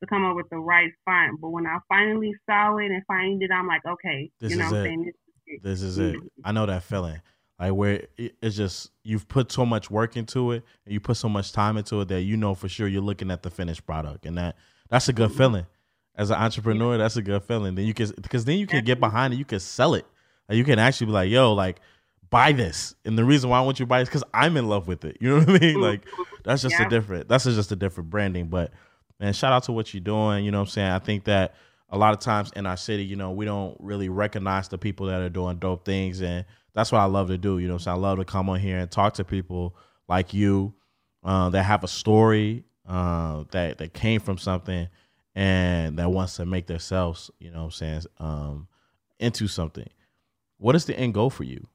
to 0.02 0.08
come 0.08 0.24
up 0.24 0.38
with 0.38 0.50
the 0.50 0.58
right 0.58 0.92
font. 1.04 1.42
But 1.42 1.50
when 1.50 1.68
I 1.68 1.80
finally 1.90 2.34
saw 2.50 2.78
it 2.78 2.92
and 2.92 3.04
find 3.08 3.44
it, 3.44 3.52
I'm 3.52 3.68
like, 3.68 3.86
okay, 3.86 4.32
this 4.40 4.52
you 4.52 4.58
know 4.58 4.66
what 4.66 4.76
I'm 4.76 4.86
saying? 4.86 5.04
This 5.04 5.14
is 5.14 5.18
it. 5.48 5.64
This 5.64 5.82
is 5.82 5.98
it. 5.98 6.16
I 6.46 6.54
know 6.54 6.66
that 6.66 6.84
feeling 6.84 7.20
like 7.60 7.74
where 7.74 8.08
it's 8.18 8.56
just 8.56 8.92
you've 9.04 9.28
put 9.28 9.52
so 9.52 9.66
much 9.66 9.92
work 9.92 10.18
into 10.18 10.52
it 10.52 10.64
and 10.86 10.94
you 10.94 11.00
put 11.00 11.18
so 11.18 11.30
much 11.30 11.52
time 11.52 11.78
into 11.78 12.02
it 12.02 12.08
that 12.08 12.22
you 12.22 12.36
know 12.36 12.56
for 12.56 12.68
sure 12.68 12.88
you're 12.88 13.02
looking 13.02 13.32
at 13.32 13.44
the 13.44 13.50
finished 13.50 13.86
product 13.86 14.26
and 14.26 14.38
that 14.38 14.56
that's 14.90 15.08
a 15.10 15.14
good 15.14 15.30
mm-hmm. 15.30 15.38
feeling. 15.38 15.66
As 16.16 16.30
an 16.30 16.36
entrepreneur 16.38 16.98
that's 16.98 17.18
a 17.18 17.22
good 17.22 17.44
feeling. 17.44 17.76
Then 17.76 17.86
you 17.86 17.94
can 17.94 18.12
because 18.22 18.46
then 18.46 18.58
you 18.58 18.68
can 18.68 18.84
get 18.84 19.00
behind 19.00 19.34
it 19.34 19.38
you 19.38 19.46
can 19.46 19.60
sell 19.60 19.94
it. 19.94 20.06
Like 20.50 20.58
you 20.58 20.64
can 20.64 20.80
actually 20.80 21.08
be 21.08 21.14
like 21.14 21.30
yo 21.30 21.54
like 21.54 21.80
buy 22.30 22.52
this. 22.52 22.96
And 23.06 23.18
the 23.18 23.24
reason 23.24 23.50
why 23.50 23.60
i 23.60 23.62
want 23.62 23.80
you 23.80 23.86
to 23.86 23.90
buy 23.90 24.00
it 24.00 24.04
is 24.04 24.10
because 24.10 24.24
i'm 24.34 24.58
in 24.58 24.68
love 24.68 24.88
with 24.88 25.06
it. 25.06 25.18
You 25.22 25.30
know 25.30 25.40
what 25.40 25.50
i 25.50 25.60
mean? 25.60 25.80
Like 25.80 26.08
that's 26.44 26.62
just 26.62 26.76
yeah. 26.80 26.88
a 26.88 26.90
different 26.90 27.28
that's 27.28 27.46
just 27.46 27.72
a 27.72 27.76
different 27.76 28.10
branding. 28.10 28.48
But 28.48 28.72
man 29.20 29.34
shout 29.34 29.54
out 29.54 29.64
to 29.64 29.72
what 29.72 29.94
you're 29.94 30.02
doing 30.02 30.44
you 30.44 30.52
know 30.52 30.58
what 30.60 30.70
i'm 30.70 30.72
saying? 30.72 30.92
I 30.92 31.00
think 31.00 31.26
that 31.26 31.56
a 31.94 31.98
lot 31.98 32.14
of 32.14 32.20
times 32.20 32.52
in 32.56 32.66
our 32.66 32.76
city, 32.76 33.06
you 33.06 33.16
know, 33.16 33.32
we 33.32 33.46
don't 33.46 33.78
really 33.80 34.10
recognize 34.10 34.68
the 34.68 34.80
people 34.80 35.06
that 35.06 35.22
are 35.22 35.30
doing 35.30 35.58
dope 35.58 35.86
things. 35.86 36.22
And 36.22 36.44
that's 36.74 36.92
what 36.92 37.00
I 37.00 37.06
love 37.06 37.28
to 37.28 37.38
do. 37.38 37.60
You 37.60 37.68
know, 37.68 37.78
so 37.78 37.92
I 37.92 37.96
love 37.96 38.18
to 38.18 38.26
come 38.26 38.50
on 38.50 38.60
here 38.60 38.78
and 38.78 38.90
talk 38.90 39.14
to 39.16 39.24
people 39.24 39.76
like 40.08 40.34
you 40.34 40.74
uh, 41.24 41.50
that 41.50 41.64
have 41.64 41.84
a 41.84 41.88
story 41.88 42.66
uh, 42.88 43.44
that, 43.52 43.78
that 43.78 43.94
came 43.94 44.20
from 44.20 44.38
something 44.38 44.88
and 45.36 45.98
that 45.98 46.12
wants 46.12 46.36
to 46.36 46.46
make 46.46 46.68
themselves, 46.68 47.32
you 47.40 47.50
know 47.50 47.66
I'm 47.66 47.72
saying, 47.72 48.02
um, 48.20 48.68
into 49.20 49.48
something. 49.48 49.90
What 50.58 50.76
is 50.76 50.86
the 50.86 50.98
end 50.98 51.14
goal 51.14 51.30
for 51.30 51.44
you? 51.44 51.68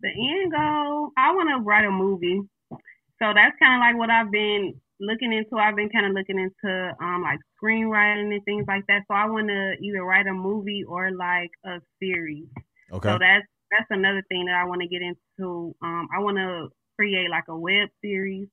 The 0.00 0.08
end 0.08 0.52
goal, 0.52 1.10
I 1.16 1.32
want 1.32 1.48
to 1.50 1.64
write 1.64 1.84
a 1.84 1.90
movie. 1.90 2.42
So 2.70 3.32
that's 3.34 3.56
kind 3.58 3.74
of 3.74 3.80
like 3.80 3.96
what 3.98 4.10
I've 4.10 4.30
been 4.30 4.80
looking 5.00 5.32
into. 5.32 5.56
I've 5.56 5.76
been 5.76 5.88
kind 5.88 6.06
of 6.06 6.12
looking 6.12 6.38
into 6.38 6.92
um, 7.00 7.22
like 7.22 7.40
screenwriting 7.60 8.32
and 8.32 8.44
things 8.44 8.64
like 8.68 8.86
that. 8.88 9.02
So 9.08 9.14
I 9.14 9.26
want 9.26 9.48
to 9.48 9.74
either 9.82 10.04
write 10.04 10.26
a 10.26 10.32
movie 10.32 10.84
or 10.86 11.10
like 11.10 11.50
a 11.64 11.80
series. 12.00 12.46
Okay. 12.92 13.08
So 13.08 13.18
that's 13.18 13.46
that's 13.70 13.86
another 13.90 14.22
thing 14.28 14.46
that 14.46 14.56
I 14.56 14.64
want 14.64 14.80
to 14.82 14.88
get 14.88 15.02
into. 15.02 15.74
Um, 15.82 16.08
I 16.14 16.20
want 16.20 16.38
to 16.38 16.68
create 16.96 17.30
like 17.30 17.44
a 17.48 17.56
web 17.58 17.88
series 18.02 18.48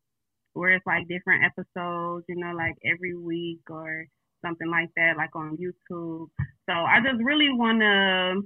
where 0.54 0.72
it's 0.76 0.86
like 0.86 1.08
different 1.08 1.44
episodes, 1.44 2.26
you 2.28 2.36
know, 2.36 2.54
like 2.56 2.76
every 2.86 3.16
week 3.16 3.62
or 3.70 4.06
something 4.46 4.70
like 4.70 4.90
that, 4.96 5.18
like 5.18 5.36
on 5.36 5.58
YouTube. 5.58 6.28
So 6.70 6.74
I 6.74 7.00
just 7.04 7.24
really 7.24 7.50
want 7.52 7.82
to 7.82 8.42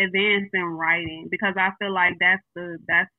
advance 0.00 0.50
in 0.52 0.64
writing 0.64 1.28
because 1.30 1.54
I 1.56 1.70
feel 1.78 1.92
like 1.92 2.14
that's 2.20 2.42
the 2.54 2.78
that's 2.88 3.10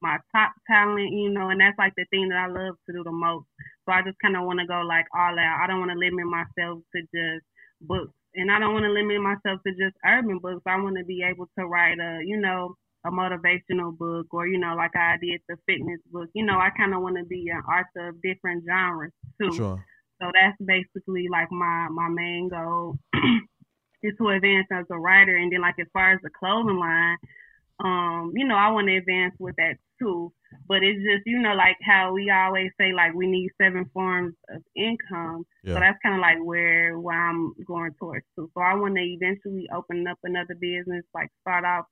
my 0.00 0.18
top 0.34 0.52
talent, 0.70 1.12
you 1.12 1.30
know, 1.30 1.48
and 1.48 1.60
that's 1.60 1.78
like 1.78 1.92
the 1.96 2.04
thing 2.10 2.28
that 2.28 2.38
I 2.38 2.46
love 2.46 2.76
to 2.86 2.92
do 2.92 3.02
the 3.04 3.12
most. 3.12 3.46
So 3.86 3.92
I 3.92 4.02
just 4.02 4.18
kind 4.22 4.36
of 4.36 4.44
want 4.44 4.60
to 4.60 4.66
go 4.66 4.80
like 4.82 5.06
all 5.14 5.38
out. 5.38 5.60
I 5.62 5.66
don't 5.66 5.80
want 5.80 5.92
to 5.92 5.98
limit 5.98 6.26
myself 6.26 6.80
to 6.94 7.00
just 7.14 7.44
books, 7.80 8.12
and 8.34 8.50
I 8.50 8.58
don't 8.58 8.72
want 8.72 8.84
to 8.84 8.92
limit 8.92 9.20
myself 9.20 9.60
to 9.66 9.72
just 9.72 9.96
urban 10.04 10.38
books. 10.38 10.62
I 10.66 10.80
want 10.80 10.96
to 10.98 11.04
be 11.04 11.22
able 11.22 11.48
to 11.58 11.66
write 11.66 11.98
a, 11.98 12.20
you 12.24 12.36
know, 12.36 12.76
a 13.06 13.10
motivational 13.10 13.96
book, 13.96 14.26
or 14.30 14.46
you 14.46 14.58
know, 14.58 14.74
like 14.74 14.96
I 14.96 15.16
did 15.20 15.40
the 15.48 15.56
fitness 15.66 16.00
book. 16.10 16.28
You 16.34 16.44
know, 16.44 16.58
I 16.58 16.70
kind 16.76 16.94
of 16.94 17.02
want 17.02 17.16
to 17.18 17.24
be 17.24 17.48
an 17.50 17.62
author 17.62 18.08
of 18.08 18.22
different 18.22 18.64
genres 18.66 19.12
too. 19.40 19.52
Sure. 19.54 19.84
So 20.20 20.30
that's 20.32 20.56
basically 20.64 21.28
like 21.30 21.50
my 21.50 21.88
my 21.90 22.08
main 22.08 22.48
goal 22.48 22.96
is 24.02 24.14
to 24.18 24.28
advance 24.28 24.66
as 24.72 24.86
a 24.90 24.98
writer, 24.98 25.36
and 25.36 25.52
then 25.52 25.60
like 25.60 25.78
as 25.78 25.86
far 25.92 26.12
as 26.12 26.20
the 26.22 26.30
clothing 26.30 26.78
line, 26.78 27.16
um, 27.80 28.32
you 28.34 28.46
know, 28.46 28.56
I 28.56 28.70
want 28.70 28.88
to 28.88 28.96
advance 28.96 29.34
with 29.38 29.56
that 29.56 29.76
too. 30.00 30.32
But 30.66 30.82
it's 30.82 30.98
just, 30.98 31.26
you 31.26 31.38
know, 31.38 31.54
like 31.54 31.76
how 31.82 32.12
we 32.12 32.30
always 32.30 32.70
say, 32.78 32.92
like 32.92 33.14
we 33.14 33.26
need 33.26 33.50
seven 33.60 33.90
forms 33.92 34.34
of 34.48 34.62
income. 34.76 35.44
Yeah. 35.62 35.74
So 35.74 35.80
that's 35.80 35.98
kind 36.02 36.14
of 36.14 36.20
like 36.20 36.38
where 36.42 36.98
where 36.98 37.28
I'm 37.28 37.54
going 37.66 37.92
towards 37.98 38.26
too. 38.36 38.50
So 38.54 38.60
I 38.60 38.74
want 38.74 38.96
to 38.96 39.02
eventually 39.02 39.66
open 39.74 40.06
up 40.06 40.18
another 40.22 40.54
business, 40.54 41.04
like 41.14 41.28
start 41.42 41.64
off, 41.64 41.86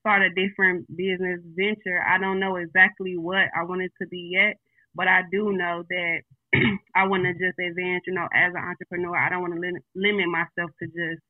start 0.00 0.22
a 0.22 0.30
different 0.30 0.86
business 0.96 1.40
venture. 1.56 2.02
I 2.02 2.18
don't 2.18 2.40
know 2.40 2.56
exactly 2.56 3.16
what 3.16 3.48
I 3.56 3.64
want 3.64 3.82
it 3.82 3.92
to 4.00 4.08
be 4.08 4.30
yet, 4.32 4.56
but 4.94 5.08
I 5.08 5.22
do 5.30 5.52
know 5.52 5.84
that 5.88 6.18
I 6.96 7.06
want 7.06 7.24
to 7.24 7.32
just 7.32 7.58
advance. 7.58 8.04
You 8.06 8.14
know, 8.14 8.28
as 8.34 8.52
an 8.54 8.64
entrepreneur, 8.64 9.16
I 9.16 9.28
don't 9.28 9.42
want 9.42 9.54
to 9.54 9.60
limit, 9.60 9.82
limit 9.94 10.26
myself 10.28 10.70
to 10.82 10.86
just 10.86 11.22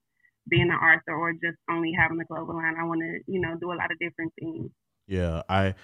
being 0.48 0.70
an 0.70 0.76
author 0.76 1.14
or 1.14 1.32
just 1.32 1.58
only 1.70 1.92
having 1.92 2.20
a 2.20 2.24
global 2.24 2.56
line. 2.56 2.76
I 2.80 2.84
want 2.84 3.00
to, 3.00 3.20
you 3.26 3.40
know, 3.40 3.56
do 3.60 3.72
a 3.72 3.78
lot 3.78 3.90
of 3.92 3.98
different 3.98 4.32
things. 4.40 4.70
Yeah, 5.06 5.42
I 5.48 5.74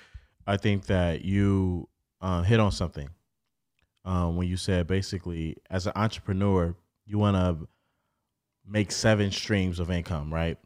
I 0.47 0.57
think 0.57 0.87
that 0.87 1.25
you 1.25 1.89
uh, 2.21 2.43
hit 2.43 2.61
on 2.61 2.73
something 2.73 3.09
um, 4.05 4.37
when 4.37 4.49
you 4.49 4.57
said 4.57 4.87
basically 4.87 5.57
as 5.71 5.87
an 5.87 5.93
entrepreneur, 5.97 6.75
you 7.07 7.19
want 7.19 7.37
to 7.37 7.69
make 8.67 8.93
seven 8.93 9.31
streams 9.31 9.79
of 9.79 9.91
income, 9.91 10.33
right? 10.33 10.59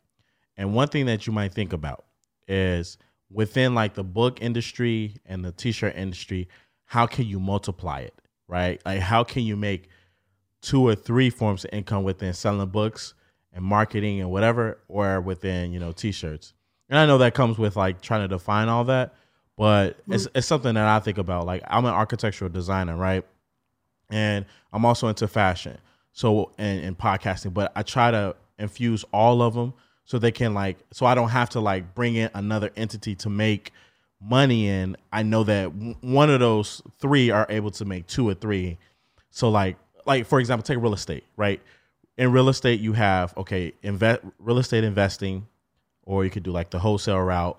And 0.56 0.74
one 0.74 0.88
thing 0.88 1.06
that 1.06 1.26
you 1.26 1.32
might 1.32 1.52
think 1.52 1.72
about 1.72 2.04
is 2.46 2.98
within 3.30 3.74
like 3.74 3.94
the 3.94 4.04
book 4.04 4.40
industry 4.40 5.16
and 5.26 5.44
the 5.44 5.52
t-shirt 5.52 5.94
industry, 5.96 6.48
how 6.84 7.06
can 7.06 7.26
you 7.26 7.38
multiply 7.38 8.00
it, 8.00 8.14
right? 8.48 8.80
Like 8.84 9.00
how 9.00 9.24
can 9.24 9.42
you 9.42 9.56
make 9.56 9.88
two 10.60 10.86
or 10.86 10.94
three 10.94 11.30
forms 11.30 11.64
of 11.64 11.70
income 11.72 12.02
within 12.02 12.32
selling 12.32 12.68
books 12.68 13.14
and 13.52 13.64
marketing 13.64 14.20
and 14.20 14.30
whatever, 14.30 14.78
or 14.88 15.20
within 15.20 15.72
you 15.72 15.78
know 15.78 15.92
t-shirts. 15.92 16.54
And 16.88 16.98
I 16.98 17.06
know 17.06 17.18
that 17.18 17.34
comes 17.34 17.58
with 17.58 17.76
like 17.76 18.00
trying 18.00 18.22
to 18.22 18.28
define 18.28 18.68
all 18.68 18.84
that, 18.84 19.14
but 19.58 19.98
mm-hmm. 20.00 20.14
it's 20.14 20.28
it's 20.34 20.46
something 20.46 20.74
that 20.74 20.86
I 20.86 21.00
think 21.00 21.18
about. 21.18 21.44
Like 21.44 21.62
I'm 21.66 21.84
an 21.84 21.92
architectural 21.92 22.48
designer, 22.48 22.96
right? 22.96 23.24
And 24.08 24.46
I'm 24.72 24.86
also 24.86 25.08
into 25.08 25.28
fashion, 25.28 25.76
so 26.12 26.52
and, 26.56 26.82
and 26.82 26.96
podcasting. 26.96 27.52
But 27.52 27.72
I 27.76 27.82
try 27.82 28.10
to 28.10 28.36
infuse 28.58 29.04
all 29.12 29.42
of 29.42 29.54
them 29.54 29.74
so 30.04 30.18
they 30.18 30.32
can 30.32 30.54
like 30.54 30.78
so 30.92 31.04
I 31.04 31.14
don't 31.14 31.28
have 31.28 31.50
to 31.50 31.60
like 31.60 31.94
bring 31.94 32.14
in 32.14 32.30
another 32.32 32.70
entity 32.76 33.14
to 33.16 33.28
make 33.28 33.72
money 34.20 34.68
in. 34.68 34.96
I 35.12 35.24
know 35.24 35.44
that 35.44 35.66
one 36.00 36.30
of 36.30 36.40
those 36.40 36.80
three 37.00 37.30
are 37.30 37.46
able 37.50 37.72
to 37.72 37.84
make 37.84 38.06
two 38.06 38.26
or 38.26 38.34
three. 38.34 38.78
So 39.30 39.50
like 39.50 39.76
like 40.06 40.26
for 40.26 40.40
example, 40.40 40.62
take 40.62 40.82
real 40.82 40.94
estate, 40.94 41.24
right? 41.36 41.60
in 42.18 42.32
real 42.32 42.48
estate 42.48 42.80
you 42.80 42.92
have 42.92 43.32
okay 43.36 43.72
invest 43.82 44.20
real 44.38 44.58
estate 44.58 44.84
investing 44.84 45.46
or 46.02 46.24
you 46.24 46.30
could 46.30 46.42
do 46.42 46.50
like 46.50 46.70
the 46.70 46.78
wholesale 46.78 47.20
route 47.20 47.58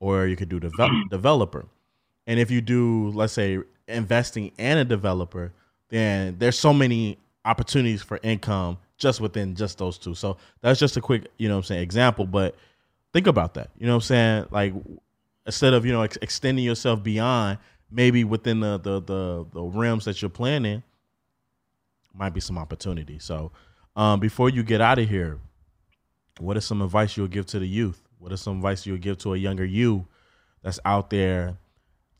or 0.00 0.26
you 0.26 0.36
could 0.36 0.48
do 0.48 0.60
develop, 0.60 0.92
developer. 1.10 1.66
And 2.26 2.40
if 2.40 2.50
you 2.50 2.60
do 2.60 3.10
let's 3.10 3.32
say 3.32 3.58
investing 3.88 4.52
and 4.58 4.78
a 4.78 4.84
developer 4.84 5.52
then 5.90 6.36
there's 6.38 6.58
so 6.58 6.72
many 6.72 7.18
opportunities 7.44 8.02
for 8.02 8.18
income 8.22 8.78
just 8.96 9.20
within 9.20 9.54
just 9.54 9.78
those 9.78 9.98
two. 9.98 10.14
So 10.14 10.38
that's 10.60 10.80
just 10.80 10.96
a 10.96 11.00
quick 11.00 11.26
you 11.38 11.48
know 11.48 11.58
i'm 11.58 11.62
saying 11.62 11.82
example 11.82 12.26
but 12.26 12.54
think 13.12 13.26
about 13.26 13.54
that. 13.54 13.70
You 13.78 13.86
know 13.86 13.94
i'm 13.96 14.00
saying? 14.00 14.46
Like 14.50 14.74
instead 15.46 15.74
of 15.74 15.84
you 15.84 15.92
know 15.92 16.02
ex- 16.02 16.18
extending 16.22 16.64
yourself 16.64 17.02
beyond 17.02 17.58
maybe 17.90 18.24
within 18.24 18.60
the 18.60 18.78
the 18.78 19.00
the, 19.00 19.46
the 19.52 19.62
realms 19.62 20.04
that 20.06 20.20
you're 20.22 20.28
planning 20.30 20.82
might 22.14 22.32
be 22.32 22.40
some 22.40 22.58
opportunity. 22.58 23.18
So 23.18 23.52
um, 23.96 24.20
before 24.20 24.50
you 24.50 24.62
get 24.62 24.80
out 24.80 24.98
of 24.98 25.08
here, 25.08 25.38
what 26.38 26.56
is 26.56 26.64
some 26.64 26.82
advice 26.82 27.16
you'll 27.16 27.28
give 27.28 27.46
to 27.46 27.58
the 27.58 27.66
youth? 27.66 28.00
What 28.24 28.32
is 28.32 28.40
some 28.40 28.56
advice 28.56 28.86
you'll 28.86 28.96
give 28.96 29.18
to 29.18 29.34
a 29.34 29.36
younger 29.36 29.66
you 29.66 30.06
that's 30.62 30.80
out 30.86 31.10
there 31.10 31.58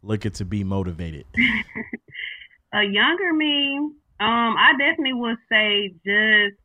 looking 0.02 0.32
to 0.32 0.44
be 0.44 0.62
motivated? 0.62 1.24
a 2.74 2.82
younger 2.82 3.32
me, 3.32 3.78
um, 3.78 3.94
I 4.20 4.72
definitely 4.78 5.14
would 5.14 5.38
say 5.50 5.94
just 6.04 6.60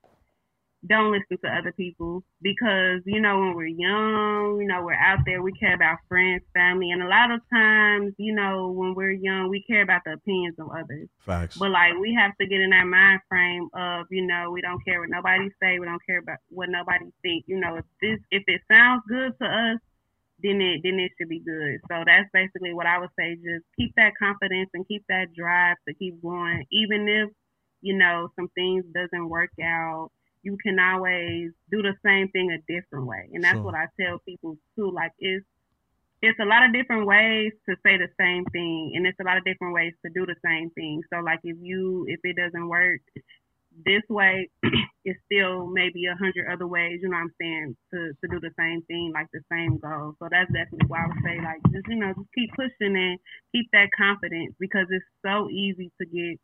don't 0.88 1.12
listen 1.12 1.38
to 1.44 1.50
other 1.50 1.74
people 1.74 2.24
because 2.42 3.02
you 3.06 3.20
know 3.20 3.38
when 3.40 3.54
we're 3.54 3.68
young 3.68 4.60
you 4.62 4.68
know 4.68 4.82
we're 4.82 4.94
out 4.94 5.20
there 5.26 5.42
we 5.42 5.52
care 5.52 5.74
about 5.76 5.98
friends 6.08 6.42
family 6.54 6.92
and 6.92 7.04
a 7.04 7.08
lot 7.08 7.32
of 7.32 7.42
times 7.52 8.14
you 8.18 8.34
know 8.34 8.72
when 8.72 8.96
we're 8.96 9.12
young 9.12 9.50
we 9.50 9.62
care 9.64 9.82
about 9.82 10.02
the 10.06 10.14
opinions 10.14 10.56
of 10.58 10.70
others. 10.72 11.10
Facts. 11.26 11.58
But 11.58 11.72
like 11.72 11.94
we 12.00 12.14
have 12.14 12.32
to 12.40 12.48
get 12.48 12.62
in 12.62 12.70
that 12.70 12.86
mind 12.86 13.20
frame 13.28 13.68
of 13.74 14.06
you 14.10 14.26
know 14.26 14.52
we 14.52 14.62
don't 14.62 14.84
care 14.86 15.02
what 15.02 15.10
nobody 15.10 15.50
say 15.62 15.80
we 15.80 15.86
don't 15.86 16.06
care 16.06 16.20
about 16.20 16.38
what 16.50 16.70
nobody 16.70 17.12
think. 17.22 17.44
You 17.48 17.60
know 17.60 17.76
if 17.76 17.86
this 18.02 18.20
if 18.32 18.44
it 18.48 18.62
sounds 18.72 19.04
good 19.08 19.34
to 19.42 19.46
us 19.46 19.80
then 20.42 20.62
it 20.62 20.80
then 20.84 20.98
it 20.98 21.12
should 21.18 21.28
be 21.28 21.42
good. 21.42 21.80
So 21.90 22.04
that's 22.06 22.30
basically 22.32 22.74
what 22.74 22.86
i 22.86 22.98
would 22.98 23.12
say. 23.20 23.36
Just 23.36 23.66
keep 23.78 23.94
that 23.98 24.14
confidence 24.18 24.70
and 24.74 24.88
keep 24.88 25.04
that 25.10 25.34
drive 25.36 25.76
to 25.88 25.94
keep 25.94 26.22
going 26.22 26.64
even 26.72 27.08
if 27.10 27.30
you 27.82 27.98
know 27.98 28.30
some 28.38 28.48
things 28.56 28.86
doesn't 28.94 29.28
work 29.28 29.52
out 29.62 30.12
you 30.44 30.58
can 30.64 30.80
always 30.80 31.52
do 31.72 31.82
the 31.82 31.94
same 32.06 32.30
thing 32.30 32.52
a 32.52 32.60
different 32.72 33.06
way. 33.06 33.30
And 33.34 33.44
that's 33.44 33.56
sure. 33.56 33.64
what 33.64 33.76
I 33.76 33.88
tell 34.00 34.20
people 34.20 34.58
too. 34.76 34.92
Like 34.92 35.12
it's 35.20 35.46
it's 36.22 36.40
a 36.40 36.46
lot 36.46 36.66
of 36.66 36.74
different 36.74 37.06
ways 37.06 37.54
to 37.68 37.76
say 37.84 37.98
the 37.98 38.10
same 38.20 38.44
thing 38.52 38.92
and 38.96 39.08
it's 39.08 39.20
a 39.22 39.24
lot 39.24 39.38
of 39.38 39.46
different 39.46 39.74
ways 39.74 39.94
to 40.06 40.12
do 40.12 40.26
the 40.26 40.36
same 40.44 40.70
thing. 40.72 41.02
So 41.12 41.20
like 41.20 41.40
if 41.44 41.58
you 41.62 42.06
if 42.08 42.20
it 42.24 42.36
doesn't 42.36 42.68
work 42.68 43.02
this 43.86 44.04
way, 44.10 44.50
it's 45.06 45.20
still 45.26 45.68
maybe 45.68 46.06
a 46.06 46.16
hundred 46.16 46.52
other 46.52 46.68
ways, 46.68 47.00
you 47.02 47.10
know 47.10 47.18
what 47.18 47.24
I'm 47.24 47.34
saying, 47.40 47.78
to, 47.94 48.12
to 48.22 48.28
do 48.28 48.40
the 48.40 48.52
same 48.58 48.82
thing, 48.84 49.12
like 49.14 49.28
the 49.32 49.42
same 49.52 49.78
goal. 49.78 50.16
So 50.20 50.28
that's 50.30 50.52
definitely 50.52 50.88
why 50.88 51.04
I 51.04 51.08
would 51.08 51.24
say 51.24 51.38
like 51.44 51.62
just, 51.72 51.88
you 51.88 51.96
know, 51.96 52.14
just 52.14 52.34
keep 52.36 52.52
pushing 52.56 52.96
and 52.96 53.20
keep 53.52 53.68
that 53.72 53.90
confidence 53.96 54.56
because 54.60 54.88
it's 54.90 55.06
so 55.26 55.50
easy 55.50 55.92
to 56.02 56.06
get 56.06 56.40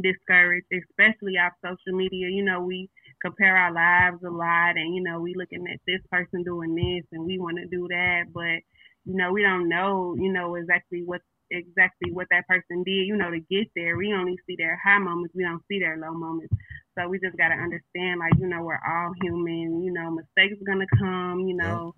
discouraged, 0.00 0.66
especially 0.72 1.34
off 1.38 1.52
social 1.64 1.96
media. 1.96 2.28
You 2.28 2.44
know, 2.44 2.62
we 2.62 2.88
compare 3.22 3.56
our 3.56 3.72
lives 3.72 4.22
a 4.24 4.30
lot 4.30 4.76
and, 4.76 4.94
you 4.94 5.02
know, 5.02 5.20
we 5.20 5.34
looking 5.36 5.66
at 5.72 5.80
this 5.86 6.00
person 6.10 6.42
doing 6.42 6.74
this 6.74 7.04
and 7.12 7.24
we 7.26 7.38
want 7.38 7.58
to 7.58 7.66
do 7.66 7.86
that, 7.88 8.24
but, 8.32 8.62
you 9.04 9.16
know, 9.16 9.32
we 9.32 9.42
don't 9.42 9.68
know, 9.68 10.14
you 10.18 10.32
know, 10.32 10.54
exactly 10.54 11.02
what 11.04 11.20
exactly 11.50 12.12
what 12.12 12.28
that 12.30 12.46
person 12.46 12.82
did, 12.84 13.06
you 13.06 13.16
know, 13.16 13.30
to 13.30 13.40
get 13.50 13.68
there. 13.74 13.96
We 13.96 14.14
only 14.14 14.36
see 14.46 14.54
their 14.56 14.80
high 14.84 14.98
moments, 14.98 15.34
we 15.34 15.42
don't 15.44 15.62
see 15.68 15.80
their 15.80 15.96
low 15.98 16.12
moments. 16.12 16.54
So 16.96 17.08
we 17.08 17.18
just 17.18 17.36
gotta 17.36 17.54
understand, 17.54 18.20
like, 18.20 18.32
you 18.38 18.46
know, 18.46 18.62
we're 18.62 18.78
all 18.86 19.12
human, 19.22 19.82
you 19.82 19.92
know, 19.92 20.10
mistakes 20.10 20.60
are 20.60 20.72
gonna 20.72 20.86
come, 20.98 21.40
you 21.48 21.56
know, 21.56 21.94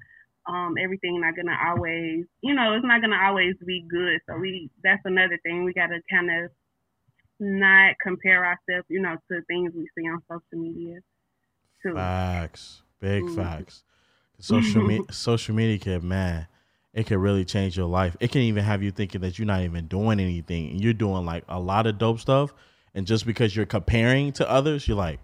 um, 0.46 0.74
everything 0.82 1.20
not 1.20 1.36
gonna 1.36 1.56
always, 1.68 2.24
you 2.42 2.54
know, 2.54 2.74
it's 2.74 2.84
not 2.84 3.00
gonna 3.02 3.20
always 3.22 3.54
be 3.66 3.84
good. 3.88 4.20
So 4.28 4.38
we, 4.38 4.70
that's 4.82 5.02
another 5.04 5.38
thing 5.44 5.64
we 5.64 5.72
gotta 5.74 6.00
kind 6.10 6.30
of 6.30 6.50
not 7.42 7.94
compare 8.02 8.44
ourselves, 8.44 8.86
you 8.88 9.00
know, 9.00 9.16
to 9.30 9.42
things 9.48 9.72
we 9.74 9.88
see 9.96 10.08
on 10.08 10.22
social 10.28 10.62
media. 10.62 11.00
Too. 11.82 11.94
Facts, 11.94 12.82
big 13.00 13.24
mm-hmm. 13.24 13.36
facts. 13.36 13.82
Social 14.38 14.82
media, 14.82 15.06
social 15.12 15.54
media 15.54 15.78
can 15.78 16.06
man, 16.06 16.46
it 16.94 17.06
can 17.06 17.18
really 17.18 17.44
change 17.44 17.76
your 17.76 17.86
life. 17.86 18.16
It 18.20 18.30
can 18.30 18.42
even 18.42 18.64
have 18.64 18.82
you 18.82 18.90
thinking 18.90 19.20
that 19.22 19.38
you're 19.38 19.46
not 19.46 19.62
even 19.62 19.86
doing 19.88 20.20
anything, 20.20 20.70
and 20.70 20.80
you're 20.80 20.92
doing 20.92 21.26
like 21.26 21.44
a 21.48 21.58
lot 21.58 21.86
of 21.86 21.98
dope 21.98 22.20
stuff. 22.20 22.52
And 22.94 23.06
just 23.06 23.26
because 23.26 23.56
you're 23.56 23.66
comparing 23.66 24.32
to 24.32 24.48
others, 24.48 24.86
you're 24.86 24.96
like, 24.96 25.18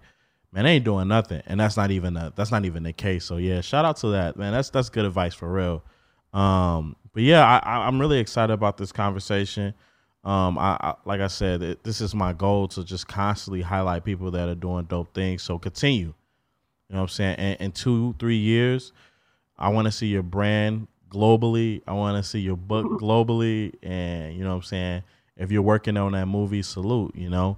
man, 0.51 0.65
they 0.65 0.71
ain't 0.71 0.85
doing 0.85 1.07
nothing, 1.07 1.41
and 1.45 1.59
that's 1.59 1.77
not 1.77 1.91
even 1.91 2.17
a, 2.17 2.33
that's 2.35 2.51
not 2.51 2.65
even 2.65 2.83
the 2.83 2.93
case. 2.93 3.23
So 3.23 3.37
yeah, 3.37 3.61
shout 3.61 3.85
out 3.85 3.97
to 3.97 4.07
that 4.09 4.37
man. 4.37 4.51
That's 4.51 4.69
that's 4.69 4.89
good 4.89 5.05
advice 5.05 5.33
for 5.33 5.51
real. 5.51 5.83
Um, 6.33 6.95
but 7.13 7.23
yeah, 7.23 7.59
I, 7.63 7.87
I'm 7.87 7.99
really 7.99 8.19
excited 8.19 8.53
about 8.53 8.77
this 8.77 8.91
conversation. 8.91 9.73
Um, 10.23 10.57
I, 10.57 10.77
I 10.81 10.95
like 11.05 11.21
I 11.21 11.27
said, 11.27 11.61
it, 11.61 11.83
this 11.83 12.01
is 12.01 12.13
my 12.13 12.33
goal 12.33 12.67
to 12.69 12.83
just 12.83 13.07
constantly 13.07 13.61
highlight 13.61 14.03
people 14.03 14.31
that 14.31 14.49
are 14.49 14.55
doing 14.55 14.85
dope 14.85 15.13
things. 15.13 15.43
So 15.43 15.57
continue. 15.57 16.13
You 16.89 16.95
know 16.95 17.01
what 17.01 17.03
I'm 17.03 17.07
saying? 17.09 17.35
In, 17.39 17.55
in 17.55 17.71
two, 17.71 18.15
three 18.19 18.37
years, 18.37 18.91
I 19.57 19.69
want 19.69 19.85
to 19.85 19.91
see 19.91 20.07
your 20.07 20.23
brand 20.23 20.87
globally. 21.09 21.81
I 21.87 21.93
want 21.93 22.23
to 22.23 22.29
see 22.29 22.39
your 22.39 22.57
book 22.57 22.85
globally, 23.01 23.73
and 23.81 24.35
you 24.35 24.43
know 24.43 24.49
what 24.49 24.55
I'm 24.57 24.63
saying. 24.63 25.03
If 25.37 25.51
you're 25.51 25.61
working 25.61 25.95
on 25.95 26.11
that 26.13 26.25
movie, 26.25 26.63
salute. 26.63 27.15
You 27.15 27.29
know, 27.29 27.57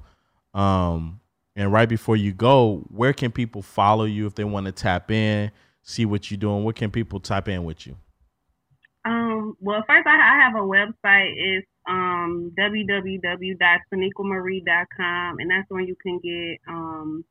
um, 0.53 1.19
and 1.55 1.71
right 1.71 1.89
before 1.89 2.15
you 2.15 2.31
go, 2.31 2.83
where 2.89 3.13
can 3.13 3.31
people 3.31 3.61
follow 3.61 4.05
you 4.05 4.27
if 4.27 4.35
they 4.35 4.43
want 4.43 4.67
to 4.67 4.71
tap 4.71 5.11
in, 5.11 5.51
see 5.81 6.05
what 6.05 6.29
you're 6.29 6.37
doing? 6.37 6.63
What 6.63 6.75
can 6.75 6.91
people 6.91 7.19
tap 7.19 7.47
in 7.47 7.63
with 7.63 7.87
you? 7.87 7.95
Um, 9.03 9.57
well, 9.59 9.83
first 9.87 10.05
I, 10.07 10.15
I 10.15 10.39
have 10.43 10.55
a 10.55 10.65
website. 10.65 11.33
It's 11.35 11.67
um, 11.87 12.51
www.cyniquamaree.com, 12.57 15.39
and 15.39 15.49
that's 15.49 15.69
where 15.69 15.81
you 15.81 15.95
can 16.01 16.19
get 16.19 16.59
um, 16.67 17.23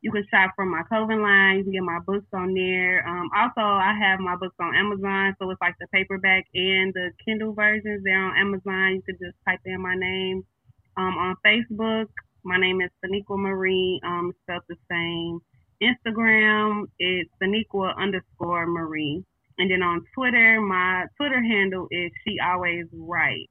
you 0.00 0.12
can 0.12 0.24
shop 0.30 0.52
from 0.54 0.70
my 0.70 0.84
clothing 0.84 1.22
line. 1.22 1.58
You 1.58 1.64
can 1.64 1.72
get 1.72 1.82
my 1.82 1.98
books 2.06 2.28
on 2.32 2.54
there. 2.54 3.04
Um, 3.06 3.28
also, 3.34 3.60
I 3.60 3.92
have 4.00 4.20
my 4.20 4.36
books 4.36 4.54
on 4.60 4.76
Amazon, 4.76 5.34
so 5.38 5.50
it's 5.50 5.60
like 5.60 5.74
the 5.80 5.88
paperback 5.92 6.46
and 6.54 6.94
the 6.94 7.10
Kindle 7.24 7.52
versions. 7.52 8.04
They're 8.04 8.22
on 8.22 8.36
Amazon. 8.36 8.94
You 8.94 9.02
can 9.02 9.18
just 9.20 9.36
type 9.44 9.58
in 9.64 9.82
my 9.82 9.96
name. 9.96 10.44
Um, 10.96 11.18
on 11.18 11.34
Facebook, 11.44 12.06
my 12.44 12.58
name 12.58 12.80
is 12.80 12.90
Cyniqua 13.04 13.36
Maree, 13.38 13.98
um, 14.04 14.32
spelled 14.42 14.62
the 14.68 14.76
same. 14.90 15.40
Instagram, 15.82 16.84
it's 16.98 17.30
Cyniqua 17.42 17.96
underscore 17.96 18.66
Maree. 18.66 19.24
And 19.58 19.70
then 19.70 19.82
on 19.82 20.04
Twitter, 20.14 20.60
my 20.60 21.06
Twitter 21.16 21.42
handle 21.42 21.88
is 21.90 22.10
She 22.24 22.38
Always 22.40 22.86
Right 22.92 23.48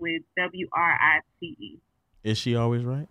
with 0.00 0.22
W 0.36 0.68
R 0.72 0.92
I 0.92 1.20
T 1.40 1.56
E. 1.58 1.78
Is 2.22 2.38
she 2.38 2.56
always 2.56 2.84
right? 2.84 3.08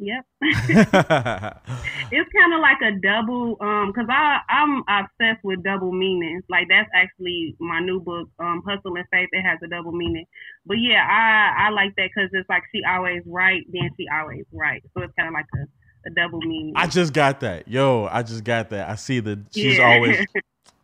Yep. 0.00 0.24
it's 0.42 2.30
kind 2.32 2.54
of 2.54 2.60
like 2.60 2.80
a 2.82 2.98
double, 3.02 3.58
um, 3.60 3.92
cause 3.92 4.06
I 4.08 4.38
I'm 4.48 4.82
obsessed 4.88 5.44
with 5.44 5.62
double 5.62 5.92
meanings. 5.92 6.42
Like 6.48 6.68
that's 6.70 6.88
actually 6.94 7.54
my 7.60 7.80
new 7.80 8.00
book, 8.00 8.28
um, 8.38 8.62
Hustle 8.66 8.96
and 8.96 9.04
Faith. 9.12 9.28
It 9.32 9.42
has 9.42 9.58
a 9.62 9.68
double 9.68 9.92
meaning. 9.92 10.24
But 10.64 10.78
yeah, 10.78 11.06
I 11.06 11.66
I 11.66 11.70
like 11.70 11.94
that 11.96 12.08
because 12.14 12.30
it's 12.32 12.48
like 12.48 12.62
she 12.74 12.80
always 12.88 13.22
right, 13.26 13.62
then 13.70 13.90
she 13.98 14.06
always 14.08 14.44
right. 14.52 14.82
So 14.94 15.02
it's 15.02 15.12
kind 15.18 15.28
of 15.28 15.34
like 15.34 15.46
a, 15.54 16.08
a 16.08 16.14
double 16.14 16.40
meaning. 16.40 16.72
I 16.76 16.86
just 16.86 17.12
got 17.12 17.40
that, 17.40 17.68
yo. 17.68 18.08
I 18.10 18.22
just 18.22 18.42
got 18.42 18.70
that. 18.70 18.88
I 18.88 18.94
see 18.94 19.20
the 19.20 19.44
she's 19.54 19.76
yeah. 19.76 19.84
always. 19.84 20.18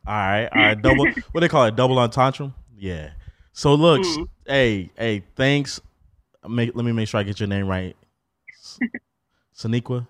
all 0.06 0.14
right, 0.14 0.48
all 0.54 0.62
right. 0.62 0.82
Double. 0.82 1.06
what 1.32 1.40
they 1.40 1.48
call 1.48 1.64
it? 1.64 1.74
Double 1.74 1.98
entendre. 1.98 2.52
Yeah. 2.76 3.12
So 3.56 3.74
look, 3.74 4.02
mm. 4.02 4.28
hey, 4.46 4.90
hey, 4.98 5.22
thanks. 5.34 5.80
Make, 6.46 6.76
let 6.76 6.84
me 6.84 6.92
make 6.92 7.08
sure 7.08 7.20
I 7.20 7.22
get 7.22 7.40
your 7.40 7.46
name 7.48 7.66
right. 7.66 7.96
Cyniqua? 9.56 10.06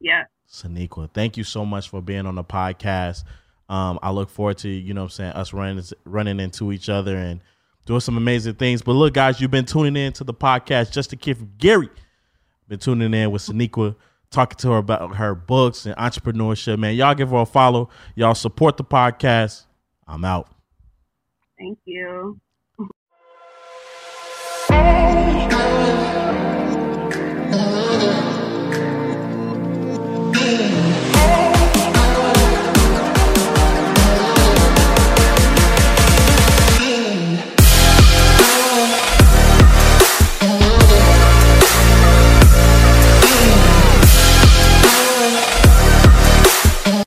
Yeah. 0.00 0.24
Cyniqua, 0.50 1.08
thank 1.14 1.36
you 1.36 1.44
so 1.44 1.64
much 1.64 1.88
for 1.88 2.02
being 2.02 2.26
on 2.26 2.34
the 2.34 2.42
podcast. 2.42 3.22
Um, 3.68 4.00
I 4.02 4.10
look 4.10 4.28
forward 4.30 4.58
to, 4.58 4.68
you 4.68 4.94
know 4.94 5.04
I'm 5.04 5.10
saying, 5.10 5.30
us 5.34 5.52
running 5.52 5.80
running 6.04 6.40
into 6.40 6.72
each 6.72 6.88
other 6.88 7.16
and 7.16 7.40
doing 7.84 8.00
some 8.00 8.16
amazing 8.16 8.54
things. 8.54 8.82
But 8.82 8.94
look, 8.94 9.14
guys, 9.14 9.40
you've 9.40 9.52
been 9.52 9.64
tuning 9.64 9.94
in 9.94 10.12
to 10.14 10.24
the 10.24 10.34
podcast. 10.34 10.90
Just 10.90 11.10
to 11.10 11.16
kid 11.16 11.36
from 11.36 11.52
Gary. 11.58 11.88
Been 12.66 12.80
tuning 12.80 13.14
in 13.14 13.30
with 13.30 13.42
Cyniqua, 13.42 13.94
talking 14.32 14.56
to 14.56 14.72
her 14.72 14.78
about 14.78 15.14
her 15.14 15.36
books 15.36 15.86
and 15.86 15.94
entrepreneurship. 15.94 16.80
Man, 16.80 16.96
y'all 16.96 17.14
give 17.14 17.30
her 17.30 17.36
a 17.36 17.46
follow. 17.46 17.90
Y'all 18.16 18.34
support 18.34 18.76
the 18.76 18.84
podcast. 18.84 19.66
I'm 20.08 20.24
out. 20.24 20.48
Thank 21.56 21.78
you. 21.84 22.40